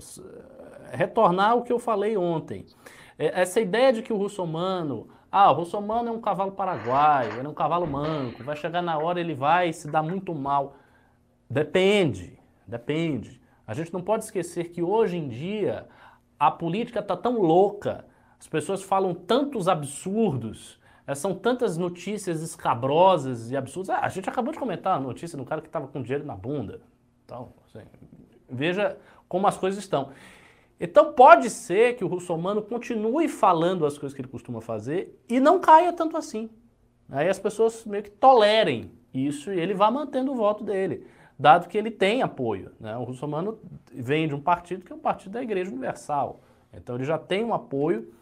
[0.90, 2.64] retornar ao que eu falei ontem.
[3.18, 7.46] É, essa ideia de que o russomano, ah, o russomano é um cavalo paraguaio, ele
[7.46, 10.76] é um cavalo manco, vai chegar na hora ele vai se dar muito mal.
[11.48, 13.41] Depende, depende.
[13.72, 15.86] A gente não pode esquecer que hoje em dia
[16.38, 18.04] a política está tão louca,
[18.38, 23.88] as pessoas falam tantos absurdos, eh, são tantas notícias escabrosas e absurdas.
[23.88, 26.36] Ah, a gente acabou de comentar a notícia do cara que estava com dinheiro na
[26.36, 26.82] bunda.
[27.24, 27.86] Então, assim,
[28.46, 30.10] veja como as coisas estão.
[30.78, 35.40] Então pode ser que o russomano continue falando as coisas que ele costuma fazer e
[35.40, 36.50] não caia tanto assim.
[37.10, 41.06] Aí as pessoas meio que tolerem isso e ele vá mantendo o voto dele,
[41.38, 42.72] dado que ele tem apoio.
[42.78, 42.96] Né?
[42.96, 43.58] O russomano
[43.92, 46.40] vem de um partido que é o partido da Igreja Universal.
[46.72, 48.12] Então ele já tem um apoio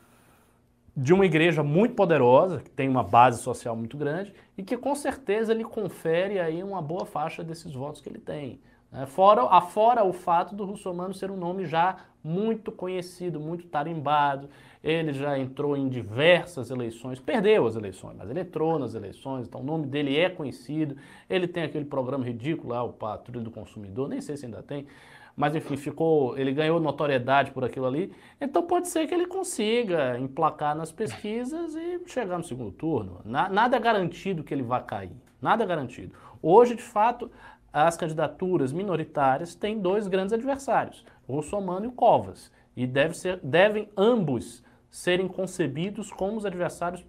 [0.96, 4.94] de uma igreja muito poderosa, que tem uma base social muito grande e que com
[4.94, 8.60] certeza ele confere aí uma boa faixa desses votos que ele tem.
[8.92, 9.06] Né?
[9.06, 14.48] Fora, afora o fato do russomano ser um nome já muito conhecido, muito tarimbado.
[14.82, 19.60] Ele já entrou em diversas eleições, perdeu as eleições, mas ele entrou nas eleições, então
[19.60, 20.96] o nome dele é conhecido.
[21.28, 24.86] Ele tem aquele programa ridículo lá, o Patrulho do Consumidor, nem sei se ainda tem,
[25.36, 28.10] mas enfim, ficou, ele ganhou notoriedade por aquilo ali.
[28.40, 33.20] Então pode ser que ele consiga emplacar nas pesquisas e chegar no segundo turno.
[33.24, 35.12] nada é garantido que ele vá cair,
[35.42, 36.14] nada é garantido.
[36.42, 37.30] Hoje, de fato,
[37.72, 43.38] as candidaturas minoritárias têm dois grandes adversários, o Russomano e o Covas, e deve ser,
[43.42, 47.04] devem ambos serem concebidos como os adversários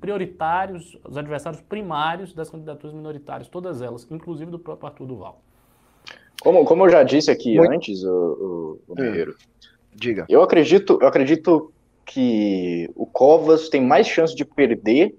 [0.00, 5.42] prioritários, os adversários primários das candidaturas minoritárias, todas elas, inclusive do próprio Arthur Duval.
[6.42, 7.72] Como, como eu já disse aqui Muito...
[7.72, 9.34] antes, o, o, o Guerreiro,
[9.94, 10.26] diga.
[10.28, 11.72] Eu acredito, eu acredito
[12.04, 15.16] que o Covas tem mais chance de perder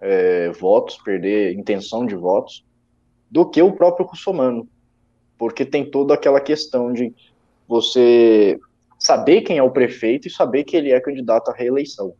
[0.00, 2.64] é, votos, perder intenção de votos,
[3.30, 4.68] do que o próprio russomano,
[5.36, 7.14] porque tem toda aquela questão de
[7.66, 8.58] você
[8.98, 12.14] saber quem é o prefeito e saber que ele é candidato à reeleição.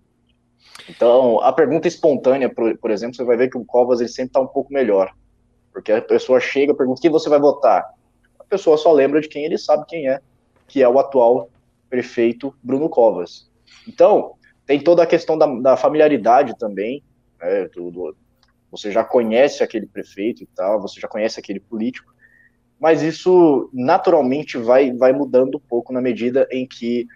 [0.89, 4.31] Então, a pergunta espontânea, por, por exemplo, você vai ver que o Covas ele sempre
[4.31, 5.13] está um pouco melhor,
[5.73, 7.85] porque a pessoa chega pergunta quem você vai votar.
[8.39, 10.21] A pessoa só lembra de quem ele sabe quem é,
[10.67, 11.51] que é o atual
[11.91, 13.51] prefeito Bruno Covas.
[13.87, 14.35] Então,
[14.67, 17.03] tem toda a questão da, da familiaridade também,
[17.41, 18.17] né, do, do,
[18.71, 22.12] você já conhece aquele prefeito e tal, você já conhece aquele político,
[22.79, 27.07] mas isso naturalmente vai, vai mudando um pouco na medida em que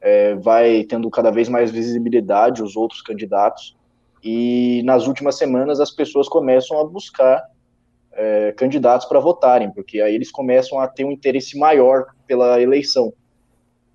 [0.00, 3.76] é, vai tendo cada vez mais visibilidade os outros candidatos,
[4.22, 7.42] e nas últimas semanas as pessoas começam a buscar
[8.12, 13.12] é, candidatos para votarem, porque aí eles começam a ter um interesse maior pela eleição.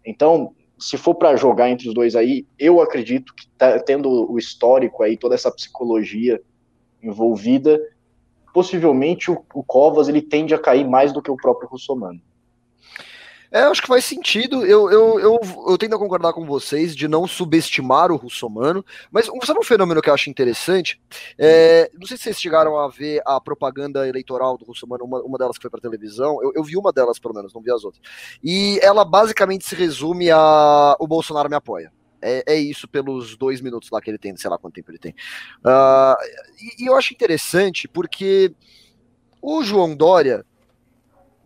[0.05, 4.37] Então, se for para jogar entre os dois aí, eu acredito que tá, tendo o
[4.37, 6.41] histórico aí, toda essa psicologia
[7.01, 7.79] envolvida,
[8.53, 12.21] possivelmente o, o, Covas ele tende a cair mais do que o próprio Russomano.
[13.51, 14.65] É, acho que faz sentido.
[14.65, 15.39] Eu, eu, eu,
[15.69, 20.01] eu tendo a concordar com vocês de não subestimar o russomano, mas sabe um fenômeno
[20.01, 20.99] que eu acho interessante?
[21.37, 25.37] É, não sei se vocês chegaram a ver a propaganda eleitoral do russomano, uma, uma
[25.37, 26.39] delas que foi para televisão.
[26.43, 28.03] Eu, eu, vi uma delas, pelo menos, não vi as outras.
[28.43, 31.91] E ela basicamente se resume a o Bolsonaro me apoia.
[32.27, 34.99] É, é, isso pelos dois minutos lá que ele tem, sei lá quanto tempo ele
[34.99, 35.13] tem.
[35.59, 36.15] Uh,
[36.59, 38.53] e, e, eu acho interessante porque
[39.41, 40.45] o João Dória,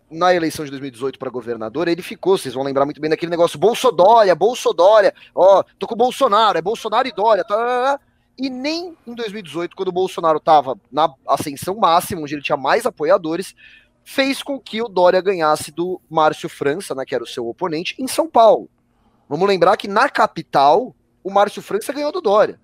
[0.09, 3.59] na eleição de 2018 para governador, ele ficou, vocês vão lembrar muito bem daquele negócio,
[3.59, 8.03] Bolsodória, Bolsodória, ó, tô com Bolsonaro, é Bolsonaro e Dória, tá, tá, tá, tá,
[8.37, 12.85] e nem em 2018, quando o Bolsonaro estava na ascensão máxima, onde ele tinha mais
[12.85, 13.53] apoiadores,
[14.03, 17.95] fez com que o Dória ganhasse do Márcio França, né, que era o seu oponente,
[17.99, 18.69] em São Paulo.
[19.31, 22.59] Vamos lembrar que na capital, o Márcio França ganhou do Dória.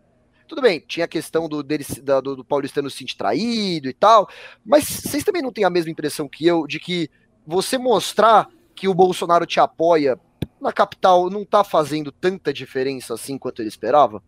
[0.50, 3.94] Tudo bem, tinha a questão do, dele, da, do, do paulistano se sentir traído e
[3.94, 4.28] tal,
[4.66, 7.10] mas vocês também não têm a mesma impressão que eu de que
[7.46, 10.20] você mostrar que o Bolsonaro te apoia
[10.60, 14.22] na capital não tá fazendo tanta diferença assim quanto ele esperava?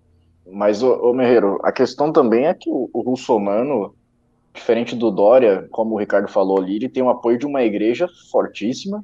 [0.49, 3.93] Mas, ô, Merreiro, a questão também é que o, o russomano,
[4.53, 8.07] diferente do Dória, como o Ricardo falou ali, ele tem o apoio de uma igreja
[8.31, 9.03] fortíssima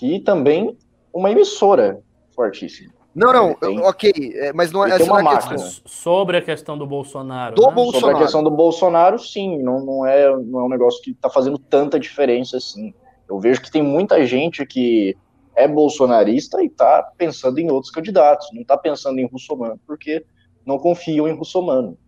[0.00, 0.74] e também
[1.12, 2.02] uma emissora
[2.40, 2.90] fortíssimo.
[3.14, 5.58] Não, não, tem, ok, é, mas não é essa uma questão.
[5.84, 7.54] Sobre a questão do Bolsonaro.
[7.54, 7.72] Do né?
[7.72, 8.00] Bolsonaro.
[8.00, 11.28] Sobre a questão do Bolsonaro, sim, não, não, é, não é um negócio que está
[11.28, 12.94] fazendo tanta diferença assim.
[13.28, 15.16] Eu vejo que tem muita gente que
[15.54, 20.24] é bolsonarista e está pensando em outros candidatos, não está pensando em Russomano, porque
[20.64, 21.98] não confiam em Russomano.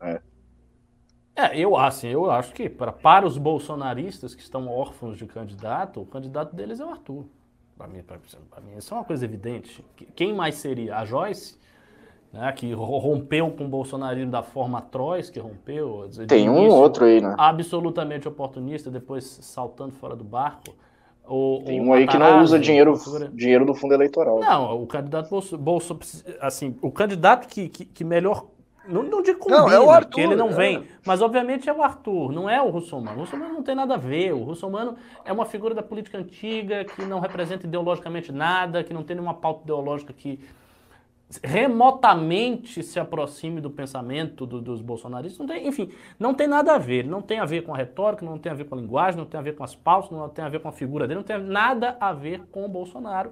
[0.00, 0.20] Né?
[1.36, 6.00] É, eu, assim, eu acho que para, para os bolsonaristas que estão órfãos de candidato,
[6.00, 7.26] o candidato deles é o Arthur.
[7.78, 8.02] Para mim,
[8.64, 9.84] mim, isso é uma coisa evidente.
[10.16, 10.96] Quem mais seria?
[10.96, 11.56] A Joyce,
[12.32, 16.10] né, que rompeu com o bolsonarismo da forma atroz que rompeu.
[16.26, 17.36] Tem um outro aí, né?
[17.38, 20.74] Absolutamente oportunista, depois saltando fora do barco.
[21.24, 22.94] O, Tem um aí que não usa dinheiro,
[23.32, 24.40] dinheiro do fundo eleitoral.
[24.40, 25.98] Não, o candidato Bolso, Bolso
[26.40, 28.46] assim, o candidato que, que, que melhor
[28.88, 30.54] não, não de combina, não, é o Arthur, porque ele não é.
[30.54, 30.84] vem.
[31.04, 33.18] Mas, obviamente, é o Arthur, não é o Russomano.
[33.18, 34.32] O Russomano não tem nada a ver.
[34.32, 39.02] O Russomano é uma figura da política antiga, que não representa ideologicamente nada, que não
[39.02, 40.40] tem nenhuma pauta ideológica que
[41.44, 45.38] remotamente se aproxime do pensamento do, dos bolsonaristas.
[45.38, 47.04] Não tem, enfim, não tem nada a ver.
[47.04, 49.26] Não tem a ver com a retórica, não tem a ver com a linguagem, não
[49.26, 51.24] tem a ver com as pautas, não tem a ver com a figura dele, não
[51.24, 53.30] tem nada a ver com o Bolsonaro.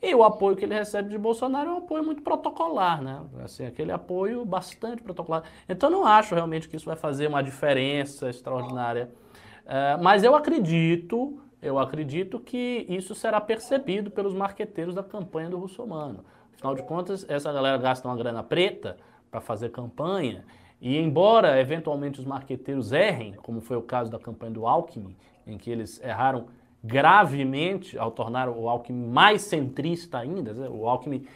[0.00, 3.20] E o apoio que ele recebe de Bolsonaro é um apoio muito protocolar, né?
[3.42, 5.42] Assim, aquele apoio bastante protocolar.
[5.68, 9.10] Então, não acho realmente que isso vai fazer uma diferença extraordinária.
[9.66, 15.58] É, mas eu acredito, eu acredito que isso será percebido pelos marqueteiros da campanha do
[15.58, 16.24] Russomano.
[16.54, 18.96] Afinal de contas, essa galera gasta uma grana preta
[19.30, 20.44] para fazer campanha.
[20.80, 25.58] E embora eventualmente os marqueteiros errem, como foi o caso da campanha do Alckmin, em
[25.58, 26.46] que eles erraram
[26.82, 30.52] gravemente ao tornar o Alckmin mais centrista ainda.
[30.52, 30.68] Né?
[30.70, 31.26] O Alckmin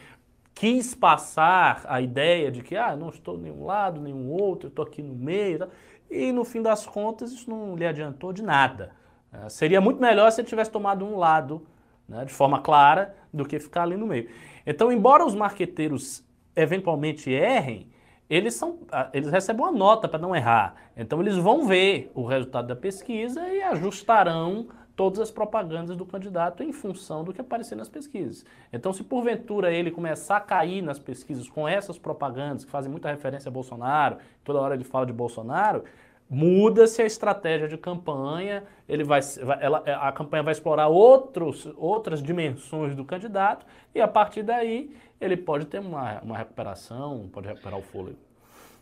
[0.53, 5.01] quis passar a ideia de que ah, não estou nenhum lado, nenhum outro, estou aqui
[5.01, 5.67] no meio.
[6.09, 8.91] E no fim das contas, isso não lhe adiantou de nada.
[9.31, 11.65] É, seria muito melhor se ele tivesse tomado um lado
[12.07, 14.29] né, de forma clara do que ficar ali no meio.
[14.65, 16.23] Então, embora os marqueteiros
[16.55, 17.91] eventualmente errem,
[18.29, 18.79] eles, são,
[19.11, 20.75] eles recebem uma nota para não errar.
[20.95, 26.63] Então, eles vão ver o resultado da pesquisa e ajustarão todas as propagandas do candidato
[26.63, 28.45] em função do que aparecer nas pesquisas.
[28.71, 33.09] Então, se porventura ele começar a cair nas pesquisas com essas propagandas que fazem muita
[33.09, 35.83] referência a Bolsonaro, toda hora ele fala de Bolsonaro,
[36.29, 39.19] muda-se a estratégia de campanha, ele vai,
[39.59, 45.37] ela, a campanha vai explorar outros, outras dimensões do candidato e a partir daí ele
[45.37, 48.17] pode ter uma, uma recuperação, pode recuperar o fôlego.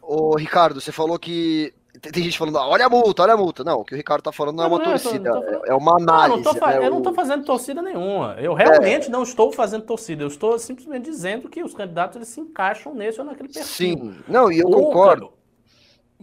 [0.01, 3.63] Ô, Ricardo, você falou que tem gente falando, ah, olha a multa, olha a multa.
[3.63, 5.73] Não, o que o Ricardo tá falando não, é uma não, torcida, tô, tô é
[5.73, 6.43] uma análise.
[6.43, 6.87] Não, né?
[6.87, 8.35] Eu não tô fazendo torcida nenhuma.
[8.39, 9.09] Eu realmente é.
[9.09, 10.23] não estou fazendo torcida.
[10.23, 13.65] Eu estou simplesmente dizendo que os candidatos eles se encaixam nesse ou naquele perfil.
[13.65, 15.33] Sim, não, e eu o concordo.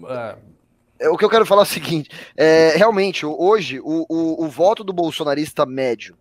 [0.07, 0.37] É...
[1.01, 1.09] é...
[1.11, 4.83] O que eu quero falar é o seguinte: é, realmente, hoje, o, o, o voto
[4.83, 6.17] do bolsonarista médio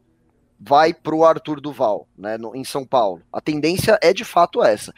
[0.60, 3.22] vai pro Arthur Duval, né, no, em São Paulo.
[3.32, 4.94] A tendência é de fato essa.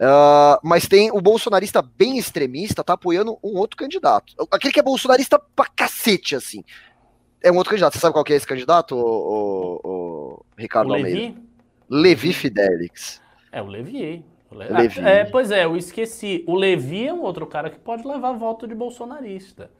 [0.00, 4.32] Uh, mas tem o bolsonarista bem extremista, tá apoiando um outro candidato.
[4.50, 6.64] Aquele que é bolsonarista pra cacete, assim.
[7.42, 7.92] É um outro candidato.
[7.92, 11.18] Você sabe qual que é esse candidato, o, o, o Ricardo o Almeida?
[11.18, 11.38] Levi?
[11.90, 13.20] Levi Fidelix.
[13.52, 14.24] É, o Levi.
[14.50, 14.68] O Le...
[14.68, 15.00] Levi.
[15.00, 16.44] Ah, é, pois é, eu esqueci.
[16.46, 19.70] O Levi é um outro cara que pode levar voto de bolsonarista.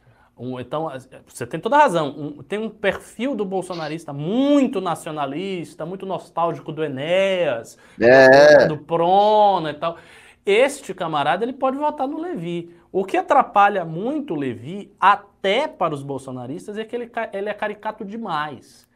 [0.40, 0.90] Um, então,
[1.26, 2.08] você tem toda a razão.
[2.16, 8.66] Um, tem um perfil do bolsonarista muito nacionalista, muito nostálgico do Enéas, é.
[8.66, 9.98] do Prona e tal.
[10.46, 12.74] Este camarada ele pode votar no Levi.
[12.90, 17.54] O que atrapalha muito o Levi, até para os bolsonaristas, é que ele, ele é
[17.54, 18.88] caricato demais.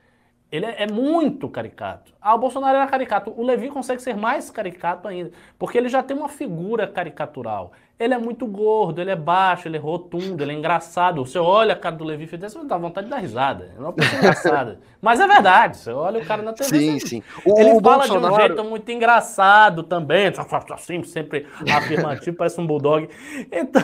[0.51, 2.15] Ele é, é, muito caricato.
[2.21, 3.35] Ah, o Bolsonaro era caricato.
[3.37, 7.73] O Levi consegue ser mais caricato ainda, porque ele já tem uma figura caricatural.
[7.97, 11.25] Ele é muito gordo, ele é baixo, ele é rotundo, ele é engraçado.
[11.25, 13.73] Você olha a cara do Levi Fidesz, você dá vontade de dar risada.
[13.77, 14.81] É uma pessoa engraçada.
[15.01, 16.77] Mas é verdade, você olha o cara na TV.
[16.77, 17.23] Sim, sim.
[17.45, 18.21] O, ele o fala Bolsonaro...
[18.21, 20.27] de um jeito muito engraçado também,
[20.75, 23.09] assim, sempre afirmativo, parece um bulldog.
[23.53, 23.83] Então,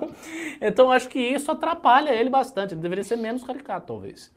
[0.60, 2.74] então acho que isso atrapalha ele bastante.
[2.74, 4.30] Ele deveria ser menos caricato, talvez.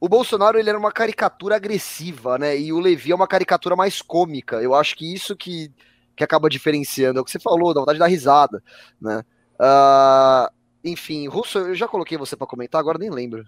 [0.00, 2.58] O Bolsonaro ele era uma caricatura agressiva, né?
[2.58, 4.56] E o Levi é uma caricatura mais cômica.
[4.56, 5.70] Eu acho que isso que,
[6.16, 7.18] que acaba diferenciando.
[7.18, 8.62] É o que você falou, da vontade de dar risada,
[9.00, 9.22] né?
[9.54, 10.52] Uh,
[10.84, 13.44] enfim, Russo, eu já coloquei você para comentar, agora nem lembro.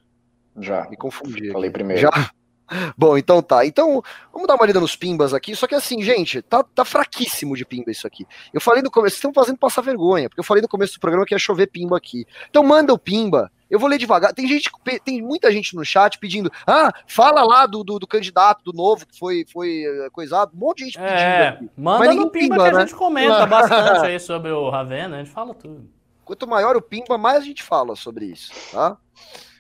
[0.59, 0.89] Já.
[0.89, 1.51] Me confundi.
[1.53, 1.75] Falei aqui.
[1.75, 2.03] primeiro.
[2.03, 2.31] Já.
[2.97, 3.65] Bom, então tá.
[3.65, 4.03] Então,
[4.33, 5.55] vamos dar uma lida nos pimbas aqui.
[5.55, 8.27] Só que assim, gente, tá, tá fraquíssimo de pimba isso aqui.
[8.53, 11.01] Eu falei no começo, vocês estão fazendo passar vergonha, porque eu falei no começo do
[11.01, 12.27] programa que ia chover pimba aqui.
[12.49, 13.51] Então manda o pimba.
[13.69, 14.33] Eu vou ler devagar.
[14.33, 14.71] Tem gente,
[15.05, 19.07] tem muita gente no chat pedindo, ah, fala lá do, do, do candidato, do novo,
[19.07, 20.53] que foi, foi eh, coisado.
[20.55, 21.19] Um monte de gente pedindo.
[21.19, 21.71] É, aqui.
[21.77, 22.77] manda no pimba, pimba que né?
[22.77, 25.89] a gente comenta bastante aí sobre o Ravena, a gente fala tudo.
[26.25, 28.97] Quanto maior o pimba, mais a gente fala sobre isso, tá?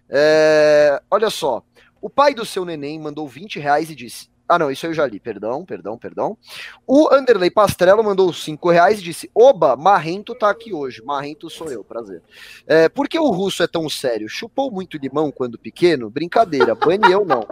[0.09, 1.62] É, olha só.
[2.00, 5.07] O pai do seu neném mandou 20 reais e disse: Ah, não, isso eu já
[5.07, 6.38] li, perdão, perdão, perdão.
[6.86, 11.03] O Anderley Pastrello mandou 5 reais e disse: Oba, Marrento tá aqui hoje.
[11.03, 12.22] Marrento sou eu, prazer.
[12.66, 14.28] É, por que o russo é tão sério?
[14.28, 16.09] Chupou muito limão quando pequeno?
[16.09, 17.47] Brincadeira, bane eu não.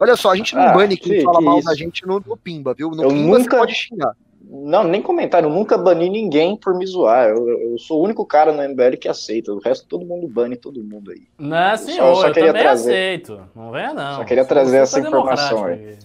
[0.00, 1.68] Olha só, a gente não ah, bane quem que, fala que mal isso?
[1.68, 2.90] da gente no, no Pimba, viu?
[2.90, 3.50] No eu Pimba nunca...
[3.50, 4.16] você pode xingar.
[4.50, 7.28] Não, nem comentário, nunca bani ninguém por me zoar.
[7.28, 9.52] Eu, eu, sou o único cara no MBL que aceita.
[9.52, 11.28] O resto todo mundo bane todo mundo aí.
[11.38, 12.90] Não, senhor, eu, só, só eu queria trazer.
[12.90, 13.42] aceito.
[13.54, 14.16] Não venha, não.
[14.16, 15.98] Só queria trazer essa informação aí.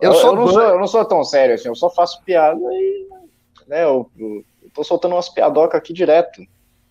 [0.00, 3.08] Eu, eu, não sou, eu não sou tão sério assim, eu só faço piada e.
[3.66, 6.40] Né, eu, eu tô soltando umas piadocas aqui direto.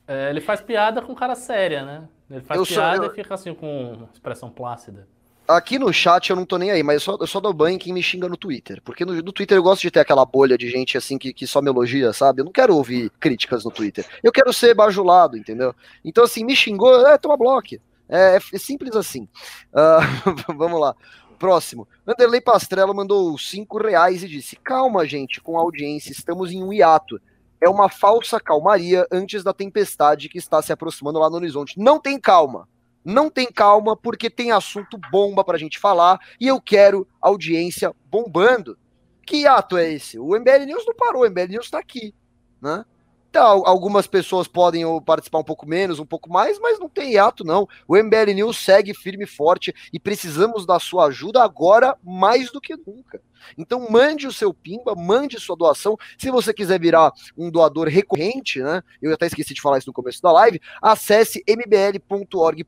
[0.07, 2.07] É, ele faz piada com cara séria, né?
[2.29, 5.07] Ele faz piada sou, e fica assim com expressão plácida.
[5.47, 7.75] Aqui no chat eu não tô nem aí, mas eu só, eu só dou banho
[7.75, 8.81] em quem me xinga no Twitter.
[8.83, 11.47] Porque no, no Twitter eu gosto de ter aquela bolha de gente assim que, que
[11.47, 12.41] só me elogia, sabe?
[12.41, 14.05] Eu não quero ouvir críticas no Twitter.
[14.21, 15.73] Eu quero ser bajulado, entendeu?
[16.03, 17.75] Então, assim, me xingou, é, toma bloco.
[18.09, 19.23] É, é, é simples assim.
[19.71, 20.93] Uh, vamos lá.
[21.39, 21.87] Próximo.
[22.05, 26.73] Anderley Pastrello mandou 5 reais e disse: Calma, gente, com a audiência, estamos em um
[26.73, 27.21] hiato.
[27.61, 31.79] É uma falsa calmaria antes da tempestade que está se aproximando lá no horizonte.
[31.79, 32.67] Não tem calma
[33.07, 37.95] não tem calma porque tem assunto bomba para a gente falar e eu quero audiência
[38.11, 38.77] bombando.
[39.25, 40.19] Que ato é esse?
[40.19, 42.13] O MBL News não parou, o MBL News está aqui,
[42.61, 42.83] né?
[43.29, 47.45] Então, algumas pessoas podem participar um pouco menos, um pouco mais, mas não tem ato
[47.45, 47.67] não.
[47.87, 52.59] O MBL News segue firme e forte e precisamos da sua ajuda agora mais do
[52.59, 53.21] que nunca.
[53.57, 55.97] Então mande o seu pimba, mande sua doação.
[56.17, 58.81] Se você quiser virar um doador recorrente, né?
[59.01, 62.61] Eu até esqueci de falar isso no começo da live, acesse mbl.org.br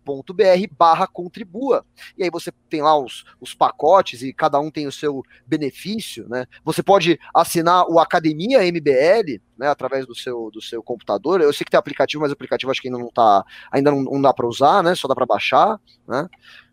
[0.78, 1.86] barra contribua.
[2.18, 6.28] E aí você tem lá os, os pacotes e cada um tem o seu benefício,
[6.30, 6.46] né?
[6.64, 11.42] Você pode assinar o Academia MBL, né, através do seu, do seu computador.
[11.42, 14.04] Eu sei que tem aplicativo, mas o aplicativo acho que ainda não tá, ainda não,
[14.04, 14.96] não dá para usar, né?
[14.96, 16.28] Só dá para baixar, né?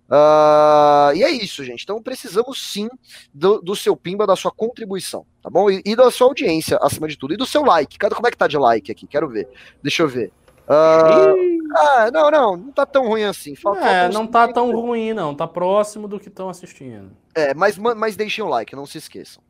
[0.08, 1.82] Uh, e é isso, gente.
[1.82, 2.88] Então precisamos sim
[3.34, 5.68] do, do, seu pimba, da sua contribuição, tá bom?
[5.68, 7.34] E, e, da sua audiência, acima de tudo.
[7.34, 7.98] E do seu like.
[7.98, 9.06] Cada, como é que tá de like aqui?
[9.06, 9.48] Quero ver.
[9.82, 10.32] Deixa eu ver.
[10.68, 13.54] Uh, ah, não, não, não tá tão ruim assim.
[13.54, 15.34] Falta, é, não tá tão ruim, não.
[15.34, 17.10] Tá próximo do que estão assistindo.
[17.34, 19.42] É, mas, mas deixem o like, não se esqueçam.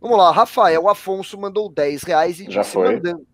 [0.00, 2.94] Vamos lá, Rafael Afonso mandou 10 reais e Já disse, foi.
[2.94, 3.26] Mandando,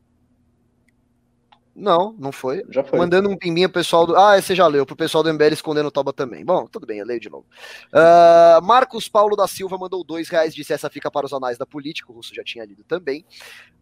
[1.76, 2.64] não, não foi.
[2.70, 2.98] Já foi.
[2.98, 4.16] Mandando um pimbinha pro pessoal do.
[4.16, 6.42] Ah, você já leu, pro pessoal do MBL escondendo o Toba também.
[6.42, 7.44] Bom, tudo bem, eu leio de novo.
[7.92, 11.66] Uh, Marcos Paulo da Silva mandou dois reais, disse essa fica para os anais da
[11.66, 13.26] política, o Russo já tinha lido também.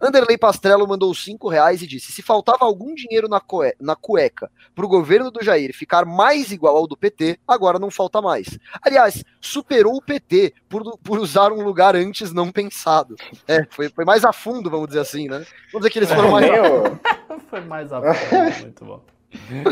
[0.01, 3.75] Anderley Pastrello mandou cinco reais e disse: se faltava algum dinheiro na, cue...
[3.81, 8.21] na cueca pro governo do Jair ficar mais igual ao do PT, agora não falta
[8.21, 8.59] mais.
[8.83, 13.15] Aliás, superou o PT por, por usar um lugar antes não pensado.
[13.47, 15.47] É, foi, foi mais a fundo, vamos dizer assim, né?
[15.73, 16.51] Vamos dizer que eles foram mais.
[17.39, 18.01] Foi mais a
[18.63, 19.01] muito bom.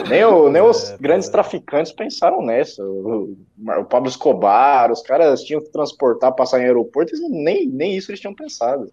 [0.08, 1.32] Nem, o, nem os é, grandes é.
[1.32, 2.82] traficantes pensaram nessa.
[2.84, 8.10] O, o, Pablo Escobar, os caras tinham que transportar, passar em aeroporto, nem, nem isso
[8.10, 8.92] eles tinham pensado.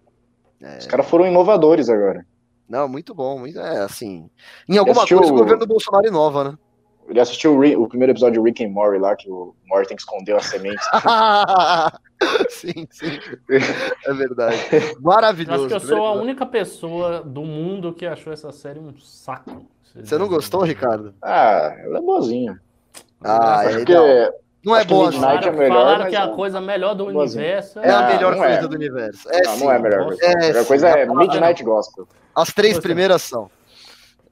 [0.62, 0.78] É.
[0.78, 2.24] Os caras foram inovadores agora.
[2.68, 3.38] Não, muito bom.
[3.38, 4.30] Muito, é assim.
[4.68, 6.58] Em alguma coisa o governo do Bolsonaro inova, né?
[7.10, 10.36] Ele assistiu o, o, primeiro episódio de Rick and Morty lá, que o Morty escondeu
[10.36, 10.80] a semente.
[12.48, 13.18] sim, sim.
[14.06, 14.56] É verdade.
[15.00, 15.66] Maravilhoso.
[15.66, 19.66] Acho que eu sou a única pessoa do mundo que achou essa série um saco.
[19.92, 21.12] Você não gostou, Ricardo?
[21.20, 22.60] Ah, ela é boazinha.
[23.22, 23.92] Ah, é porque
[24.64, 25.10] não é boa.
[25.10, 27.80] Midnight é melhor, falaram que é a coisa melhor do universo.
[27.80, 28.68] É, a melhor coisa é.
[28.68, 29.28] do universo.
[29.32, 30.24] É, não, não é a melhor coisa.
[30.24, 32.08] É, a melhor coisa é Midnight Gospel.
[32.36, 33.50] As três primeiras são.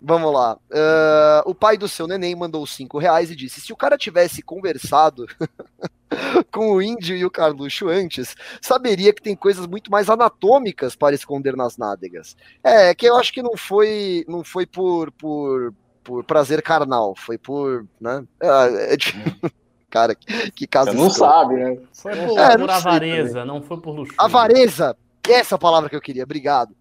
[0.01, 0.57] Vamos lá.
[0.71, 4.43] Uh, o pai do seu neném mandou cinco reais e disse: se o cara tivesse
[4.43, 5.27] conversado
[6.53, 11.15] com o índio e o Carluxo antes, saberia que tem coisas muito mais anatômicas para
[11.15, 12.37] esconder nas nádegas.
[12.63, 15.75] É, que eu acho que não foi, não foi por, por,
[16.05, 18.25] por prazer carnal, foi por, né?
[18.41, 18.97] É, é,
[19.91, 20.93] cara, que, que caso.
[20.93, 21.77] Você não sabe, né?
[21.93, 24.15] Foi por, é, por avareza, não foi por luxo.
[24.17, 24.97] Avareza,
[25.29, 26.23] essa palavra que eu queria.
[26.23, 26.78] Obrigado.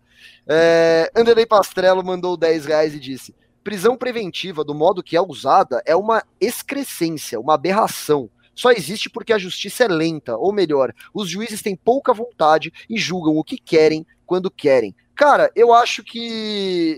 [0.49, 5.81] É, Anderley Pastrello mandou 10 reais e disse: prisão preventiva, do modo que é usada,
[5.85, 8.29] é uma excrescência, uma aberração.
[8.55, 12.97] Só existe porque a justiça é lenta, ou melhor, os juízes têm pouca vontade e
[12.97, 14.95] julgam o que querem quando querem.
[15.15, 16.97] Cara, eu acho que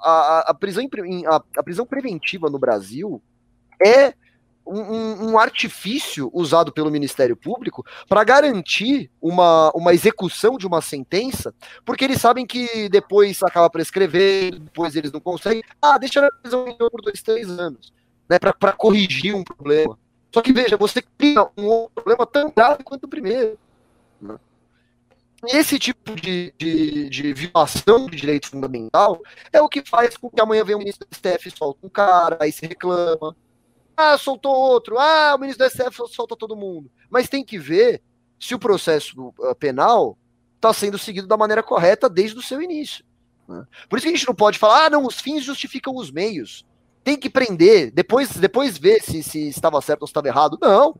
[0.00, 0.88] a, a prisão,
[1.26, 3.20] a, a prisão preventiva no Brasil
[3.84, 4.14] é
[4.66, 11.54] um, um, artifício usado pelo Ministério Público para garantir uma, uma execução de uma sentença,
[11.84, 15.62] porque eles sabem que depois acaba prescrevendo, depois eles não conseguem.
[15.80, 17.92] Ah, deixa na prisão por dois, três anos,
[18.28, 19.98] né, para corrigir um problema.
[20.32, 23.56] Só que veja, você cria um outro problema tão grave quanto o primeiro.
[24.20, 24.36] Né?
[25.46, 29.20] Esse tipo de, de, de, violação de direito fundamental
[29.52, 32.38] é o que faz com que amanhã venha o ministro do STF solta um cara,
[32.40, 33.36] aí se reclama,
[33.96, 34.98] ah, soltou outro.
[34.98, 36.90] Ah, o ministro do STF solta todo mundo.
[37.08, 38.02] Mas tem que ver
[38.38, 40.18] se o processo uh, penal
[40.56, 43.04] está sendo seguido da maneira correta desde o seu início.
[43.48, 43.64] Né?
[43.88, 46.64] Por isso que a gente não pode falar, ah, não, os fins justificam os meios.
[47.02, 50.58] Tem que prender, depois, depois ver se, se estava certo ou se estava errado.
[50.60, 50.98] Não.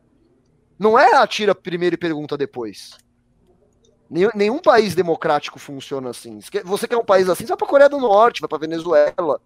[0.77, 2.97] Não é atira primeiro e pergunta depois.
[4.09, 6.39] Nenhum, nenhum país democrático funciona assim.
[6.63, 9.41] Você quer um país assim, vai para a Coreia do Norte, vai para Venezuela.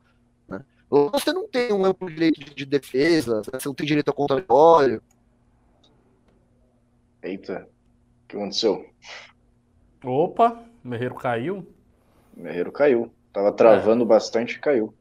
[0.47, 0.63] Né?
[0.89, 5.01] Você não tem um amplo direito de, de defesa, você não tem direito ao contraditório.
[7.21, 7.67] Eita,
[8.23, 8.85] o que aconteceu?
[10.03, 11.67] Opa, o Merreiro caiu.
[12.35, 13.11] O Merreiro caiu.
[13.31, 14.07] Tava travando é.
[14.07, 14.93] bastante e caiu.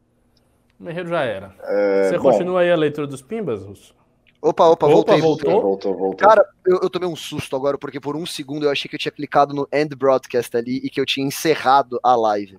[0.78, 1.54] O Merreiro já era.
[1.62, 3.96] É, Você bom, continua aí a leitura dos Pimbas, Russo?
[4.40, 5.20] Opa, opa, Opa, voltei.
[5.20, 5.62] voltou?
[5.62, 6.28] Voltou, voltou.
[6.28, 8.98] Cara, eu, eu tomei um susto agora, porque por um segundo eu achei que eu
[8.98, 12.58] tinha clicado no end broadcast ali e que eu tinha encerrado a live.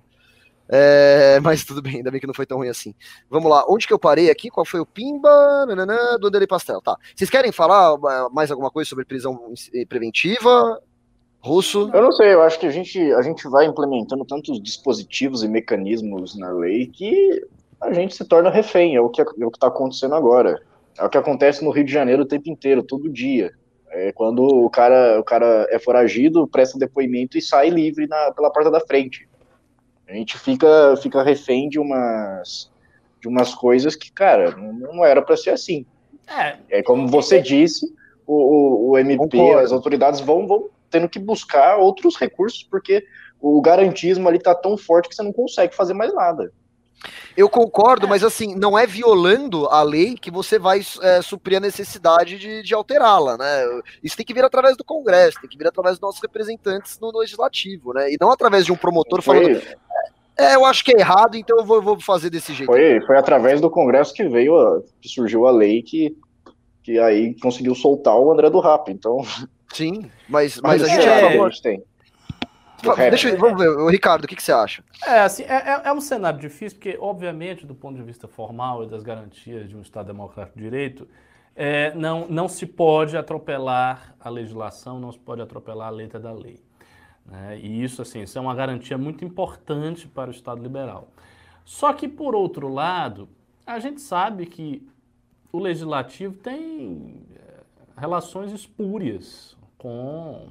[0.72, 2.94] É, mas tudo bem, ainda bem que não foi tão ruim assim.
[3.28, 4.48] Vamos lá, onde que eu parei aqui?
[4.48, 5.66] Qual foi o Pimba?
[5.66, 6.80] Nananã, do Anderlei Pastel.
[6.80, 6.96] Tá.
[7.14, 9.52] Vocês querem falar ah, mais alguma coisa sobre prisão
[9.88, 10.80] preventiva?
[11.40, 11.90] Russo?
[11.92, 15.48] Eu não sei, eu acho que a gente, a gente vai implementando tantos dispositivos e
[15.48, 17.42] mecanismos na lei que
[17.80, 20.60] a gente se torna refém, é o que é está acontecendo agora.
[20.98, 23.52] É o que acontece no Rio de Janeiro o tempo inteiro, todo dia.
[23.88, 28.52] É quando o cara, o cara é foragido, presta depoimento e sai livre na, pela
[28.52, 29.26] porta da frente.
[30.10, 32.70] A gente fica, fica refém de umas,
[33.20, 35.86] de umas coisas que, cara, não, não era para ser assim.
[36.26, 37.86] É, É como você disse,
[38.26, 39.58] o, o, o MP, Concordo.
[39.60, 43.04] as autoridades vão, vão tendo que buscar outros recursos, porque
[43.40, 46.52] o garantismo ali tá tão forte que você não consegue fazer mais nada.
[47.36, 51.60] Eu concordo, mas assim, não é violando a lei que você vai é, suprir a
[51.60, 53.80] necessidade de, de alterá-la, né?
[54.02, 57.10] Isso tem que vir através do Congresso, tem que vir através dos nossos representantes no
[57.18, 58.12] Legislativo, né?
[58.12, 59.76] E não através de um promotor falando, Foi,
[60.38, 62.70] é, eu acho que é errado, então eu vou, vou fazer desse jeito.
[62.70, 66.16] foi, foi através do Congresso que veio, a- que surgiu a lei que,
[66.82, 68.88] que aí conseguiu soltar o André do Rap.
[68.90, 69.18] Então,
[69.72, 71.06] Sim, mas, mas a esse gente.
[71.08, 71.82] é- é, acabou- a gente tem.
[73.10, 74.82] Deixa eu, vamos ver, Ô, Ricardo, o que, que você acha?
[75.06, 78.84] É, assim, é, é- é um cenário difícil, porque, obviamente, do ponto de vista formal
[78.84, 81.08] e das garantias de um Estado democrático de direito,
[81.54, 86.32] é, não, não se pode atropelar a legislação, não se pode atropelar a letra da
[86.32, 86.60] lei.
[87.26, 87.58] né?
[87.60, 91.08] E isso, assim, isso é uma garantia muito importante para o Estado liberal.
[91.64, 93.28] Só que, por outro lado,
[93.66, 94.86] a gente sabe que
[95.52, 97.40] o legislativo tem é,
[98.00, 100.48] relações espúrias com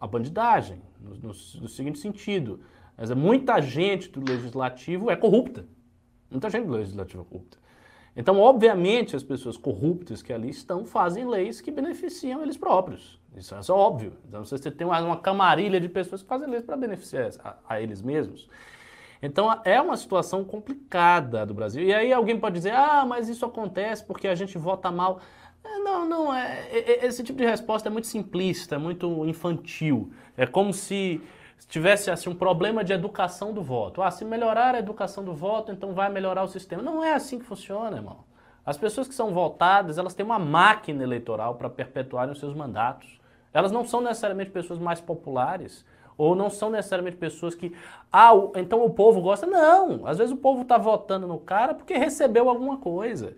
[0.00, 2.60] a bandidagem, no, no- no seguinte sentido.
[2.96, 5.66] Mas é, muita gente do legislativo é corrupta.
[6.30, 7.58] Muita gente do legislativo é corrupta.
[8.16, 13.20] Então, obviamente, as pessoas corruptas que ali estão fazem leis que beneficiam eles próprios.
[13.36, 14.14] Isso, é óbvio.
[14.26, 17.80] Então, você tem uma, uma camarilha de pessoas que fazem leis para beneficiar a, a
[17.80, 18.48] eles mesmos.
[19.20, 21.82] Então é uma situação complicada do Brasil.
[21.82, 25.20] E aí alguém pode dizer, ah, mas isso acontece porque a gente vota mal.
[25.64, 30.10] É, Não, não, é, é- é- esse tipo de resposta é muito simplista, muito infantil.
[30.36, 31.20] É como se
[31.68, 34.00] tivesse assim, um problema de educação do voto.
[34.02, 36.82] Ah, se melhorar a educação do voto, então vai melhorar o sistema.
[36.82, 38.24] Não é assim que funciona, irmão.
[38.64, 43.18] As pessoas que são votadas, elas têm uma máquina eleitoral para perpetuarem os seus mandatos.
[43.52, 45.84] Elas não são necessariamente pessoas mais populares,
[46.16, 47.72] ou não são necessariamente pessoas que,
[48.12, 49.46] ah, então o povo gosta.
[49.46, 53.34] Não, às vezes o povo está votando no cara porque recebeu alguma coisa.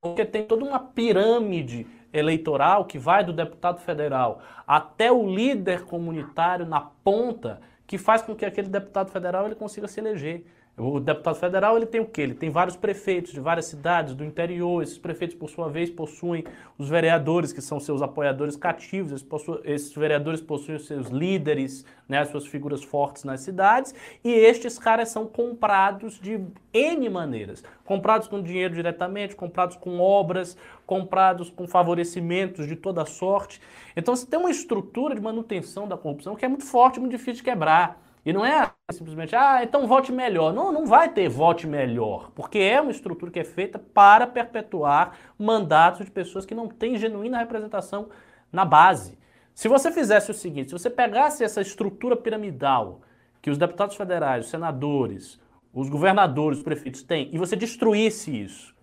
[0.00, 6.64] Porque tem toda uma pirâmide eleitoral que vai do deputado federal até o líder comunitário
[6.64, 10.44] na ponta, que faz com que aquele deputado federal ele consiga se eleger.
[10.82, 12.22] O deputado federal ele tem o quê?
[12.22, 14.82] Ele tem vários prefeitos de várias cidades do interior.
[14.82, 16.42] Esses prefeitos, por sua vez, possuem
[16.78, 19.12] os vereadores, que são seus apoiadores cativos.
[19.12, 23.94] Esses, possu- esses vereadores possuem os seus líderes, né, as suas figuras fortes nas cidades.
[24.24, 26.40] E estes caras são comprados de
[26.72, 27.62] N maneiras.
[27.84, 30.56] Comprados com dinheiro diretamente, comprados com obras,
[30.86, 33.60] comprados com favorecimentos de toda sorte.
[33.94, 37.34] Então você tem uma estrutura de manutenção da corrupção que é muito forte, muito difícil
[37.34, 38.00] de quebrar.
[38.24, 40.52] E não é simplesmente, ah, então vote melhor.
[40.52, 45.16] Não, não vai ter vote melhor, porque é uma estrutura que é feita para perpetuar
[45.38, 48.10] mandatos de pessoas que não têm genuína representação
[48.52, 49.18] na base.
[49.54, 53.00] Se você fizesse o seguinte, se você pegasse essa estrutura piramidal
[53.40, 55.40] que os deputados federais, os senadores,
[55.72, 58.74] os governadores, os prefeitos têm, e você destruísse isso,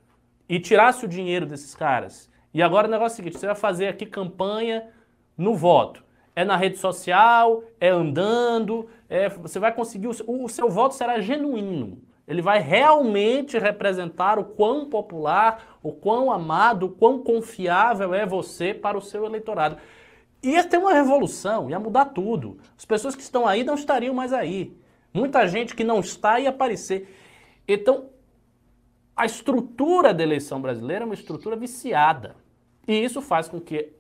[0.49, 3.55] e tirasse o dinheiro desses caras, e agora o negócio é o seguinte, você vai
[3.55, 4.87] fazer aqui campanha
[5.37, 6.03] no voto.
[6.37, 10.07] É na rede social, é andando, é- você vai conseguir.
[10.07, 11.99] O, o seu voto será genuíno.
[12.27, 18.71] Ele vai realmente representar o quão popular, o quão amado, o quão confiável é você
[18.71, 19.77] para o seu eleitorado.
[20.43, 22.59] Ia ter uma revolução, ia mudar tudo.
[22.77, 24.77] As pessoas que estão aí não estariam mais aí.
[25.11, 27.09] Muita gente que não está ia aparecer.
[27.67, 28.11] Então,
[29.15, 32.35] a estrutura da eleição brasileira é uma estrutura viciada.
[32.87, 33.96] E isso faz com que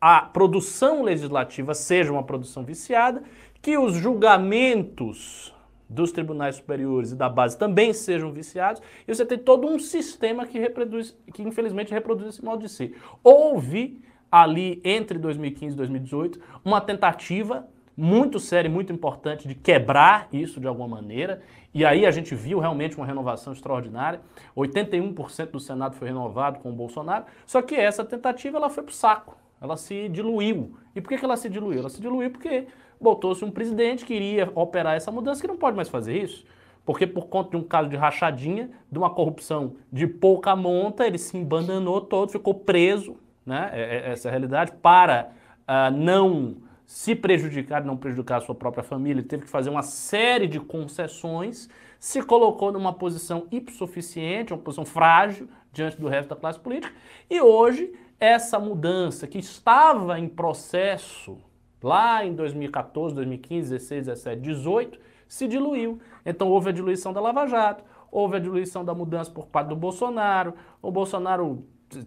[0.00, 3.22] a produção legislativa seja uma produção viciada,
[3.62, 5.54] que os julgamentos
[5.88, 10.46] dos tribunais superiores e da base também sejam viciados, e você tem todo um sistema
[10.46, 12.96] que reproduz, que infelizmente reproduz esse modo de ser.
[13.22, 20.28] Houve ali entre 2015 e 2018 uma tentativa muito séria e muito importante de quebrar
[20.30, 21.40] isso de alguma maneira,
[21.72, 24.20] e aí a gente viu realmente uma renovação extraordinária.
[24.56, 28.94] 81% do Senado foi renovado com o Bolsonaro, só que essa tentativa ela foi pro
[28.94, 29.36] saco.
[29.60, 30.76] Ela se diluiu.
[30.94, 31.80] E por que, que ela se diluiu?
[31.80, 32.66] Ela se diluiu porque
[33.00, 36.44] botou-se um presidente que iria operar essa mudança que não pode mais fazer isso.
[36.86, 41.18] porque por conta de um caso de rachadinha, de uma corrupção de pouca monta, ele
[41.18, 43.70] se embananou todo, ficou preso, né?
[43.72, 45.32] É, é, essa é a realidade, para
[45.62, 49.82] uh, não se prejudicar, não prejudicar a sua própria família, ele teve que fazer uma
[49.82, 56.36] série de concessões, se colocou numa posição hipossuficiente, uma posição frágil diante do resto da
[56.36, 56.94] classe política,
[57.28, 61.38] e hoje essa mudança que estava em processo
[61.82, 64.98] lá em 2014, 2015, 16, 17, 18,
[65.28, 66.00] se diluiu.
[66.24, 69.76] Então houve a diluição da Lava Jato, houve a diluição da mudança por parte do
[69.76, 71.64] Bolsonaro, o Bolsonaro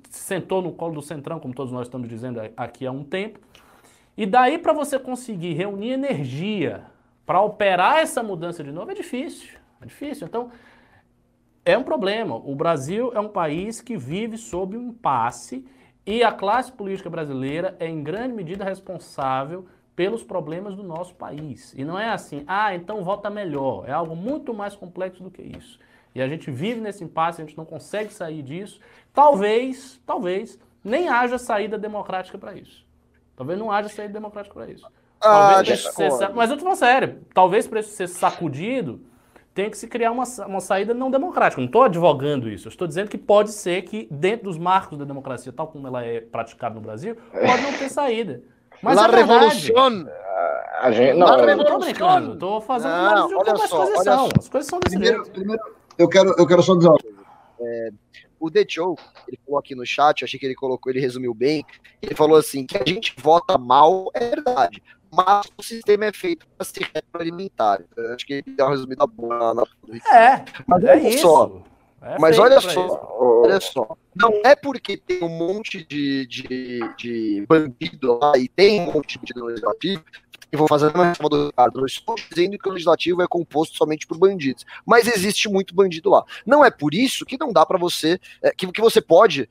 [0.10, 3.40] sentou no colo do Centrão, como todos nós estamos dizendo aqui há um tempo.
[4.18, 6.84] E daí para você conseguir reunir energia
[7.26, 9.58] para operar essa mudança de novo é difícil.
[9.82, 10.28] É difícil.
[10.28, 10.52] Então,
[11.64, 12.36] é um problema.
[12.36, 15.66] O Brasil é um país que vive sob um impasse
[16.06, 21.74] e a classe política brasileira é em grande medida responsável pelos problemas do nosso país.
[21.76, 23.84] E não é assim, ah, então vota melhor.
[23.88, 25.78] É algo muito mais complexo do que isso.
[26.16, 28.80] E a gente vive nesse impasse, a gente não consegue sair disso.
[29.14, 32.86] Talvez, talvez, nem haja saída democrática para isso.
[33.36, 34.88] Talvez não haja saída democrática para isso.
[35.22, 39.02] Ah, ser, mas eu tô falando sério, talvez para isso ser sacudido,
[39.60, 41.60] tem que se criar uma, uma saída não democrática.
[41.62, 42.68] Não estou advogando isso.
[42.68, 46.02] Eu estou dizendo que pode ser que, dentro dos marcos da democracia, tal como ela
[46.02, 48.42] é praticada no Brasil, pode não ter saída.
[48.82, 50.08] Mas La é revolução.
[50.80, 52.38] A gente, não, Não, eu- tô brincando.
[52.38, 54.26] Tô fazendo Não, de como as coisas olha são.
[54.28, 54.32] só.
[54.40, 55.32] As coisas são desse Primeiro, jeito.
[55.34, 55.62] primeiro
[55.98, 57.20] eu, quero, eu quero só dizer uma coisa.
[58.40, 58.96] O The Joe,
[59.28, 61.66] ele falou aqui no chat, eu achei que ele colocou, ele resumiu bem.
[62.02, 64.82] Ele falou assim: que a gente vota mal, é verdade.
[65.12, 67.82] Mas o sistema é feito para se retroalimentar.
[68.14, 69.64] Acho que ele deu uma resumida boa na, na
[70.16, 71.20] É, Mas é olha isso.
[71.20, 71.62] só,
[72.02, 73.00] É mas olha só, isso.
[73.12, 73.98] olha só.
[74.16, 79.20] Não é porque tem um monte de, de, de bandido lá e tem um monte
[79.22, 80.04] de legislativo
[80.52, 81.80] que vou fazer uma reforma do Ricardo.
[81.80, 84.66] Eu estou dizendo que o legislativo é composto somente por bandidos.
[84.86, 86.24] Mas existe muito bandido lá.
[86.46, 89.48] Não é por isso que não dá para você, é, que, que você pode,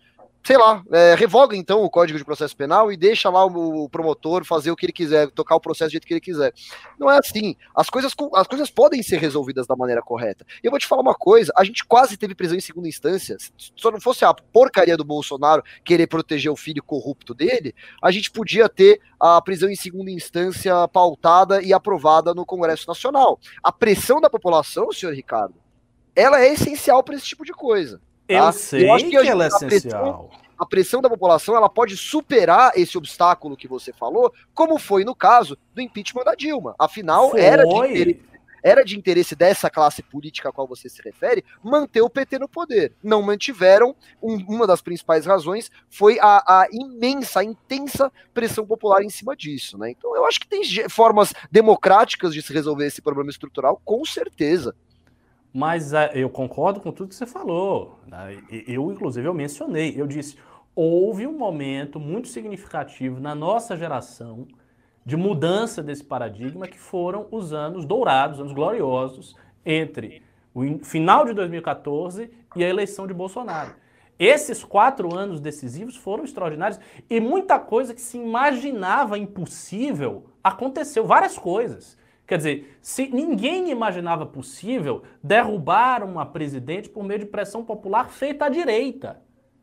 [0.48, 3.88] sei lá, é, revoga então o Código de Processo Penal e deixa lá o, o
[3.90, 6.54] promotor fazer o que ele quiser, tocar o processo do jeito que ele quiser.
[6.98, 7.54] Não é assim.
[7.74, 10.46] As coisas, co- as coisas podem ser resolvidas da maneira correta.
[10.64, 13.36] E eu vou te falar uma coisa: a gente quase teve prisão em segunda instância.
[13.38, 18.30] Se não fosse a porcaria do Bolsonaro querer proteger o filho corrupto dele, a gente
[18.30, 23.38] podia ter a prisão em segunda instância pautada e aprovada no Congresso Nacional.
[23.62, 25.56] A pressão da população, senhor Ricardo,
[26.16, 28.00] ela é essencial para esse tipo de coisa.
[28.28, 28.52] Eu tá?
[28.52, 30.30] sei Eu acho que que, ela é a pressão- essencial.
[30.58, 35.14] a pressão da população ela pode superar esse obstáculo que você falou, como foi no
[35.14, 36.74] caso do impeachment da Dilma.
[36.78, 37.90] Afinal, era de, Foi.
[37.90, 38.20] interesse,
[38.62, 42.48] era de interesse dessa classe política a qual você se refere manter o PT no
[42.48, 42.92] poder.
[43.02, 43.94] Não mantiveram.
[44.20, 49.36] Um- uma das principais razões foi a, a imensa, a intensa pressão popular em cima
[49.36, 49.78] disso.
[49.78, 49.92] Né?
[49.92, 54.74] Então, eu acho que tem formas democráticas de se resolver esse problema estrutural, com certeza.
[55.52, 57.98] Mas ah, eu concordo com tudo que você falou.
[58.06, 58.36] né?
[58.66, 59.94] Eu, inclusive, eu mencionei.
[59.96, 60.36] Eu disse,
[60.74, 64.46] houve um momento muito significativo na nossa geração
[65.04, 69.34] de mudança desse paradigma que foram os anos dourados, anos gloriosos,
[69.64, 70.22] entre
[70.54, 73.74] o in- final de 2014 e a eleição de Bolsonaro.
[74.18, 76.78] Esses quatro anos decisivos foram extraordinários
[77.08, 81.96] e muita coisa que se imaginava impossível aconteceu, várias coisas.
[82.28, 88.44] Quer dizer, se ninguém imaginava possível derrubar uma presidente por meio de pressão popular feita
[88.44, 89.18] à direita.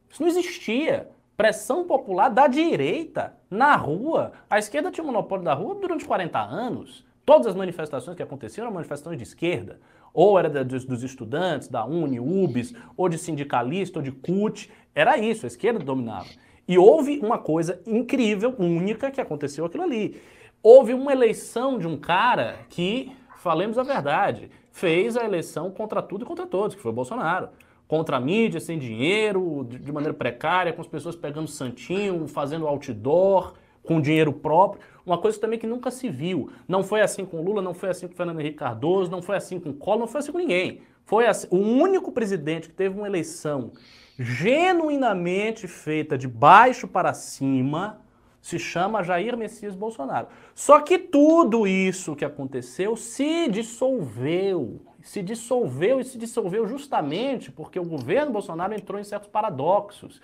[0.09, 1.11] Isso não existia.
[1.37, 4.31] Pressão popular da direita na rua.
[4.49, 7.05] A esquerda tinha o monopólio da rua durante 40 anos.
[7.23, 9.79] Todas as manifestações que aconteciam eram manifestações de esquerda.
[10.11, 14.71] Ou era dos, dos estudantes, da Uni, UBS, ou de sindicalista, ou de CUT.
[14.95, 16.29] Era isso, a esquerda dominava.
[16.67, 20.19] E houve uma coisa incrível, única, que aconteceu aquilo ali.
[20.67, 26.23] Houve uma eleição de um cara que, falemos a verdade, fez a eleição contra tudo
[26.23, 27.49] e contra todos, que foi o Bolsonaro.
[27.87, 33.53] Contra a mídia, sem dinheiro, de maneira precária, com as pessoas pegando santinho, fazendo outdoor,
[33.83, 34.81] com dinheiro próprio.
[35.05, 36.49] Uma coisa também que nunca se viu.
[36.67, 39.59] Não foi assim com Lula, não foi assim com Fernando Henrique Cardoso, não foi assim
[39.59, 40.81] com Collor, não foi assim com ninguém.
[41.03, 43.71] Foi assim, o único presidente que teve uma eleição
[44.17, 48.03] genuinamente feita de baixo para cima
[48.45, 50.27] se chama Jair Messias Bolsonaro.
[50.53, 54.81] Só que tudo isso que aconteceu se dissolveu.
[55.01, 60.21] Se dissolveu e se dissolveu justamente porque o governo Bolsonaro entrou em certos paradoxos.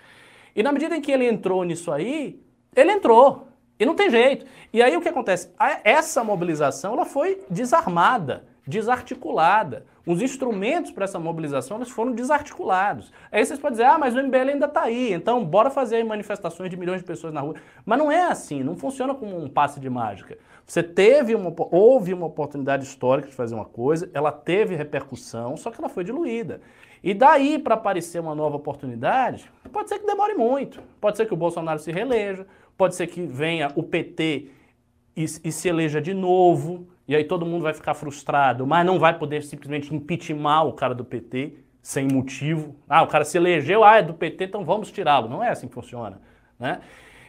[0.54, 2.40] E na medida em que ele entrou nisso aí,
[2.76, 3.48] ele entrou.
[3.76, 4.46] E não tem jeito.
[4.72, 5.50] E aí o que acontece?
[5.82, 8.44] Essa mobilização ela foi desarmada.
[8.66, 9.84] Desarticulada.
[10.06, 13.12] Os instrumentos para essa mobilização eles foram desarticulados.
[13.30, 16.70] Aí vocês podem dizer, ah, mas o MBL ainda está aí, então bora fazer manifestações
[16.70, 17.54] de milhões de pessoas na rua.
[17.84, 20.38] Mas não é assim, não funciona como um passe de mágica.
[20.66, 25.70] Você teve uma, houve uma oportunidade histórica de fazer uma coisa, ela teve repercussão, só
[25.70, 26.60] que ela foi diluída.
[27.02, 30.80] E daí para aparecer uma nova oportunidade, pode ser que demore muito.
[31.00, 34.50] Pode ser que o Bolsonaro se reeleja, pode ser que venha o PT
[35.16, 38.98] e, e se eleja de novo, e aí todo mundo vai ficar frustrado, mas não
[38.98, 42.74] vai poder simplesmente impeachment o cara do PT sem motivo.
[42.88, 45.28] Ah, o cara se elegeu, ah, é do PT, então vamos tirá-lo.
[45.28, 46.20] Não é assim que funciona.
[46.58, 46.80] Né?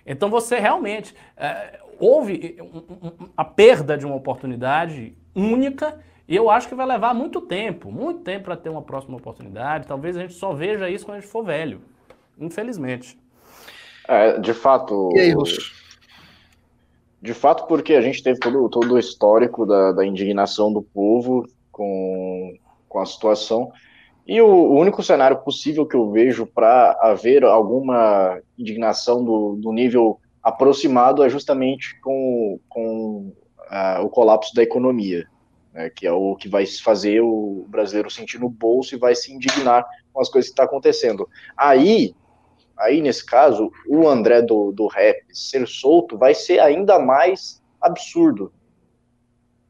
[0.06, 1.14] Então você realmente.
[1.36, 2.58] É, houve
[3.36, 8.22] a perda de uma oportunidade única e eu acho que vai levar muito tempo, muito
[8.22, 9.88] tempo para ter uma próxima oportunidade.
[9.88, 11.82] Talvez a gente só veja isso quando a gente for velho,
[12.40, 13.20] infelizmente.
[14.08, 15.12] É, de fato.
[15.14, 15.83] E aí, Russo?
[17.24, 21.48] De fato, porque a gente teve todo, todo o histórico da, da indignação do povo
[21.72, 22.54] com,
[22.90, 23.72] com a situação.
[24.28, 29.72] E o, o único cenário possível que eu vejo para haver alguma indignação do, do
[29.72, 33.32] nível aproximado é justamente com, com
[34.02, 35.26] o colapso da economia,
[35.72, 39.34] né, que é o que vai fazer o brasileiro sentir no bolso e vai se
[39.34, 41.30] indignar com as coisas que estão tá acontecendo.
[41.56, 42.14] Aí
[42.84, 48.52] aí nesse caso, o André do, do rap ser solto vai ser ainda mais absurdo.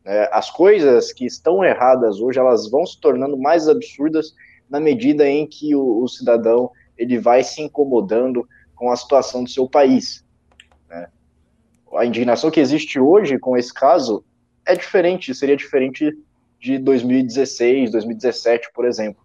[0.05, 4.33] É, as coisas que estão erradas hoje, elas vão se tornando mais absurdas
[4.69, 9.49] na medida em que o, o cidadão ele vai se incomodando com a situação do
[9.49, 10.25] seu país.
[10.89, 11.07] Né?
[11.95, 14.25] A indignação que existe hoje com esse caso
[14.65, 16.11] é diferente, seria diferente
[16.59, 19.23] de 2016, 2017, por exemplo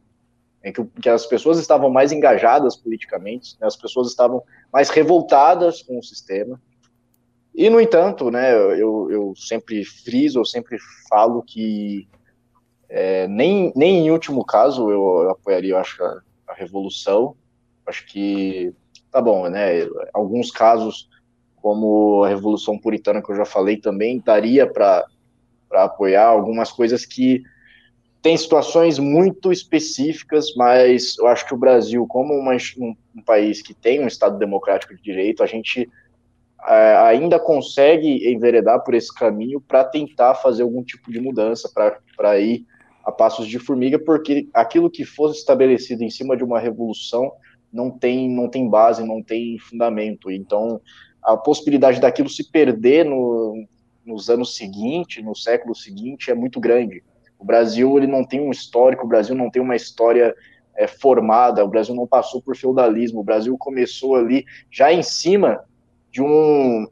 [0.63, 5.83] em que, que, as pessoas estavam mais engajadas politicamente, né, as pessoas estavam mais revoltadas
[5.83, 6.61] com o sistema.
[7.55, 10.79] E, no entanto, né, eu, eu sempre friso, eu sempre
[11.09, 12.09] falo que
[12.89, 17.37] é, nem, nem em último caso eu, eu apoiaria, eu acho, a, a, revolução.
[17.87, 18.73] Acho que,
[19.11, 21.09] tá bom, né, alguns casos,
[21.57, 25.07] como a Revolução Puritana, que eu já falei também, daria para
[25.73, 27.43] apoiar algumas coisas que
[28.21, 33.63] tem situações muito específicas, mas eu acho que o Brasil, como uma, um, um, país
[33.63, 35.89] que tem um Estado democrático de direito, a gente
[36.67, 41.71] é, ainda consegue enveredar por esse caminho para tentar fazer algum tipo de mudança,
[42.17, 42.67] para ir
[43.05, 47.33] a passos de formiga, porque aquilo que fosse estabelecido em cima de uma revolução
[47.73, 50.31] não tem, não tem base, não tem fundamento.
[50.31, 50.81] Então,
[51.23, 53.65] a possibilidade daquilo se perder no,
[54.05, 57.03] nos anos seguintes, no século seguinte, é muito grande.
[57.39, 60.35] O Brasil ele não tem um histórico, o Brasil não tem uma história
[60.77, 65.65] é, formada, o Brasil não passou por feudalismo, o Brasil começou ali já em cima
[66.11, 66.87] de um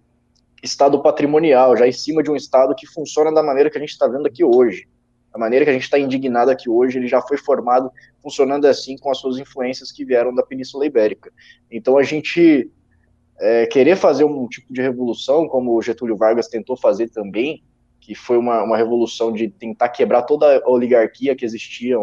[0.62, 3.90] estado patrimonial, já em cima de um estado que funciona da maneira que a gente
[3.90, 4.88] está vendo aqui hoje.
[5.32, 7.90] A maneira que a gente está indignado aqui hoje, ele já foi formado
[8.22, 11.30] funcionando assim com as suas influências que vieram da Península Ibérica.
[11.70, 12.70] Então a gente
[13.38, 17.62] é, querer fazer um tipo de revolução, como o Getúlio Vargas tentou fazer também,
[18.06, 21.96] que foi uma, uma revolução de tentar quebrar toda a oligarquia que existia,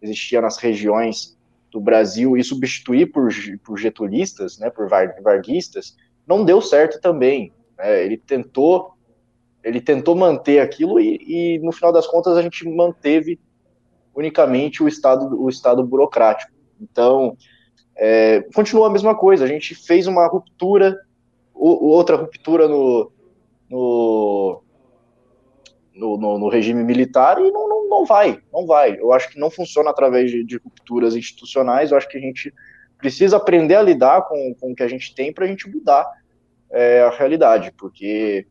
[0.00, 1.36] existia nas regiões
[1.70, 3.28] do Brasil e substituir por,
[3.62, 5.94] por getulistas, né, por varguistas,
[6.26, 7.52] não deu certo também.
[7.76, 8.06] Né?
[8.06, 8.94] Ele tentou
[9.62, 13.38] ele tentou manter aquilo e, e, no final das contas a gente manteve
[14.14, 16.50] unicamente o estado o estado burocrático.
[16.80, 17.36] Então
[17.94, 19.44] é, continua a mesma coisa.
[19.44, 20.98] A gente fez uma ruptura,
[21.52, 23.12] outra ruptura no,
[23.68, 24.62] no
[26.00, 28.98] no, no, no, regime militar e não, não, não vai, não vai.
[28.98, 32.52] Eu acho que não funciona através de, de rupturas institucionais, eu acho que a gente
[32.96, 36.06] precisa aprender a lidar com, com o que a gente tem para a gente mudar
[36.70, 38.46] é, a realidade, porque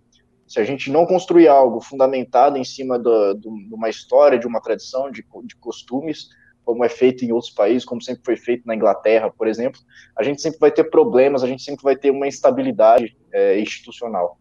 [0.47, 4.47] se a gente não construir algo fundamentado em cima do, do, de uma história, de
[4.47, 6.29] uma tradição, de, de costumes,
[6.63, 9.79] como é feito em outros países, como sempre foi feito na Inglaterra, por exemplo,
[10.15, 14.39] a gente sempre vai ter problemas, a gente sempre vai ter uma instabilidade é, institucional.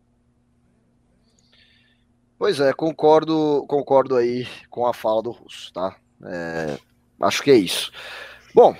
[2.39, 5.97] Pois é, concordo, concordo aí com a fala do Russo, tá?
[6.24, 6.78] É,
[7.20, 7.90] acho que é isso.
[8.55, 8.77] Bom,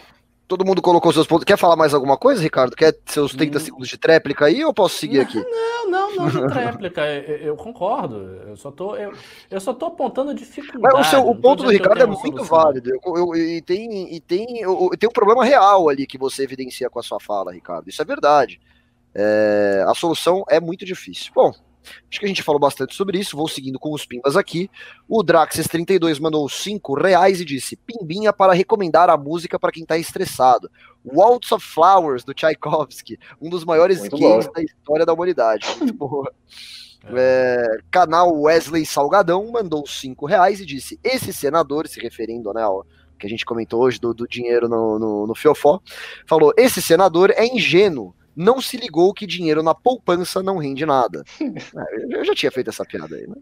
[0.47, 1.44] todo mundo colocou seus pontos.
[1.44, 2.76] Quer falar mais alguma coisa, Ricardo?
[2.76, 3.60] Quer seus 30 hum.
[3.60, 5.39] segundos de tréplica aí ou posso seguir aqui?
[5.39, 7.05] Não, não, não de tréplica.
[7.05, 8.16] eu, eu, concordo.
[8.47, 9.12] Eu só tô, eu,
[9.51, 10.94] eu só tô apontando dificuldade.
[10.94, 12.90] Mas o, seu, o ponto do Ricardo é muito válido.
[13.05, 16.98] Eu, e tem, e tem, eu, tem um problema real ali que você evidencia com
[16.98, 17.89] a sua fala, Ricardo.
[17.89, 18.60] Isso é verdade.
[19.14, 21.32] É, a solução é muito difícil.
[21.35, 21.52] Bom,
[22.10, 23.36] Acho que a gente falou bastante sobre isso.
[23.36, 24.70] Vou seguindo com os pimbas aqui.
[25.09, 29.97] O Draxes32 mandou 5 reais e disse: Pimbinha para recomendar a música para quem tá
[29.98, 30.70] estressado.
[31.05, 34.52] Waltz of Flowers, do Tchaikovsky, um dos maiores Muito games bom.
[34.52, 35.66] da história da humanidade.
[35.78, 36.32] Muito boa.
[37.10, 42.85] É, canal Wesley Salgadão mandou 5 reais e disse: Esse senador, se referindo né, ao
[43.19, 45.81] que a gente comentou hoje do, do dinheiro no, no, no Fiofó,
[46.27, 51.24] falou: Esse senador é ingênuo, não se ligou que dinheiro na poupança não rende nada.
[51.78, 53.35] É, eu já tinha feito essa piada aí, né?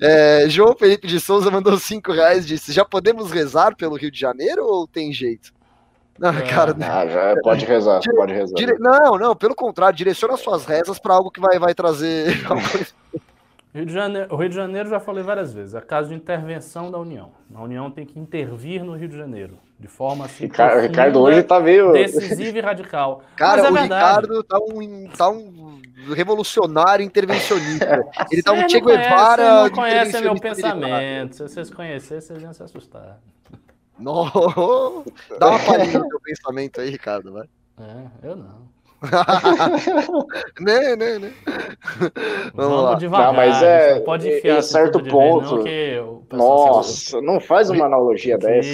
[0.00, 4.10] É, João Felipe de Souza mandou 5 reais e disse: Já podemos rezar pelo Rio
[4.10, 5.52] de Janeiro ou tem jeito?
[6.18, 6.42] Não, é.
[6.42, 8.54] cara, ah, já pode rezar, dire, pode rezar.
[8.54, 12.34] Dire, não, não, pelo contrário, direciona suas rezas para algo que vai, vai trazer.
[13.74, 16.90] Rio de Janeiro, o Rio de Janeiro, já falei várias vezes, é caso de intervenção
[16.90, 17.30] da União.
[17.54, 20.44] A União tem que intervir no Rio de Janeiro, de forma assim.
[20.44, 21.92] Ricardo, Ricardo hoje tá meio.
[21.92, 23.22] Decisiva e radical.
[23.36, 24.26] Cara, é o verdade.
[24.26, 25.80] Ricardo tá um, tá um
[26.14, 28.04] revolucionário intervencionista.
[28.30, 29.42] Ele tá um Che Guevara.
[29.42, 31.36] Vocês não conhecem meu pensamento.
[31.36, 33.20] Se vocês conhecessem, vocês iam se assustar.
[33.98, 35.04] No...
[35.38, 37.48] Dá uma palhinha no teu pensamento aí, Ricardo, vai.
[37.80, 38.68] É, eu não.
[40.60, 41.32] né, né, né.
[42.52, 42.94] Vamos, Vamos lá.
[42.94, 43.26] devagar.
[43.28, 45.62] Não, mas é, pode enfiar em certo ponto.
[45.62, 48.68] Vez, não, Nossa, não faz uma analogia dessa,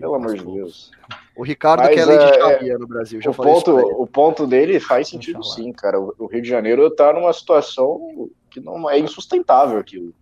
[0.00, 0.90] pelo amor de Deus.
[1.34, 3.20] O Ricardo mas, quer lei de Sharia no Brasil.
[3.22, 5.98] Já o, ponto, o ponto dele faz sentido sim, cara.
[5.98, 10.12] O Rio de Janeiro está numa situação que não é insustentável aquilo.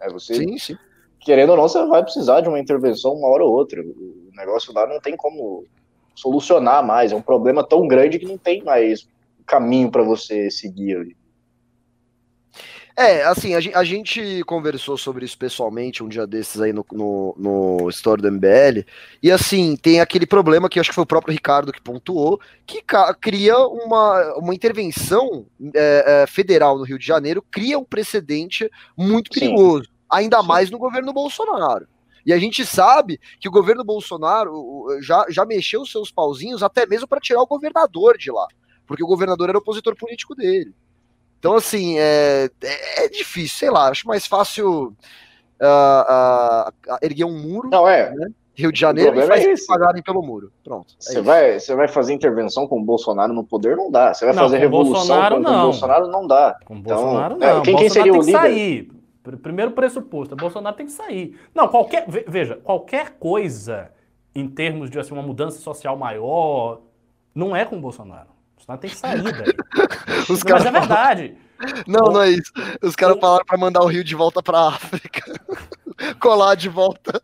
[0.00, 0.76] É você sim, sim
[1.24, 3.80] querendo ou não, você vai precisar de uma intervenção uma hora ou outra.
[3.80, 5.64] O negócio lá não tem como
[6.14, 7.12] solucionar mais.
[7.12, 9.06] É um problema tão grande que não tem mais
[9.46, 11.16] caminho para você seguir ali.
[12.96, 17.90] É, assim, a gente, conversou sobre isso pessoalmente um dia desses aí no, no, no
[17.90, 18.86] Store do MBL,
[19.20, 22.84] e assim, tem aquele problema que acho que foi o próprio Ricardo que pontuou, que
[23.20, 29.28] cria uma, uma intervenção é, é, federal no Rio de Janeiro, cria um precedente muito
[29.28, 29.86] perigoso.
[29.86, 30.46] Sim ainda Sim.
[30.46, 31.86] mais no governo Bolsonaro.
[32.26, 37.06] E a gente sabe que o governo Bolsonaro já, já mexeu seus pauzinhos até mesmo
[37.06, 38.46] para tirar o governador de lá,
[38.86, 40.74] porque o governador era opositor político dele.
[41.38, 44.96] Então, assim, é, é, é difícil, sei lá, acho mais fácil
[45.60, 47.68] uh, uh, erguer um muro.
[47.68, 48.14] Não, é.
[48.14, 48.28] Né?
[48.56, 50.52] Rio de Janeiro e faz é pagarem pelo muro.
[50.62, 50.94] Pronto.
[50.94, 53.76] É você, vai, você vai fazer intervenção com o Bolsonaro no poder?
[53.76, 54.14] Não dá.
[54.14, 56.06] Você vai não, fazer revolução Bolsonaro, com o Bolsonaro?
[56.06, 56.56] Não dá.
[56.64, 57.46] Com então, Bolsonaro, não.
[57.46, 58.32] É, quem, quem seria o líder?
[58.32, 58.88] Sair.
[59.42, 61.38] Primeiro pressuposto, Bolsonaro tem que sair.
[61.54, 63.90] Não, qualquer, veja, qualquer coisa
[64.34, 66.82] em termos de assim, uma mudança social maior,
[67.34, 68.28] não é com o Bolsonaro.
[68.28, 69.54] O Bolsonaro tem que sair daí.
[70.28, 71.38] Os não, mas é verdade.
[71.86, 72.52] Não, não é isso.
[72.82, 75.22] Os caras falaram para mandar o Rio de volta para África.
[76.20, 77.22] Colar de volta.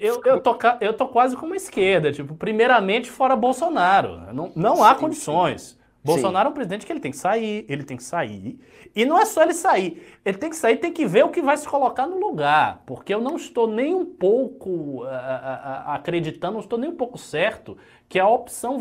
[0.00, 4.32] Eu, eu, tô, eu tô quase como esquerda, tipo, primeiramente fora Bolsonaro.
[4.34, 5.77] Não, não há condições.
[6.02, 6.48] Bolsonaro Sim.
[6.48, 8.58] é um presidente que ele tem que sair, ele tem que sair.
[8.94, 11.42] E não é só ele sair, ele tem que sair, tem que ver o que
[11.42, 12.82] vai se colocar no lugar.
[12.86, 17.18] Porque eu não estou nem um pouco uh, uh, acreditando, não estou nem um pouco
[17.18, 17.76] certo
[18.08, 18.78] que a opção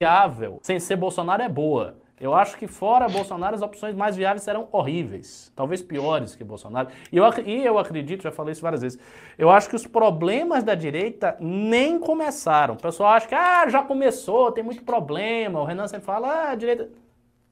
[0.00, 2.03] viável sem ser Bolsonaro é boa.
[2.20, 6.88] Eu acho que fora Bolsonaro as opções mais viáveis serão horríveis, talvez piores que Bolsonaro.
[7.10, 8.98] E eu, e eu acredito, já falei isso várias vezes,
[9.36, 12.74] eu acho que os problemas da direita nem começaram.
[12.74, 15.60] O pessoal acha que ah, já começou, tem muito problema.
[15.60, 16.88] O Renan sempre fala, ah, a direita.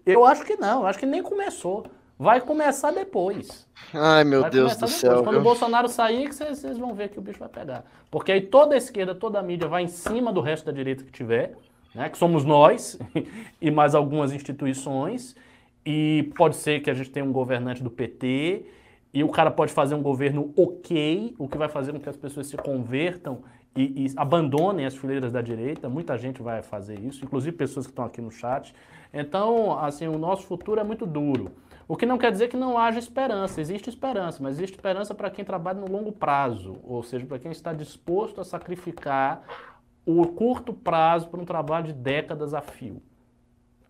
[0.06, 1.84] Eu acho que não, eu acho que nem começou.
[2.16, 3.66] Vai começar depois.
[3.93, 5.24] Ai, meu vai Deus do céu.
[5.24, 7.84] Quando o Bolsonaro sair, que vocês vão ver que o bicho vai pegar.
[8.12, 11.02] Porque aí toda a esquerda, toda a mídia vai em cima do resto da direita
[11.02, 11.56] que tiver
[11.94, 12.98] né, que somos nós
[13.60, 15.36] e mais algumas instituições,
[15.85, 18.64] e pode ser que a gente tenha um governante do PT,
[19.14, 22.16] e o cara pode fazer um governo ok, o que vai fazer com que as
[22.16, 23.43] pessoas se convertam
[23.77, 25.89] e, e abandonem as fileiras da direita.
[25.89, 28.74] Muita gente vai fazer isso, inclusive pessoas que estão aqui no chat.
[29.12, 31.51] Então, assim, o nosso futuro é muito duro.
[31.86, 33.60] O que não quer dizer que não haja esperança.
[33.60, 37.51] Existe esperança, mas existe esperança para quem trabalha no longo prazo, ou seja, para quem
[37.51, 39.43] está disposto a sacrificar
[40.05, 43.03] o curto prazo para um trabalho de décadas a fio.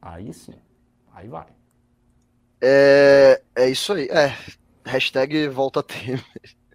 [0.01, 0.55] Aí sim,
[1.13, 1.47] aí vai.
[2.61, 4.09] É, é isso aí.
[4.09, 4.37] É,
[4.85, 6.25] hashtag volta Temer.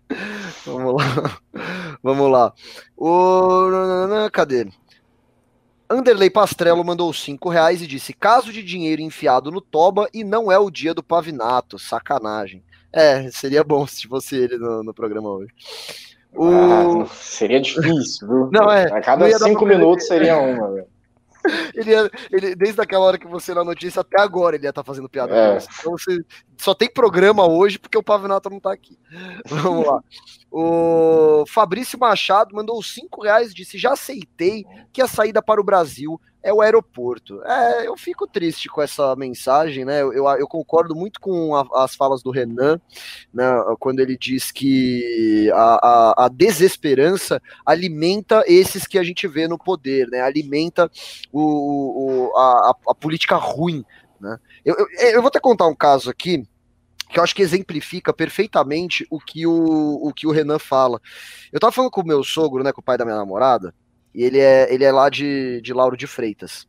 [0.65, 1.39] Vamos lá.
[2.03, 2.53] Vamos lá.
[2.95, 4.29] O...
[4.31, 4.67] Cadê?
[5.89, 10.51] Anderley Pastrello mandou 5 reais e disse: caso de dinheiro enfiado no toba e não
[10.51, 11.79] é o dia do pavinato.
[11.79, 12.63] Sacanagem.
[12.91, 15.53] É, seria bom se fosse ele no, no programa hoje.
[16.37, 17.01] O...
[17.03, 18.49] Ah, seria difícil, viu?
[18.51, 20.87] Não, é, a cada cinco minutos seria uma, velho.
[21.73, 24.83] Ele, ia, ele, desde aquela hora que você na notícia até agora ele ia estar
[24.83, 25.57] tá fazendo piada é.
[25.79, 26.19] Então você
[26.57, 28.97] só tem programa hoje porque o Pavinato não está aqui.
[29.47, 30.03] Vamos lá.
[30.59, 36.19] O Fabrício Machado mandou 5 reais disse: Já aceitei que a saída para o Brasil
[36.41, 37.43] é o aeroporto.
[37.43, 40.01] É, eu fico triste com essa mensagem, né?
[40.01, 42.81] Eu, eu concordo muito com a, as falas do Renan,
[43.31, 43.45] né,
[43.79, 49.59] quando ele diz que a, a, a, desesperança alimenta esses que a gente vê no
[49.59, 50.21] poder, né?
[50.21, 50.89] Alimenta
[51.31, 53.85] o, o a, a política ruim
[54.19, 54.39] Né?
[54.65, 56.47] Eu, eu, eu vou até contar um caso aqui
[57.09, 60.99] que eu acho que exemplifica perfeitamente o que o, o que o Renan fala.
[61.51, 63.73] Eu tava falando com o meu sogro, né, com o pai da minha namorada,
[64.13, 66.67] e ele é, ele é lá de, de Lauro de Freitas.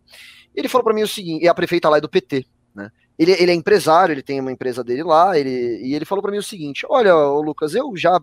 [0.55, 2.91] Ele falou para mim o seguinte, e a prefeita lá é do PT, né?
[3.19, 6.31] Ele, ele é empresário, ele tem uma empresa dele lá, ele, e ele falou para
[6.31, 8.21] mim o seguinte: Olha, Lucas, eu já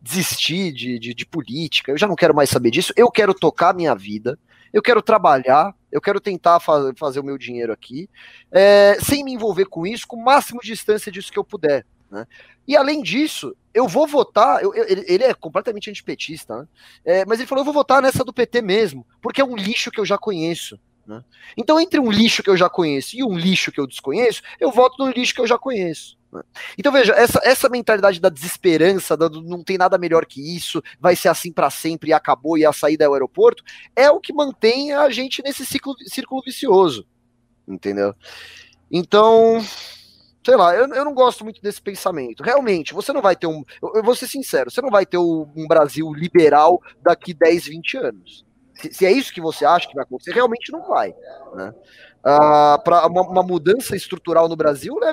[0.00, 3.74] desisti de, de, de, política, eu já não quero mais saber disso, eu quero tocar
[3.74, 4.38] minha vida,
[4.72, 8.08] eu quero trabalhar, eu quero tentar fa fazer o meu dinheiro aqui,
[8.50, 11.84] é, sem me envolver com isso, com o máximo de distância disso que eu puder.
[12.10, 12.26] Né?
[12.66, 14.62] E além disso, eu vou votar.
[14.62, 16.68] Eu, eu, ele é completamente antipetista, né?
[17.04, 19.90] é, mas ele falou: eu vou votar nessa do PT mesmo, porque é um lixo
[19.90, 20.78] que eu já conheço.
[21.06, 21.24] Né?
[21.56, 24.70] Então, entre um lixo que eu já conheço e um lixo que eu desconheço, eu
[24.70, 26.17] voto no lixo que eu já conheço.
[26.76, 30.82] Então, veja, essa, essa mentalidade da desesperança, da, do, não tem nada melhor que isso,
[31.00, 33.62] vai ser assim para sempre e acabou e a saída é o aeroporto,
[33.96, 37.06] é o que mantém a gente nesse ciclo, círculo vicioso.
[37.66, 38.14] Entendeu?
[38.90, 39.62] Então,
[40.44, 42.42] sei lá, eu, eu não gosto muito desse pensamento.
[42.42, 43.64] Realmente, você não vai ter um.
[43.82, 47.66] Eu, eu vou ser sincero, você não vai ter um, um Brasil liberal daqui 10,
[47.66, 48.47] 20 anos
[48.80, 51.14] se, se, é isso que você acha que vai acontecer, realmente não vai.
[51.54, 51.74] Né?
[52.24, 55.12] Ah, para uma, uma, mudança estrutural no Brasil, né,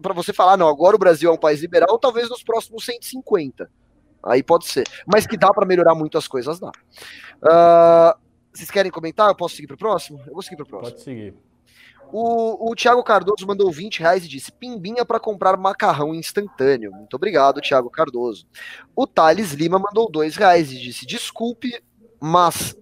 [0.00, 3.70] para você falar, não, agora o Brasil é um país liberal, talvez nos próximos 150.
[4.22, 4.84] Aí pode ser.
[5.06, 6.70] Mas que dá para melhorar muito as coisas, dá.
[7.42, 8.16] Ah,
[8.52, 9.28] vocês querem comentar?
[9.28, 10.20] Eu posso seguir para o próximo?
[10.26, 10.92] Eu vou seguir para o próximo.
[10.92, 11.34] Pode seguir.
[12.12, 16.92] O, o Thiago Cardoso mandou 20 reais e disse: Pimbinha para comprar macarrão instantâneo.
[16.92, 18.46] Muito obrigado, Thiago Cardoso.
[18.94, 21.82] O Thales Lima mandou 2 reais e disse: Desculpe,
[22.20, 22.76] mas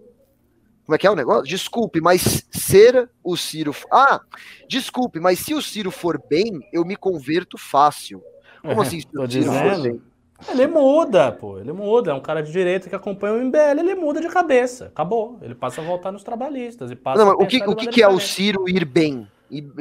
[0.84, 1.44] como é que é o negócio?
[1.44, 3.74] Desculpe, mas ser o Ciro.
[3.90, 4.20] Ah,
[4.68, 8.22] desculpe, mas se o Ciro for bem, eu me converto fácil.
[8.60, 9.00] Como é, assim?
[9.00, 10.00] Se o Ciro for bem?
[10.50, 11.58] Ele muda, pô.
[11.58, 12.10] Ele muda.
[12.10, 14.86] É um cara de direita que acompanha o MBL, ele muda de cabeça.
[14.86, 15.38] Acabou.
[15.40, 16.90] Ele passa a voltar nos trabalhistas.
[16.90, 19.26] E passa Não, o que, o que, que é o Ciro ir bem?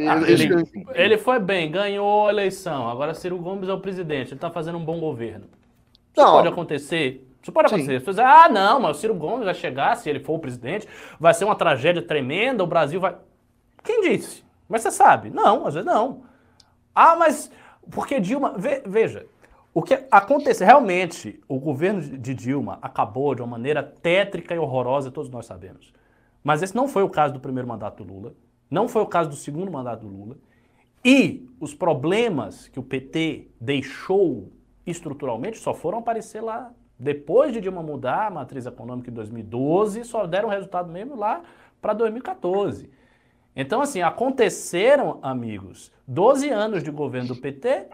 [0.07, 0.47] Ah, ele,
[0.93, 2.88] ele, foi bem, ganhou a eleição.
[2.88, 4.31] Agora Ciro Gomes é o presidente.
[4.31, 5.45] Ele tá fazendo um bom governo.
[6.15, 6.34] Isso Não.
[6.34, 7.99] pode acontecer isso pode acontecer.
[7.99, 10.87] Você dizer, ah, não, mas o Ciro Gomes vai chegar, se ele for o presidente,
[11.19, 13.17] vai ser uma tragédia tremenda, o Brasil vai.
[13.83, 14.45] Quem disse?
[14.67, 15.29] Mas você sabe.
[15.29, 16.23] Não, às vezes não.
[16.95, 17.51] Ah, mas.
[17.91, 18.53] Porque Dilma.
[18.57, 19.25] Ve, veja,
[19.73, 20.65] o que aconteceu.
[20.65, 25.91] Realmente, o governo de Dilma acabou de uma maneira tétrica e horrorosa, todos nós sabemos.
[26.41, 28.33] Mas esse não foi o caso do primeiro mandato do Lula,
[28.71, 30.37] não foi o caso do segundo mandato do Lula.
[31.03, 34.49] E os problemas que o PT deixou
[34.87, 40.25] estruturalmente só foram aparecer lá depois de Dilma mudar a matriz econômica em 2012, só
[40.25, 41.41] deram resultado mesmo lá
[41.81, 42.89] para 2014.
[43.55, 47.87] Então, assim, aconteceram, amigos, 12 anos de governo do PT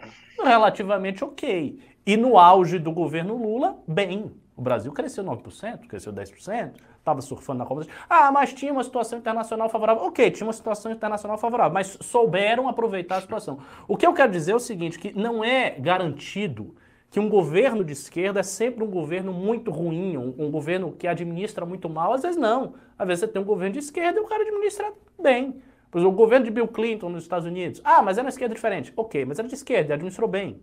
[0.43, 1.79] relativamente ok.
[2.05, 4.31] E no auge do governo Lula, bem.
[4.55, 7.85] O Brasil cresceu 9%, cresceu 10%, estava surfando na Copa.
[8.09, 10.03] Ah, mas tinha uma situação internacional favorável.
[10.03, 13.59] Ok, tinha uma situação internacional favorável, mas souberam aproveitar a situação.
[13.87, 16.75] O que eu quero dizer é o seguinte, que não é garantido
[17.09, 21.07] que um governo de esquerda é sempre um governo muito ruim, um, um, governo que
[21.07, 22.13] administra muito mal.
[22.13, 22.75] Às vezes não.
[22.97, 25.61] Às vezes você tem um governo de esquerda e o cara administra bem.
[25.89, 27.81] Por exemplo, o governo de Bill Clinton nos Estados Unidos.
[27.83, 28.93] Ah, mas era uma esquerda diferente.
[28.95, 30.61] Ok, mas era de esquerda administrou bem.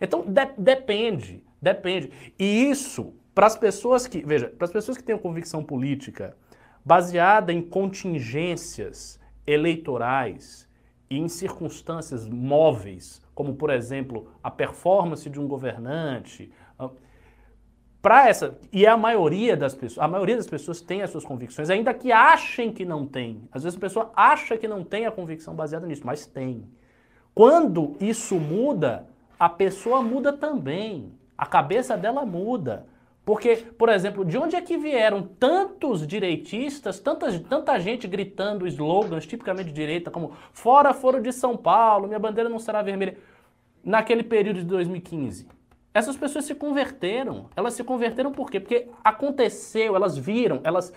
[0.00, 2.10] Então, de depende, depende.
[2.36, 6.36] E isso, para as pessoas que, veja, para as pessoas que têm convicção política
[6.84, 10.68] baseada em contingências eleitorais
[11.08, 16.90] e em circunstâncias móveis, como por exemplo a performance de um governante, ah,
[18.00, 21.70] para essa e a maioria das pessoas, a maioria das pessoas tem as suas convicções,
[21.70, 23.48] ainda que achem que não tem.
[23.50, 26.68] Às vezes a pessoa acha que não tem a convicção baseada nisso, mas tem.
[27.34, 29.06] Quando isso muda,
[29.38, 31.12] a pessoa muda também.
[31.36, 32.86] A cabeça dela muda.
[33.24, 39.26] Porque, por exemplo, de onde é que vieram tantos direitistas, tanta, tanta gente gritando slogans
[39.26, 43.16] tipicamente de direita, como fora foro de São Paulo, minha bandeira não será vermelha,
[43.82, 45.46] naquele período de 2015?
[45.94, 47.46] Essas pessoas se converteram.
[47.56, 48.60] Elas se converteram por quê?
[48.60, 50.92] Porque aconteceu, elas viram, elas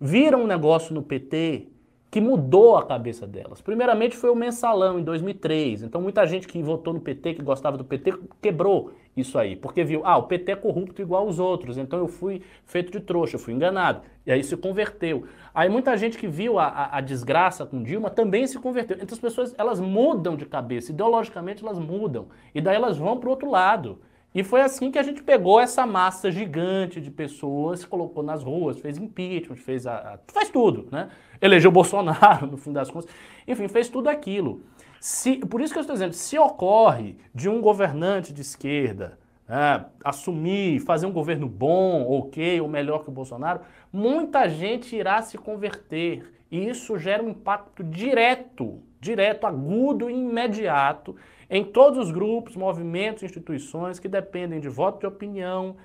[0.00, 1.68] viram um negócio no PT
[2.10, 3.60] que mudou a cabeça delas.
[3.60, 5.82] Primeiramente foi o mensalão em 2003.
[5.82, 9.84] Então muita gente que votou no PT, que gostava do PT, quebrou isso aí, porque
[9.84, 13.36] viu, ah, o PT é corrupto igual os outros, então eu fui feito de trouxa,
[13.36, 14.02] eu fui enganado.
[14.26, 15.24] E aí se converteu.
[15.54, 18.96] Aí muita gente que viu a, a, a desgraça com Dilma também se converteu.
[18.96, 22.28] Então as pessoas, elas mudam de cabeça, ideologicamente elas mudam.
[22.54, 23.98] E daí elas vão para o outro lado.
[24.34, 28.78] E foi assim que a gente pegou essa massa gigante de pessoas, colocou nas ruas,
[28.78, 31.08] fez impeachment, fez a, a faz tudo, né?
[31.40, 33.10] Elegeu Bolsonaro, no fim das contas.
[33.46, 34.62] Enfim, fez tudo aquilo.
[35.00, 39.18] Se, por isso que eu estou dizendo, se ocorre de um governante de esquerda
[39.48, 43.60] é, assumir, fazer um governo bom, ok, ou melhor que o Bolsonaro,
[43.90, 51.16] muita gente irá se converter E isso gera um impacto direto, direto, agudo e imediato
[51.48, 55.76] em todos os grupos, movimentos, instituições que dependem de voto de opinião,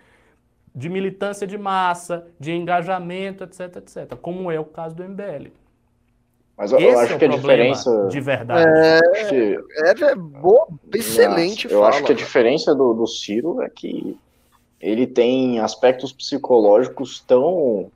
[0.76, 5.52] de militância de massa, de engajamento, etc, etc, como é o caso do MBL.
[6.58, 8.08] Mas eu, eu acho é que a diferença.
[8.08, 8.70] De verdade.
[8.70, 9.58] É,
[9.90, 14.18] é, é boa, excelente Eu fala, acho que a diferença do, do Ciro é que
[14.80, 17.90] ele tem aspectos psicológicos tão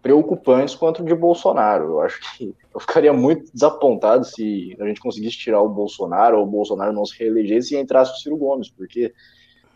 [0.00, 1.84] preocupantes quanto o de Bolsonaro.
[1.84, 6.44] Eu acho que eu ficaria muito desapontado se a gente conseguisse tirar o Bolsonaro ou
[6.44, 9.12] o Bolsonaro não se reelegesse e entrasse o Ciro Gomes, porque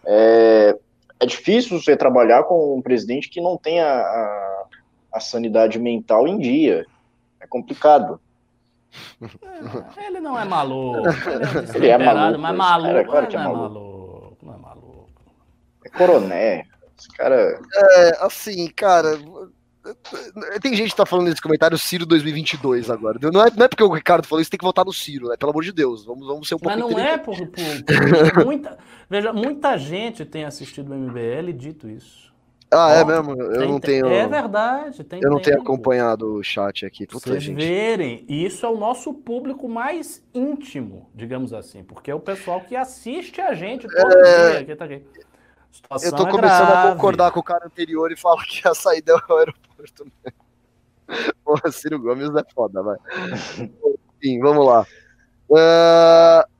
[0.05, 0.77] é,
[1.19, 4.65] é difícil você trabalhar com um presidente que não tem a, a,
[5.15, 6.85] a sanidade mental em dia.
[7.40, 8.20] É complicado.
[9.97, 10.98] É, ele não é maluco.
[10.98, 12.39] Ele é, ele é maluco.
[12.40, 13.62] Mas maluco, cara, claro que é, é maluco.
[13.62, 14.39] maluco.
[14.43, 15.10] Não é maluco.
[15.85, 16.65] É coroné.
[16.98, 17.60] Esse cara.
[17.74, 19.19] É, assim, cara.
[20.60, 23.19] Tem gente que tá falando nesse comentário Ciro 2022 agora.
[23.23, 25.36] Não é, não é porque o Ricardo falou isso, tem que votar no Ciro, né?
[25.36, 26.05] Pelo amor de Deus.
[26.05, 28.78] Vamos, vamos ser um pouco Mas não é por, por, por muita,
[29.09, 32.28] Veja, muita gente tem assistido o MBL e dito isso.
[32.70, 33.32] Ah, é mesmo?
[33.32, 34.07] Eu tem, não tenho.
[34.07, 35.03] É verdade.
[35.03, 37.07] Tem, eu não tenho acompanhado o chat aqui.
[37.07, 37.57] Puta, Vocês gente.
[37.57, 42.77] verem, isso é o nosso público mais íntimo, digamos assim, porque é o pessoal que
[42.77, 44.51] assiste a gente todo é...
[44.51, 44.61] dia.
[44.61, 45.03] Aqui, tá aqui.
[46.05, 46.89] eu tô é começando grave.
[46.89, 50.07] a concordar com o cara anterior e falo que a saída é o aeroporto.
[51.43, 52.99] Porra, Ciro Gomes é foda, vai.
[54.19, 54.86] Enfim, vamos lá.
[55.49, 56.59] Uh...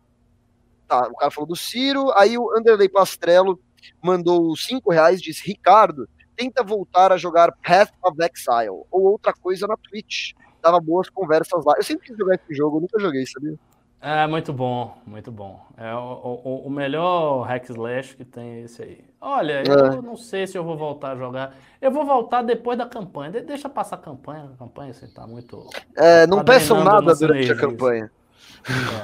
[0.89, 3.60] Tá, o cara falou do Ciro, aí o Anderley Pastrello
[4.02, 9.66] mandou 5 reais, diz, Ricardo, tenta voltar a jogar Path of Exile, ou outra coisa
[9.66, 10.32] na Twitch.
[10.62, 11.74] Dava boas conversas lá.
[11.76, 13.59] Eu sempre quis jogar esse jogo, eu nunca joguei, sabia?
[14.00, 15.60] É, muito bom, muito bom.
[15.76, 19.05] É o, o, o melhor hack slash que tem esse aí.
[19.20, 19.96] Olha, é.
[19.96, 21.56] eu não sei se eu vou voltar a jogar.
[21.80, 23.32] Eu vou voltar depois da campanha.
[23.32, 25.68] De, deixa passar a campanha, a campanha assim, tá muito.
[25.96, 28.10] É, não tá peçam nada durante a campanha.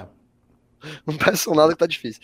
[0.00, 0.13] É.
[1.06, 2.22] Não peçam nada que tá difícil.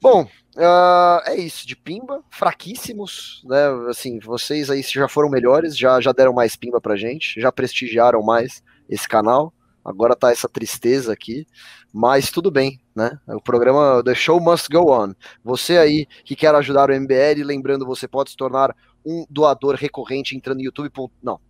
[0.00, 0.24] Bom,
[0.56, 3.68] uh, é isso, de pimba, fraquíssimos, né?
[3.88, 8.22] Assim, vocês aí já foram melhores, já, já deram mais pimba pra gente, já prestigiaram
[8.22, 9.52] mais esse canal.
[9.84, 11.44] Agora tá essa tristeza aqui,
[11.92, 13.18] mas tudo bem, né?
[13.28, 15.12] O programa The Show Must Go On.
[15.42, 18.74] Você aí que quer ajudar o MBL, lembrando, você pode se tornar
[19.04, 20.90] um doador recorrente entrando no YouTube.
[21.20, 21.40] Não,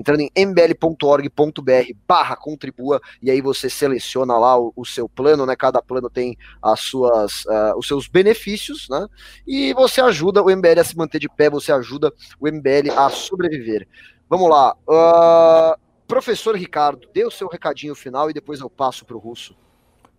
[0.00, 5.54] entrando em mbl.org.br barra contribua, e aí você seleciona lá o, o, seu plano, né?
[5.54, 9.06] Cada plano tem as suas, uh, os seus benefícios, né?
[9.46, 13.10] E você ajuda o MBL a se manter de pé, você ajuda o MBL a
[13.10, 13.86] sobreviver.
[14.28, 14.74] Vamos lá.
[14.88, 15.78] Uh,
[16.08, 19.54] professor Ricardo, dê o seu recadinho final e depois eu passo para o Russo.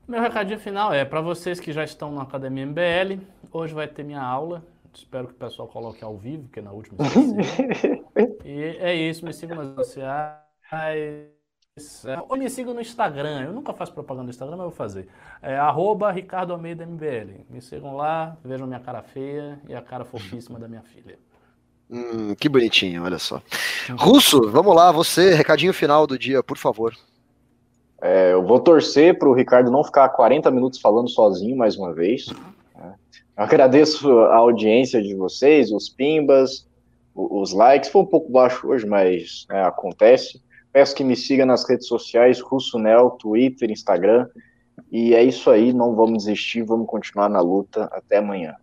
[0.07, 3.21] Meu recadinho final é para vocês que já estão na Academia MBL,
[3.51, 4.63] hoje vai ter minha aula
[4.93, 6.97] Espero que o pessoal coloque ao vivo, porque na última
[8.45, 10.37] E é isso, me sigam nas redes sociais.
[12.27, 13.43] Ou me sigam no Instagram.
[13.43, 15.07] Eu nunca faço propaganda no Instagram, mas vou fazer.
[15.41, 17.45] É arroba Ricardo Almeida MBL.
[17.49, 21.17] Me sigam lá, vejam minha cara feia e a cara fofíssima da minha filha.
[21.89, 23.41] Hum, que bonitinho, olha só.
[23.97, 26.95] Russo, vamos lá, você, recadinho final do dia, por favor.
[28.01, 31.93] É, eu vou torcer para o Ricardo não ficar 40 minutos falando sozinho mais uma
[31.93, 32.27] vez.
[33.41, 36.67] Agradeço a audiência de vocês, os pimbas,
[37.15, 37.89] os likes.
[37.89, 40.39] Foi um pouco baixo hoje, mas né, acontece.
[40.71, 44.27] Peço que me siga nas redes sociais, Russonel, Twitter, Instagram.
[44.91, 47.85] E é isso aí, não vamos desistir, vamos continuar na luta.
[47.91, 48.53] Até amanhã.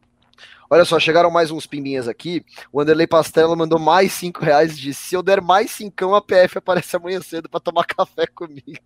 [0.70, 2.44] Olha só, chegaram mais uns pimbinhas aqui.
[2.72, 6.22] O Anderley Pastela mandou mais cinco reais e disse: se eu der mais cincão, a
[6.22, 8.78] PF aparece amanhã cedo para tomar café comigo.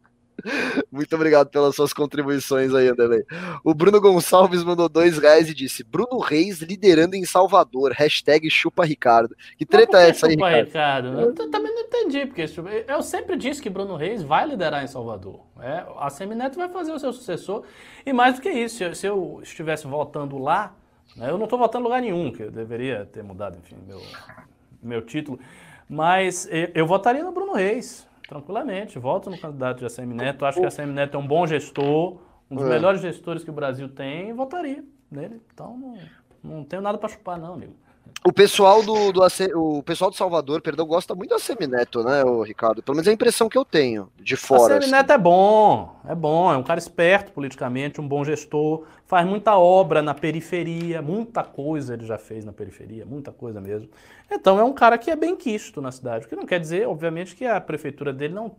[0.91, 3.25] Muito obrigado pelas suas contribuições aí, Anderley.
[3.65, 7.93] O Bruno Gonçalves mandou dois reais e disse: Bruno Reis liderando em Salvador.
[7.93, 9.37] Hashtag chupa Ricardo.
[9.57, 10.33] Que treta é essa aí?
[10.33, 11.11] Chupa Ricardo?
[11.11, 11.21] Ricardo?
[11.21, 12.45] Eu também não entendi, porque
[12.89, 15.41] eu sempre disse que Bruno Reis vai liderar em Salvador.
[15.61, 17.65] É, a Semineto vai fazer o seu sucessor.
[18.05, 20.75] E mais do que isso, se eu estivesse votando lá,
[21.17, 24.01] né, eu não estou votando em lugar nenhum, que eu deveria ter mudado, enfim, meu,
[24.83, 25.39] meu título.
[25.89, 28.11] Mas eu, eu votaria no Bruno Reis.
[28.33, 30.47] Tranquilamente, voto no candidato de ACM Neto.
[30.47, 32.19] Acho que a ACM Neto é um bom gestor,
[32.51, 32.69] um dos é.
[32.71, 35.39] melhores gestores que o Brasil tem, e votaria nele.
[35.53, 35.99] Então, não,
[36.43, 37.75] não tenho nada para chupar, não, amigo.
[38.25, 39.21] O pessoal do, do
[39.57, 42.81] o pessoal de Salvador, perdão, gosta muito da Semineto, né, o Ricardo?
[42.81, 44.77] Pelo menos é a impressão que eu tenho de fora.
[44.77, 45.21] A Semineto assim.
[45.21, 50.01] é bom, é bom, é um cara esperto politicamente, um bom gestor, faz muita obra
[50.03, 53.89] na periferia, muita coisa ele já fez na periferia, muita coisa mesmo.
[54.31, 56.87] Então é um cara que é bem quisto na cidade, o que não quer dizer,
[56.87, 58.53] obviamente, que a prefeitura dele não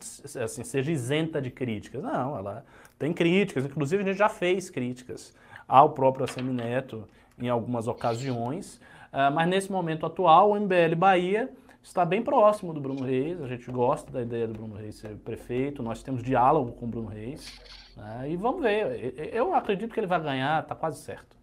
[0.44, 2.04] assim, seja isenta de críticas.
[2.04, 2.66] Não, ela
[3.00, 5.34] tem críticas, inclusive a gente já fez críticas
[5.66, 7.08] ao próprio Semineto
[7.40, 8.80] em algumas ocasiões.
[9.14, 11.50] Uh, mas nesse momento atual, o MBL Bahia
[11.84, 13.40] está bem próximo do Bruno Reis.
[13.40, 15.84] A gente gosta da ideia do Bruno Reis ser prefeito.
[15.84, 17.60] Nós temos diálogo com o Bruno Reis.
[17.96, 18.32] Né?
[18.32, 19.14] E vamos ver.
[19.32, 21.34] Eu acredito que ele vai ganhar, está quase certo.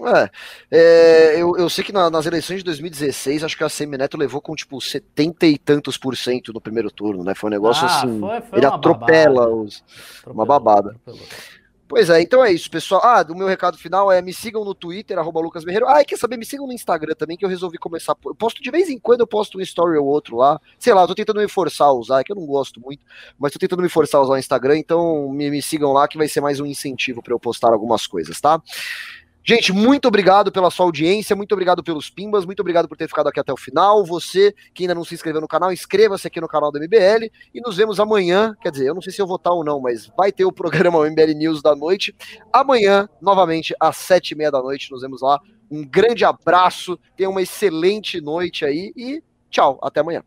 [0.00, 0.30] É,
[0.70, 4.40] é eu, eu, sei que na, nas eleições de 2016, acho que a Semineto levou
[4.40, 7.34] com tipo 70 e tantos por cento no primeiro turno, né?
[7.34, 8.18] Foi um negócio ah, assim.
[8.18, 9.54] Foi, foi ele atropela babada.
[9.54, 9.84] os.
[10.20, 10.90] Atropelou, uma babada.
[10.90, 11.28] Atropelou.
[11.92, 13.02] Pois é, então é isso, pessoal.
[13.04, 15.62] Ah, o meu recado final é me sigam no Twitter, arroba Lucas.
[15.88, 16.38] Ah, e quer saber?
[16.38, 18.16] Me sigam no Instagram também, que eu resolvi começar.
[18.24, 20.58] Eu posto de vez em quando, eu posto um story ou outro lá.
[20.78, 23.02] Sei lá, eu tô tentando me forçar a usar, é que eu não gosto muito,
[23.38, 26.16] mas tô tentando me forçar a usar o Instagram, então me, me sigam lá, que
[26.16, 28.58] vai ser mais um incentivo para eu postar algumas coisas, tá?
[29.44, 33.28] Gente, muito obrigado pela sua audiência, muito obrigado pelos pimbas, muito obrigado por ter ficado
[33.28, 34.04] aqui até o final.
[34.04, 37.60] Você que ainda não se inscreveu no canal, inscreva-se aqui no canal do MBL e
[37.60, 38.54] nos vemos amanhã.
[38.62, 40.52] Quer dizer, eu não sei se eu vou estar ou não, mas vai ter o
[40.52, 42.14] programa MBL News da noite.
[42.52, 45.40] Amanhã, novamente, às sete e meia da noite, nos vemos lá.
[45.68, 50.22] Um grande abraço, tenha uma excelente noite aí e tchau, até amanhã.